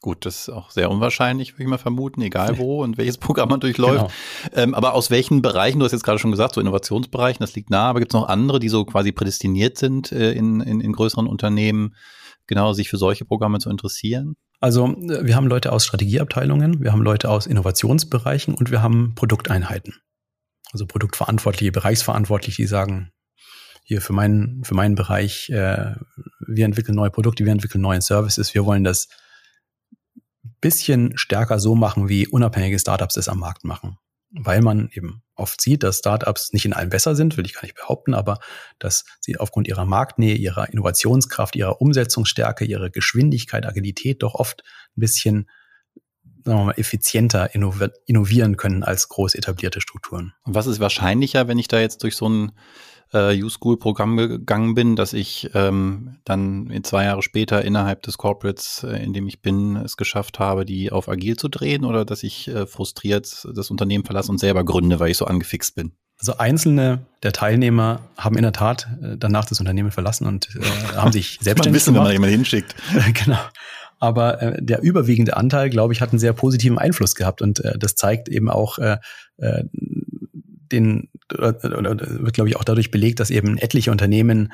Gut, 0.00 0.24
das 0.24 0.40
ist 0.40 0.48
auch 0.48 0.70
sehr 0.70 0.90
unwahrscheinlich, 0.90 1.52
würde 1.52 1.64
ich 1.64 1.68
mal 1.68 1.78
vermuten, 1.78 2.22
egal 2.22 2.58
wo 2.58 2.82
und 2.82 2.96
welches 2.96 3.18
Programm 3.18 3.50
man 3.50 3.60
durchläuft. 3.60 4.10
Genau. 4.44 4.62
Ähm, 4.62 4.74
aber 4.74 4.94
aus 4.94 5.10
welchen 5.10 5.42
Bereichen, 5.42 5.78
du 5.78 5.84
hast 5.84 5.92
jetzt 5.92 6.02
gerade 6.02 6.18
schon 6.18 6.30
gesagt, 6.30 6.54
so 6.54 6.60
Innovationsbereichen, 6.60 7.40
das 7.40 7.54
liegt 7.54 7.68
nah, 7.68 7.90
aber 7.90 8.00
gibt 8.00 8.12
es 8.12 8.18
noch 8.18 8.28
andere, 8.28 8.58
die 8.58 8.70
so 8.70 8.86
quasi 8.86 9.12
prädestiniert 9.12 9.76
sind, 9.76 10.12
äh, 10.12 10.32
in, 10.32 10.62
in, 10.62 10.80
in 10.80 10.92
größeren 10.92 11.26
Unternehmen, 11.26 11.94
genau 12.46 12.72
sich 12.72 12.88
für 12.88 12.96
solche 12.96 13.26
Programme 13.26 13.58
zu 13.58 13.68
interessieren? 13.68 14.36
Also 14.62 14.86
äh, 14.86 15.26
wir 15.26 15.34
haben 15.34 15.48
Leute 15.48 15.72
aus 15.72 15.84
Strategieabteilungen, 15.84 16.80
wir 16.82 16.92
haben 16.92 17.02
Leute 17.02 17.28
aus 17.28 17.46
Innovationsbereichen 17.46 18.54
und 18.54 18.70
wir 18.70 18.80
haben 18.80 19.14
Produkteinheiten. 19.14 19.96
Also 20.72 20.86
Produktverantwortliche, 20.86 21.72
Bereichsverantwortliche, 21.72 22.62
die 22.62 22.68
sagen, 22.68 23.10
hier 23.82 24.00
für 24.00 24.12
meinen, 24.12 24.62
für 24.64 24.74
meinen 24.74 24.94
Bereich, 24.94 25.50
äh, 25.50 25.96
wir 26.46 26.64
entwickeln 26.64 26.94
neue 26.94 27.10
Produkte, 27.10 27.44
wir 27.44 27.52
entwickeln 27.52 27.82
neue 27.82 28.00
Services, 28.00 28.54
wir 28.54 28.64
wollen 28.64 28.84
das 28.84 29.08
bisschen 30.60 31.18
stärker 31.18 31.58
so 31.58 31.74
machen, 31.74 32.08
wie 32.08 32.28
unabhängige 32.28 32.78
Startups 32.78 33.16
es 33.16 33.28
am 33.28 33.40
Markt 33.40 33.64
machen 33.64 33.98
weil 34.32 34.62
man 34.62 34.88
eben 34.92 35.22
oft 35.34 35.60
sieht, 35.60 35.82
dass 35.82 35.98
Startups 35.98 36.52
nicht 36.52 36.64
in 36.64 36.72
allem 36.72 36.90
besser 36.90 37.14
sind, 37.14 37.36
will 37.36 37.46
ich 37.46 37.54
gar 37.54 37.62
nicht 37.62 37.74
behaupten, 37.74 38.14
aber 38.14 38.38
dass 38.78 39.04
sie 39.20 39.38
aufgrund 39.38 39.68
ihrer 39.68 39.84
Marktnähe, 39.84 40.34
ihrer 40.34 40.70
Innovationskraft, 40.70 41.56
ihrer 41.56 41.80
Umsetzungsstärke, 41.80 42.64
ihrer 42.64 42.90
Geschwindigkeit, 42.90 43.66
Agilität 43.66 44.22
doch 44.22 44.34
oft 44.34 44.62
ein 44.96 45.00
bisschen 45.00 45.50
sagen 46.44 46.58
wir 46.58 46.64
mal, 46.64 46.72
effizienter 46.72 47.54
innovieren 47.54 48.56
können 48.56 48.82
als 48.82 49.08
groß 49.08 49.34
etablierte 49.36 49.80
Strukturen. 49.80 50.32
Und 50.42 50.54
was 50.54 50.66
ist 50.66 50.80
wahrscheinlicher, 50.80 51.46
wenn 51.46 51.58
ich 51.58 51.68
da 51.68 51.78
jetzt 51.78 52.02
durch 52.02 52.16
so 52.16 52.28
ein 52.28 52.52
äh, 53.12 53.42
U-School-Programm 53.42 54.16
gegangen 54.16 54.74
bin, 54.74 54.96
dass 54.96 55.12
ich 55.12 55.50
ähm, 55.54 56.16
dann 56.24 56.72
zwei 56.82 57.04
Jahre 57.04 57.22
später 57.22 57.64
innerhalb 57.64 58.02
des 58.02 58.18
Corporates, 58.18 58.84
äh, 58.84 59.02
in 59.02 59.12
dem 59.12 59.28
ich 59.28 59.42
bin, 59.42 59.76
es 59.76 59.96
geschafft 59.96 60.38
habe, 60.38 60.64
die 60.64 60.92
auf 60.92 61.08
agil 61.08 61.36
zu 61.36 61.48
drehen 61.48 61.84
oder 61.84 62.04
dass 62.04 62.22
ich 62.22 62.48
äh, 62.48 62.66
frustriert 62.66 63.46
das 63.54 63.70
Unternehmen 63.70 64.04
verlasse 64.04 64.30
und 64.30 64.38
selber 64.38 64.64
gründe, 64.64 65.00
weil 65.00 65.10
ich 65.10 65.16
so 65.16 65.26
angefixt 65.26 65.74
bin? 65.74 65.92
Also 66.18 66.38
einzelne 66.38 67.06
der 67.22 67.32
Teilnehmer 67.32 68.00
haben 68.16 68.36
in 68.36 68.42
der 68.42 68.52
Tat 68.52 68.88
äh, 69.02 69.16
danach 69.18 69.44
das 69.44 69.60
Unternehmen 69.60 69.90
verlassen 69.90 70.26
und 70.26 70.48
äh, 70.56 70.96
haben 70.96 71.12
sich 71.12 71.38
selbstständig 71.40 71.80
wissen, 71.80 71.94
gemacht. 71.94 72.08
wenn 72.08 72.20
man 72.20 72.30
jemanden 72.30 72.36
hinsschickt. 72.36 72.76
genau. 73.24 73.40
Aber 73.98 74.42
äh, 74.42 74.62
der 74.62 74.82
überwiegende 74.82 75.36
Anteil, 75.36 75.68
glaube 75.70 75.92
ich, 75.92 76.00
hat 76.00 76.10
einen 76.10 76.18
sehr 76.18 76.32
positiven 76.32 76.78
Einfluss 76.78 77.14
gehabt 77.14 77.42
und 77.42 77.64
äh, 77.64 77.78
das 77.78 77.94
zeigt 77.94 78.28
eben 78.28 78.50
auch 78.50 78.78
äh, 78.78 78.98
äh, 79.38 79.64
den 80.72 81.08
oder, 81.32 81.78
oder 81.78 81.96
wird, 81.98 82.34
glaube 82.34 82.48
ich, 82.48 82.56
auch 82.56 82.64
dadurch 82.64 82.90
belegt, 82.90 83.20
dass 83.20 83.30
eben 83.30 83.58
etliche 83.58 83.90
Unternehmen, 83.90 84.52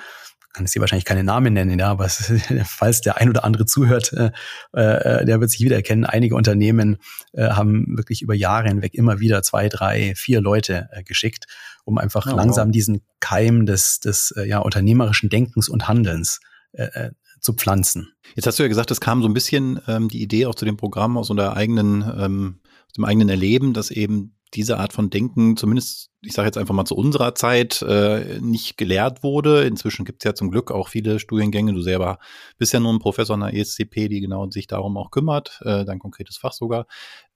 kann 0.52 0.64
ich 0.64 0.72
sie 0.72 0.80
wahrscheinlich 0.80 1.04
keine 1.04 1.24
Namen 1.24 1.54
nennen, 1.54 1.78
ja, 1.78 1.88
aber 1.88 2.06
es, 2.06 2.32
falls 2.64 3.00
der 3.00 3.18
ein 3.18 3.28
oder 3.28 3.44
andere 3.44 3.66
zuhört, 3.66 4.12
äh, 4.12 4.30
äh, 4.72 5.24
der 5.24 5.40
wird 5.40 5.50
sich 5.50 5.60
wiedererkennen. 5.60 6.04
Einige 6.04 6.34
Unternehmen 6.34 6.98
äh, 7.32 7.48
haben 7.48 7.96
wirklich 7.96 8.22
über 8.22 8.34
Jahre 8.34 8.68
hinweg 8.68 8.94
immer 8.94 9.20
wieder 9.20 9.42
zwei, 9.42 9.68
drei, 9.68 10.14
vier 10.16 10.40
Leute 10.40 10.88
äh, 10.92 11.02
geschickt, 11.02 11.46
um 11.84 11.98
einfach 11.98 12.26
oh, 12.26 12.36
langsam 12.36 12.68
wow. 12.68 12.72
diesen 12.72 13.02
Keim 13.20 13.66
des, 13.66 14.00
des 14.00 14.32
äh, 14.32 14.48
ja, 14.48 14.58
unternehmerischen 14.58 15.28
Denkens 15.28 15.68
und 15.68 15.88
Handelns 15.88 16.40
äh, 16.72 16.84
äh, 16.84 17.10
zu 17.40 17.52
pflanzen. 17.52 18.12
Jetzt 18.34 18.46
hast 18.46 18.58
du 18.58 18.62
ja 18.62 18.68
gesagt, 18.68 18.90
es 18.90 19.00
kam 19.00 19.22
so 19.22 19.28
ein 19.28 19.34
bisschen 19.34 19.80
ähm, 19.86 20.08
die 20.08 20.22
Idee 20.22 20.46
auch 20.46 20.54
zu 20.54 20.64
dem 20.64 20.76
Programm 20.76 21.16
aus 21.16 21.30
unserer 21.30 21.56
eigenen, 21.56 22.02
ähm, 22.02 22.60
aus 22.86 22.94
dem 22.94 23.04
eigenen 23.04 23.28
Erleben, 23.28 23.74
dass 23.74 23.90
eben 23.90 24.34
diese 24.54 24.78
Art 24.78 24.92
von 24.92 25.10
Denken, 25.10 25.56
zumindest, 25.56 26.10
ich 26.22 26.32
sage 26.32 26.46
jetzt 26.46 26.58
einfach 26.58 26.74
mal 26.74 26.84
zu 26.84 26.96
unserer 26.96 27.34
Zeit, 27.34 27.82
äh, 27.82 28.38
nicht 28.40 28.76
gelehrt 28.76 29.22
wurde. 29.22 29.64
Inzwischen 29.64 30.04
gibt 30.04 30.22
es 30.22 30.28
ja 30.28 30.34
zum 30.34 30.50
Glück 30.50 30.70
auch 30.70 30.88
viele 30.88 31.18
Studiengänge. 31.18 31.72
Du 31.72 31.82
selber 31.82 32.18
bist 32.56 32.72
ja 32.72 32.80
nur 32.80 32.92
ein 32.92 32.98
Professor 32.98 33.34
an 33.34 33.40
der 33.40 33.54
ESCP, 33.54 34.08
die 34.08 34.20
genau 34.20 34.50
sich 34.50 34.66
darum 34.66 34.96
auch 34.96 35.10
kümmert, 35.10 35.60
äh, 35.64 35.84
dein 35.84 35.98
konkretes 35.98 36.36
Fach 36.36 36.52
sogar. 36.52 36.86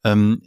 Ähm, 0.05 0.43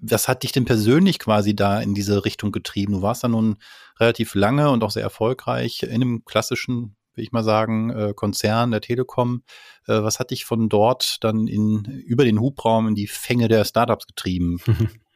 was 0.00 0.28
hat 0.28 0.42
dich 0.44 0.52
denn 0.52 0.64
persönlich 0.64 1.18
quasi 1.18 1.56
da 1.56 1.80
in 1.80 1.94
diese 1.94 2.24
Richtung 2.24 2.52
getrieben? 2.52 2.92
Du 2.92 3.02
warst 3.02 3.24
da 3.24 3.28
nun 3.28 3.56
relativ 3.98 4.34
lange 4.34 4.70
und 4.70 4.84
auch 4.84 4.90
sehr 4.92 5.02
erfolgreich 5.02 5.82
in 5.82 5.90
einem 5.90 6.24
klassischen, 6.24 6.96
will 7.14 7.24
ich 7.24 7.32
mal 7.32 7.42
sagen, 7.42 7.90
äh, 7.90 8.12
Konzern 8.14 8.70
der 8.70 8.80
Telekom. 8.80 9.42
Äh, 9.86 10.02
was 10.02 10.20
hat 10.20 10.30
dich 10.30 10.44
von 10.44 10.68
dort 10.68 11.16
dann 11.24 11.48
in, 11.48 11.84
über 12.06 12.24
den 12.24 12.40
Hubraum 12.40 12.86
in 12.86 12.94
die 12.94 13.08
Fänge 13.08 13.48
der 13.48 13.64
Startups 13.64 14.06
getrieben? 14.06 14.60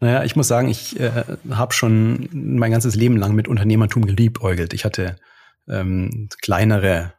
Naja, 0.00 0.22
ich 0.24 0.36
muss 0.36 0.46
sagen, 0.46 0.68
ich 0.68 0.98
äh, 1.00 1.24
habe 1.50 1.74
schon 1.74 2.28
mein 2.32 2.70
ganzes 2.70 2.94
Leben 2.94 3.16
lang 3.16 3.34
mit 3.34 3.48
Unternehmertum 3.48 4.06
geliebäugelt. 4.06 4.72
Ich 4.72 4.84
hatte 4.84 5.16
ähm, 5.68 6.28
kleinere 6.40 7.14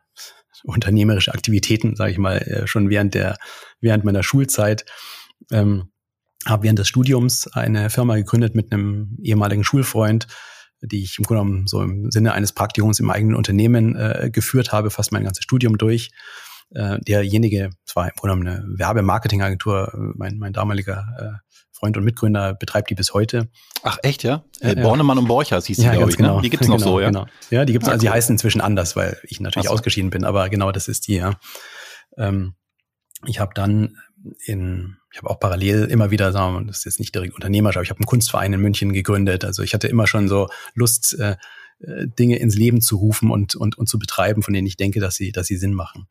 unternehmerische 0.64 1.34
Aktivitäten, 1.34 1.96
sage 1.96 2.12
ich 2.12 2.18
mal, 2.18 2.38
äh, 2.38 2.68
schon 2.68 2.90
während 2.90 3.14
der 3.14 3.38
während 3.82 4.06
meiner 4.06 4.24
Schulzeit. 4.24 4.86
Ähm, 5.52 5.90
habe 6.46 6.64
während 6.64 6.80
des 6.80 6.88
Studiums 6.88 7.48
eine 7.48 7.90
Firma 7.90 8.16
gegründet 8.16 8.56
mit 8.56 8.72
einem 8.72 9.18
ehemaligen 9.22 9.64
Schulfreund, 9.64 10.28
die 10.82 11.04
ich 11.04 11.18
im 11.20 11.26
Grunde 11.26 11.44
genommen 11.44 11.68
so 11.68 11.82
im 11.84 12.12
Sinne 12.12 12.34
eines 12.34 12.54
Praktikums 12.54 13.00
im 13.00 13.10
eigenen 13.10 13.36
Unternehmen 13.36 13.96
äh, 13.96 14.30
geführt 14.32 14.72
habe, 14.72 14.90
fast 14.90 15.12
mein 15.12 15.26
ganzes 15.26 15.44
Studium 15.44 15.78
durch. 15.78 16.12
Äh, 16.72 17.00
derjenige, 17.00 17.72
es 17.86 17.96
war 17.96 18.06
im 18.06 18.14
Grunde 18.16 18.36
genommen 18.36 18.48
eine 18.48 18.80
Werbemarketingagentur, 18.80 20.14
mein, 20.16 20.38
mein 20.38 20.54
damaliger 20.54 21.06
äh, 21.20 21.50
Freund 21.80 21.96
und 21.96 22.04
Mitgründer 22.04 22.54
betreibt 22.54 22.90
die 22.90 22.96
bis 22.96 23.14
heute. 23.14 23.48
Ach 23.84 23.98
echt, 24.04 24.24
ja? 24.24 24.44
Äh, 24.60 24.76
Bornemann 24.76 25.18
und 25.18 25.28
Borchers 25.28 25.66
hieß 25.66 25.78
die, 25.78 25.84
ja, 25.84 25.94
glaube 25.94 26.12
ich. 26.12 26.20
Ne? 26.20 26.28
Genau. 26.28 26.42
Die 26.42 26.50
gibt's 26.50 26.68
noch 26.68 26.78
genau, 26.80 26.92
so, 26.92 27.00
ja? 27.00 27.08
Genau. 27.08 27.26
Ja, 27.50 27.64
die 27.64 27.74
gibt's, 27.74 27.88
ah, 27.88 27.94
also 27.94 28.02
die 28.02 28.10
heißen 28.10 28.34
inzwischen 28.34 28.60
anders, 28.60 28.96
weil 28.96 29.18
ich 29.24 29.40
natürlich 29.40 29.68
so. 29.68 29.74
ausgeschieden 29.74 30.10
bin, 30.10 30.26
aber 30.26 30.50
genau 30.50 30.72
das 30.72 30.88
ist 30.90 31.08
die, 31.08 31.16
ja. 31.16 31.40
Ähm, 32.18 32.56
ich 33.26 33.40
habe 33.40 33.52
dann 33.54 33.98
in, 34.46 34.98
ich 35.12 35.20
habe 35.20 35.30
auch 35.30 35.40
parallel 35.40 35.86
immer 35.86 36.12
wieder, 36.12 36.32
sagen 36.34 36.54
wir 36.54 36.60
mal, 36.60 36.68
das 36.68 36.80
ist 36.80 36.86
jetzt 36.86 37.00
nicht 37.00 37.16
direkt 37.16 37.34
unternehmerisch, 37.34 37.78
aber 37.78 37.84
ich 37.84 37.90
habe 37.90 38.00
einen 38.00 38.08
Kunstverein 38.08 38.52
in 38.52 38.60
München 38.60 38.92
gegründet. 38.92 39.46
Also 39.46 39.64
ich 39.64 39.74
hatte 39.74 39.88
immer 39.88 40.06
schon 40.06 40.28
so 40.28 40.50
Lust, 40.74 41.18
äh, 41.18 41.38
äh 41.80 42.08
Dinge 42.08 42.38
ins 42.40 42.56
Leben 42.56 42.82
zu 42.82 42.98
rufen 42.98 43.32
und, 43.32 43.56
und, 43.56 43.78
und 43.78 43.88
zu 43.88 44.00
betreiben, 44.00 44.44
von 44.44 44.54
denen 44.54 44.68
ich 44.68 44.76
denke, 44.76 45.00
dass 45.00 45.16
sie, 45.16 45.32
dass 45.32 45.48
sie 45.48 45.58
Sinn 45.58 45.74
machen. 45.74 46.08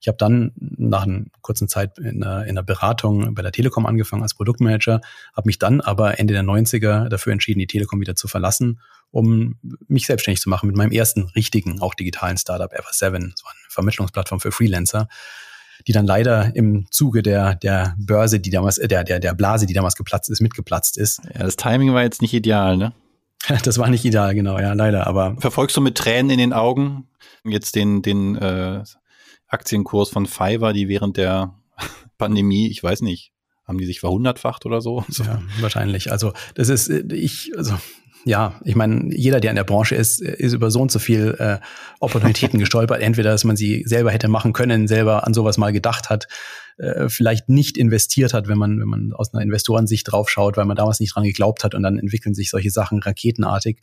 Ich 0.00 0.08
habe 0.08 0.16
dann 0.16 0.52
nach 0.56 1.02
einer 1.02 1.24
kurzen 1.42 1.68
Zeit 1.68 1.98
in 1.98 2.22
einer, 2.22 2.44
in 2.44 2.50
einer 2.50 2.62
Beratung 2.62 3.34
bei 3.34 3.42
der 3.42 3.52
Telekom 3.52 3.86
angefangen 3.86 4.22
als 4.22 4.34
Produktmanager, 4.34 5.00
habe 5.34 5.46
mich 5.46 5.58
dann 5.58 5.80
aber 5.80 6.18
Ende 6.18 6.32
der 6.32 6.42
90er 6.42 7.08
dafür 7.08 7.32
entschieden, 7.32 7.58
die 7.58 7.66
Telekom 7.66 8.00
wieder 8.00 8.16
zu 8.16 8.26
verlassen, 8.26 8.80
um 9.10 9.58
mich 9.88 10.06
selbstständig 10.06 10.40
zu 10.40 10.48
machen 10.48 10.68
mit 10.68 10.76
meinem 10.76 10.92
ersten 10.92 11.24
richtigen, 11.34 11.80
auch 11.80 11.94
digitalen 11.94 12.38
Startup 12.38 12.72
Ever7, 12.72 13.32
so 13.36 13.46
eine 13.46 13.58
Vermittlungsplattform 13.68 14.40
für 14.40 14.52
Freelancer 14.52 15.08
die 15.86 15.92
dann 15.92 16.06
leider 16.06 16.54
im 16.54 16.86
Zuge 16.90 17.22
der, 17.22 17.54
der 17.54 17.94
Börse, 17.98 18.40
die 18.40 18.50
damals, 18.50 18.78
äh, 18.78 18.88
der, 18.88 19.04
der, 19.04 19.20
der 19.20 19.34
Blase, 19.34 19.66
die 19.66 19.74
damals 19.74 19.96
geplatzt 19.96 20.30
ist, 20.30 20.40
mitgeplatzt 20.40 20.98
ist. 20.98 21.22
Ja, 21.34 21.44
das 21.44 21.56
Timing 21.56 21.94
war 21.94 22.02
jetzt 22.02 22.22
nicht 22.22 22.34
ideal, 22.34 22.76
ne? 22.76 22.92
Das 23.64 23.78
war 23.78 23.88
nicht 23.88 24.04
ideal, 24.04 24.34
genau, 24.34 24.58
ja, 24.58 24.74
leider, 24.74 25.06
aber. 25.06 25.36
Verfolgst 25.38 25.76
du 25.76 25.80
mit 25.80 25.96
Tränen 25.96 26.30
in 26.30 26.38
den 26.38 26.52
Augen 26.52 27.08
jetzt 27.44 27.74
den, 27.74 28.02
den 28.02 28.36
äh, 28.36 28.82
Aktienkurs 29.50 30.08
von 30.08 30.26
Fiverr, 30.26 30.72
die 30.72 30.88
während 30.88 31.16
der 31.16 31.54
Pandemie, 32.18 32.68
ich 32.68 32.82
weiß 32.82 33.02
nicht, 33.02 33.32
haben 33.66 33.78
die 33.78 33.86
sich 33.86 34.00
verhundertfacht 34.00 34.66
oder 34.66 34.80
so? 34.80 35.04
Ja, 35.18 35.42
wahrscheinlich. 35.60 36.10
Also 36.10 36.32
das 36.54 36.68
ist, 36.68 36.88
ich, 36.88 37.52
also 37.56 37.76
ja, 38.24 38.60
ich 38.64 38.74
meine, 38.74 39.14
jeder, 39.14 39.40
der 39.40 39.50
in 39.50 39.56
der 39.56 39.64
Branche 39.64 39.94
ist, 39.94 40.20
ist 40.20 40.52
über 40.52 40.70
so 40.70 40.80
und 40.80 40.90
so 40.90 40.98
viel 40.98 41.36
äh, 41.38 41.58
Opportunitäten 42.00 42.58
gestolpert. 42.58 43.00
Entweder, 43.00 43.30
dass 43.30 43.44
man 43.44 43.56
sie 43.56 43.84
selber 43.86 44.10
hätte 44.10 44.28
machen 44.28 44.52
können, 44.52 44.88
selber 44.88 45.26
an 45.26 45.34
sowas 45.34 45.56
mal 45.56 45.72
gedacht 45.72 46.10
hat, 46.10 46.26
äh, 46.76 47.08
vielleicht 47.08 47.48
nicht 47.48 47.78
investiert 47.78 48.34
hat, 48.34 48.48
wenn 48.48 48.58
man, 48.58 48.80
wenn 48.80 48.88
man 48.88 49.12
aus 49.12 49.32
einer 49.32 49.42
Investorensicht 49.42 50.10
draufschaut, 50.10 50.56
weil 50.56 50.66
man 50.66 50.76
damals 50.76 51.00
nicht 51.00 51.14
dran 51.14 51.24
geglaubt 51.24 51.64
hat 51.64 51.74
und 51.74 51.82
dann 51.82 51.98
entwickeln 51.98 52.34
sich 52.34 52.50
solche 52.50 52.70
Sachen 52.70 53.02
raketenartig. 53.02 53.80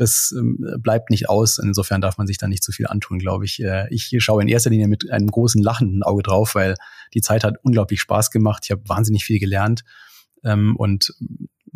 Das 0.00 0.34
ähm, 0.36 0.64
bleibt 0.78 1.10
nicht 1.10 1.28
aus. 1.28 1.58
Insofern 1.58 2.00
darf 2.00 2.16
man 2.16 2.26
sich 2.26 2.38
da 2.38 2.48
nicht 2.48 2.62
zu 2.62 2.72
viel 2.72 2.86
antun, 2.86 3.18
glaube 3.18 3.44
ich. 3.44 3.62
Äh, 3.62 3.86
ich 3.90 4.14
schaue 4.18 4.40
in 4.40 4.48
erster 4.48 4.70
Linie 4.70 4.88
mit 4.88 5.10
einem 5.10 5.26
großen 5.26 5.62
lachenden 5.62 6.02
Auge 6.02 6.22
drauf, 6.22 6.54
weil 6.54 6.76
die 7.12 7.20
Zeit 7.20 7.44
hat 7.44 7.56
unglaublich 7.62 8.00
Spaß 8.00 8.30
gemacht. 8.30 8.62
Ich 8.64 8.70
habe 8.70 8.82
wahnsinnig 8.86 9.24
viel 9.24 9.38
gelernt. 9.38 9.82
Ähm, 10.42 10.74
und 10.76 11.14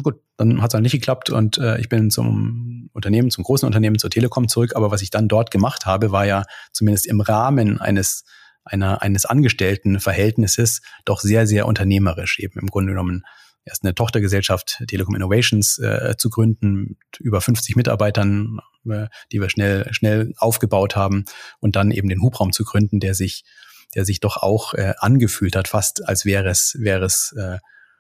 gut, 0.03 0.15
dann 0.39 0.63
hat 0.63 0.71
es 0.71 0.75
halt 0.75 0.83
nicht 0.83 0.93
geklappt 0.93 1.29
und 1.29 1.59
äh, 1.59 1.79
ich 1.79 1.91
bin 1.91 2.11
zum 2.11 2.89
Unternehmen, 2.95 3.31
zum 3.31 3.45
großen 3.45 3.67
Unternehmen, 3.67 3.99
zur 3.99 4.09
Telekom 4.11 4.49
zurück. 4.49 4.75
Aber 4.75 4.91
was 4.91 5.03
ich 5.03 5.11
dann 5.11 5.29
dort 5.29 5.51
gemacht 5.51 5.85
habe, 5.85 6.11
war 6.11 6.25
ja 6.25 6.45
zumindest 6.73 7.07
im 7.07 7.21
Rahmen 7.21 7.79
eines 7.79 8.25
einer, 8.65 9.03
eines 9.03 9.27
Angestelltenverhältnisses 9.27 10.81
doch 11.05 11.21
sehr, 11.21 11.47
sehr 11.47 11.67
unternehmerisch. 11.67 12.39
Eben 12.39 12.59
im 12.59 12.69
Grunde 12.69 12.93
genommen 12.93 13.25
erst 13.65 13.83
eine 13.83 13.95
Tochtergesellschaft 13.95 14.83
Telekom 14.89 15.15
Innovations 15.15 15.79
äh, 15.79 16.15
zu 16.17 16.31
gründen 16.31 16.83
mit 16.89 17.21
über 17.21 17.41
50 17.41 17.77
Mitarbeitern, 17.77 18.61
äh, 18.89 19.07
die 19.33 19.41
wir 19.41 19.51
schnell, 19.51 19.93
schnell 19.93 20.33
aufgebaut 20.37 20.97
haben 20.97 21.25
und 21.61 21.77
dann 21.77 21.91
eben 21.91 22.09
den 22.09 22.23
Hubraum 22.23 22.53
zu 22.53 22.65
gründen, 22.65 23.01
der 23.01 23.15
sich, 23.15 23.45
der 23.95 24.05
sich 24.05 24.21
doch 24.21 24.37
auch 24.37 24.75
äh, 24.75 24.95
angefühlt 24.99 25.57
hat, 25.57 25.69
fast 25.69 26.07
als 26.07 26.25
wäre 26.25 26.49
es, 26.49 26.77
wäre 26.79 27.05
es 27.05 27.35
äh, 27.39 27.59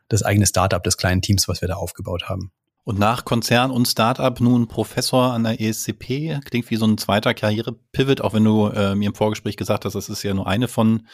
das 0.08 0.22
eigene 0.22 0.46
Startup 0.46 0.82
des 0.82 0.96
kleinen 0.96 1.22
Teams, 1.22 1.48
was 1.48 1.60
wir 1.60 1.68
da 1.68 1.74
aufgebaut 1.74 2.28
haben. 2.28 2.52
Und 2.84 2.98
nach 2.98 3.24
Konzern 3.24 3.70
und 3.70 3.88
Startup 3.88 4.38
nun 4.40 4.68
Professor 4.68 5.32
an 5.32 5.44
der 5.44 5.58
ESCP, 5.58 6.40
klingt 6.44 6.70
wie 6.70 6.76
so 6.76 6.86
ein 6.86 6.98
zweiter 6.98 7.32
Karriere-Pivot, 7.32 8.20
auch 8.20 8.34
wenn 8.34 8.44
du 8.44 8.68
äh, 8.68 8.94
mir 8.94 9.08
im 9.08 9.14
Vorgespräch 9.14 9.56
gesagt 9.56 9.86
hast, 9.86 9.94
das 9.94 10.10
ist 10.10 10.22
ja 10.22 10.34
nur 10.34 10.46
eine 10.46 10.68
von 10.68 11.06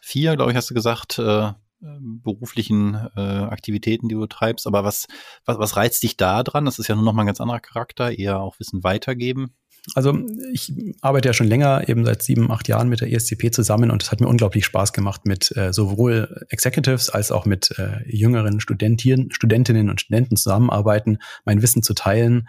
vier, 0.00 0.36
glaube 0.36 0.52
ich, 0.52 0.56
hast 0.56 0.70
du 0.70 0.74
gesagt, 0.74 1.18
äh, 1.18 1.50
beruflichen 1.80 2.94
äh, 3.16 3.20
Aktivitäten, 3.20 4.08
die 4.08 4.14
du 4.14 4.26
treibst. 4.26 4.66
Aber 4.66 4.84
was, 4.84 5.06
was, 5.44 5.58
was 5.58 5.76
reizt 5.76 6.02
dich 6.02 6.16
da 6.16 6.42
dran? 6.42 6.64
Das 6.64 6.78
ist 6.78 6.88
ja 6.88 6.94
nur 6.94 7.04
noch 7.04 7.12
mal 7.12 7.22
ein 7.22 7.26
ganz 7.26 7.40
anderer 7.40 7.60
Charakter, 7.60 8.18
eher 8.18 8.40
auch 8.40 8.58
Wissen 8.58 8.82
weitergeben. 8.82 9.54
Also 9.94 10.18
ich 10.52 10.72
arbeite 11.00 11.28
ja 11.28 11.32
schon 11.32 11.46
länger, 11.46 11.88
eben 11.88 12.04
seit 12.04 12.22
sieben, 12.22 12.50
acht 12.50 12.68
Jahren 12.68 12.88
mit 12.88 13.00
der 13.00 13.12
ESCP 13.12 13.50
zusammen 13.52 13.90
und 13.90 14.02
es 14.02 14.10
hat 14.10 14.20
mir 14.20 14.28
unglaublich 14.28 14.64
Spaß 14.64 14.92
gemacht, 14.92 15.24
mit 15.24 15.56
äh, 15.56 15.72
sowohl 15.72 16.44
Executives 16.50 17.08
als 17.10 17.32
auch 17.32 17.46
mit 17.46 17.78
äh, 17.78 18.02
jüngeren 18.06 18.60
Studentieren, 18.60 19.30
Studentinnen 19.30 19.88
und 19.88 20.00
Studenten 20.00 20.36
zusammenarbeiten, 20.36 21.18
mein 21.44 21.62
Wissen 21.62 21.82
zu 21.82 21.94
teilen, 21.94 22.48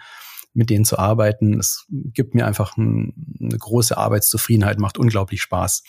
mit 0.52 0.70
denen 0.70 0.84
zu 0.84 0.98
arbeiten. 0.98 1.58
Es 1.58 1.86
gibt 1.88 2.34
mir 2.34 2.46
einfach 2.46 2.76
ein, 2.76 3.36
eine 3.40 3.56
große 3.56 3.96
Arbeitszufriedenheit, 3.96 4.78
macht 4.78 4.98
unglaublich 4.98 5.40
Spaß. 5.40 5.84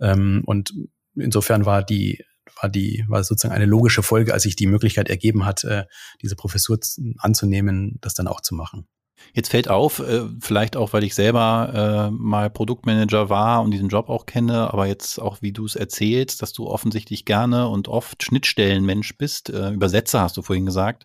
Ähm, 0.00 0.42
und 0.46 0.72
insofern 1.14 1.66
war 1.66 1.82
die 1.82 2.24
war 2.60 2.68
die 2.68 3.04
war 3.08 3.22
sozusagen 3.24 3.54
eine 3.54 3.66
logische 3.66 4.02
Folge, 4.02 4.32
als 4.32 4.44
sich 4.44 4.56
die 4.56 4.66
Möglichkeit 4.66 5.08
ergeben 5.08 5.44
hat, 5.44 5.64
äh, 5.64 5.84
diese 6.22 6.36
Professur 6.36 6.78
anzunehmen, 7.18 7.98
das 8.00 8.14
dann 8.14 8.28
auch 8.28 8.40
zu 8.40 8.54
machen. 8.54 8.86
Jetzt 9.34 9.50
fällt 9.50 9.68
auf, 9.68 9.98
äh, 9.98 10.22
vielleicht 10.40 10.76
auch, 10.76 10.94
weil 10.94 11.04
ich 11.04 11.14
selber 11.14 12.08
äh, 12.08 12.10
mal 12.10 12.48
Produktmanager 12.48 13.28
war 13.28 13.62
und 13.62 13.70
diesen 13.70 13.88
Job 13.88 14.08
auch 14.08 14.24
kenne, 14.24 14.72
aber 14.72 14.86
jetzt 14.86 15.20
auch, 15.20 15.42
wie 15.42 15.52
du 15.52 15.66
es 15.66 15.76
erzählst, 15.76 16.40
dass 16.40 16.54
du 16.54 16.66
offensichtlich 16.66 17.26
gerne 17.26 17.68
und 17.68 17.88
oft 17.88 18.22
Schnittstellenmensch 18.22 19.16
bist. 19.18 19.50
Übersetzer 19.50 20.22
hast 20.22 20.38
du 20.38 20.42
vorhin 20.42 20.64
gesagt. 20.64 21.04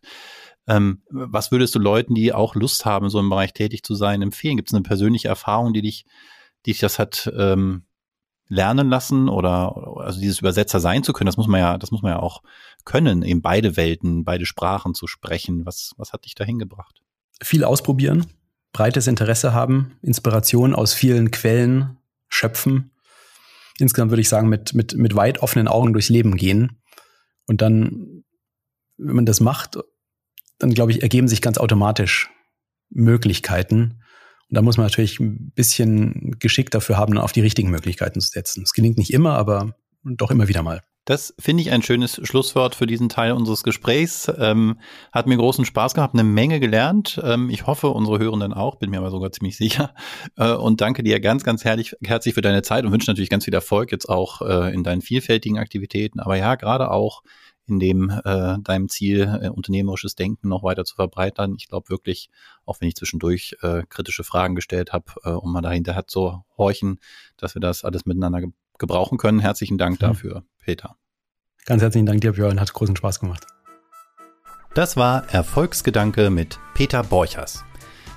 Ähm, 0.67 1.03
was 1.09 1.51
würdest 1.51 1.75
du 1.75 1.79
Leuten, 1.79 2.15
die 2.15 2.33
auch 2.33 2.55
Lust 2.55 2.85
haben, 2.85 3.09
so 3.09 3.19
im 3.19 3.29
Bereich 3.29 3.53
tätig 3.53 3.83
zu 3.83 3.95
sein, 3.95 4.21
empfehlen? 4.21 4.55
Gibt 4.55 4.69
es 4.69 4.73
eine 4.73 4.83
persönliche 4.83 5.27
Erfahrung, 5.27 5.73
die 5.73 5.81
dich, 5.81 6.05
die 6.65 6.71
dich 6.71 6.79
das 6.79 6.97
hat 6.97 7.31
ähm, 7.37 7.85
lernen 8.47 8.89
lassen 8.89 9.29
oder 9.29 9.97
also 9.97 10.19
dieses 10.19 10.39
Übersetzer 10.39 10.79
sein 10.79 11.03
zu 11.03 11.13
können? 11.13 11.27
Das 11.27 11.37
muss 11.37 11.47
man 11.47 11.59
ja, 11.59 11.77
das 11.77 11.91
muss 11.91 12.01
man 12.01 12.11
ja 12.11 12.19
auch 12.19 12.41
können, 12.83 13.23
eben 13.23 13.41
beide 13.41 13.77
Welten, 13.77 14.23
beide 14.23 14.45
Sprachen 14.45 14.93
zu 14.93 15.07
sprechen. 15.07 15.65
Was, 15.65 15.93
was 15.97 16.13
hat 16.13 16.25
dich 16.25 16.35
dahin 16.35 16.59
gebracht? 16.59 17.01
viel 17.41 17.63
ausprobieren, 17.63 18.25
breites 18.73 19.07
Interesse 19.07 19.53
haben, 19.53 19.97
Inspiration 20.01 20.75
aus 20.75 20.93
vielen 20.93 21.31
Quellen 21.31 21.97
schöpfen. 22.27 22.91
Insgesamt 23.77 24.11
würde 24.11 24.21
ich 24.21 24.29
sagen, 24.29 24.49
mit, 24.49 24.73
mit, 24.73 24.95
mit 24.95 25.15
weit 25.15 25.39
offenen 25.39 25.67
Augen 25.67 25.93
durchs 25.93 26.09
Leben 26.09 26.37
gehen. 26.37 26.81
Und 27.45 27.61
dann, 27.61 28.23
wenn 28.97 29.15
man 29.15 29.25
das 29.25 29.41
macht, 29.41 29.77
dann 30.59 30.73
glaube 30.73 30.91
ich, 30.91 31.03
ergeben 31.03 31.27
sich 31.27 31.41
ganz 31.41 31.57
automatisch 31.57 32.29
Möglichkeiten. 32.89 34.01
Und 34.49 34.55
da 34.55 34.61
muss 34.61 34.77
man 34.77 34.85
natürlich 34.85 35.19
ein 35.19 35.51
bisschen 35.55 36.35
Geschick 36.39 36.71
dafür 36.71 36.97
haben, 36.97 37.17
auf 37.17 37.31
die 37.31 37.41
richtigen 37.41 37.71
Möglichkeiten 37.71 38.21
zu 38.21 38.29
setzen. 38.29 38.63
Es 38.63 38.73
gelingt 38.73 38.97
nicht 38.97 39.11
immer, 39.11 39.35
aber 39.37 39.75
doch 40.03 40.31
immer 40.31 40.47
wieder 40.47 40.61
mal. 40.61 40.81
Das 41.05 41.35
finde 41.39 41.61
ich 41.61 41.71
ein 41.71 41.83
schönes 41.83 42.19
Schlusswort 42.23 42.73
für 42.73 42.87
diesen 42.87 43.09
Teil 43.09 43.33
unseres 43.33 43.63
Gesprächs. 43.63 44.31
Ähm, 44.39 44.79
hat 45.11 45.27
mir 45.27 45.37
großen 45.37 45.63
Spaß 45.63 45.93
gehabt, 45.93 46.15
eine 46.15 46.23
Menge 46.23 46.59
gelernt. 46.59 47.21
Ähm, 47.23 47.51
ich 47.51 47.67
hoffe, 47.67 47.89
unsere 47.89 48.17
Hörenden 48.17 48.53
auch, 48.53 48.77
bin 48.77 48.89
mir 48.89 48.97
aber 48.97 49.11
sogar 49.11 49.31
ziemlich 49.31 49.55
sicher. 49.55 49.93
Äh, 50.35 50.53
und 50.53 50.81
danke 50.81 51.03
dir 51.03 51.19
ganz, 51.19 51.43
ganz 51.43 51.63
herrlich, 51.63 51.95
herzlich 52.03 52.33
für 52.33 52.41
deine 52.41 52.63
Zeit 52.63 52.83
und 52.83 52.91
wünsche 52.91 53.09
natürlich 53.09 53.29
ganz 53.29 53.45
viel 53.45 53.53
Erfolg 53.53 53.91
jetzt 53.91 54.09
auch 54.09 54.41
äh, 54.41 54.73
in 54.73 54.83
deinen 54.83 55.01
vielfältigen 55.01 55.59
Aktivitäten. 55.59 56.19
Aber 56.19 56.35
ja, 56.35 56.55
gerade 56.55 56.89
auch 56.89 57.21
in 57.67 57.79
dem 57.79 58.09
äh, 58.09 58.57
deinem 58.59 58.89
Ziel, 58.89 59.39
äh, 59.41 59.49
unternehmerisches 59.49 60.15
Denken 60.15 60.49
noch 60.49 60.63
weiter 60.63 60.85
zu 60.85 60.95
verbreitern. 60.95 61.55
Ich 61.57 61.67
glaube 61.67 61.89
wirklich, 61.89 62.29
auch 62.65 62.79
wenn 62.79 62.87
ich 62.87 62.95
zwischendurch 62.95 63.55
äh, 63.61 63.83
kritische 63.89 64.23
Fragen 64.23 64.55
gestellt 64.55 64.93
habe, 64.93 65.05
äh, 65.23 65.29
um 65.29 65.51
mal 65.51 65.61
dahinter 65.61 65.95
hat 65.95 66.09
zu 66.09 66.43
horchen, 66.57 66.99
dass 67.37 67.55
wir 67.55 67.59
das 67.59 67.83
alles 67.83 68.05
miteinander 68.05 68.41
ge 68.41 68.49
gebrauchen 68.77 69.17
können. 69.17 69.39
Herzlichen 69.39 69.77
Dank 69.77 70.01
mhm. 70.01 70.05
dafür, 70.05 70.43
Peter. 70.59 70.97
Ganz 71.65 71.81
herzlichen 71.81 72.05
Dank 72.05 72.19
dir, 72.19 72.33
Björn. 72.33 72.59
Hat 72.59 72.73
großen 72.73 72.97
Spaß 72.97 73.21
gemacht. 73.21 73.47
Das 74.73 74.97
war 74.97 75.33
Erfolgsgedanke 75.33 76.29
mit 76.29 76.59
Peter 76.73 77.01
Borchers. 77.01 77.63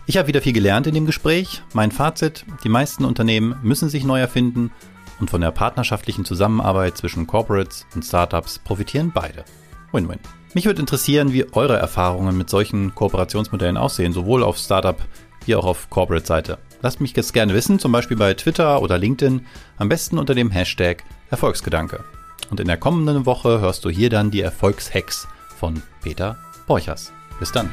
Ich 0.09 0.16
habe 0.16 0.26
wieder 0.26 0.42
viel 0.42 0.53
gelernt 0.53 0.88
in 0.88 0.94
dem 0.94 1.07
Gespräch. 1.07 1.62
Mein 1.74 1.92
Fazit, 1.92 2.44
die 2.64 2.68
meisten 2.68 3.05
Unternehmen 3.05 3.61
müssen 3.62 3.88
sich 3.88 4.05
neu 4.05 4.18
erfinden 4.18 4.72
und 5.20 5.30
von 5.30 5.40
der 5.40 5.50
partnerschaftlichen 5.50 6.24
Zusammenarbeit 6.24 6.96
zwischen 6.96 7.26
Corporates 7.26 7.86
und 7.94 8.04
Startups 8.04 8.58
profitieren 8.58 9.12
beide. 9.12 9.44
Win-win. 9.92 10.18
Mich 10.54 10.66
würde 10.66 10.80
interessieren, 10.80 11.32
wie 11.32 11.52
eure 11.52 11.76
Erfahrungen 11.76 12.36
mit 12.36 12.50
solchen 12.50 12.94
Kooperationsmodellen 12.94 13.76
aussehen, 13.76 14.12
sowohl 14.12 14.42
auf 14.42 14.56
Startup 14.56 14.96
wie 15.44 15.54
auch 15.54 15.64
auf 15.64 15.90
Corporate-Seite. 15.90 16.58
Lasst 16.82 17.00
mich 17.00 17.14
jetzt 17.16 17.32
gerne 17.32 17.54
wissen, 17.54 17.78
zum 17.78 17.92
Beispiel 17.92 18.16
bei 18.16 18.34
Twitter 18.34 18.80
oder 18.82 18.98
LinkedIn, 18.98 19.46
am 19.76 19.88
besten 19.88 20.18
unter 20.18 20.34
dem 20.34 20.50
Hashtag 20.50 21.04
Erfolgsgedanke. 21.30 22.04
Und 22.50 22.60
in 22.60 22.66
der 22.66 22.76
kommenden 22.76 23.26
Woche 23.26 23.60
hörst 23.60 23.84
du 23.84 23.90
hier 23.90 24.10
dann 24.10 24.30
die 24.30 24.40
Erfolgshacks 24.40 25.26
von 25.58 25.82
Peter 26.02 26.36
Borchers. 26.66 27.12
Bis 27.38 27.52
dann. 27.52 27.70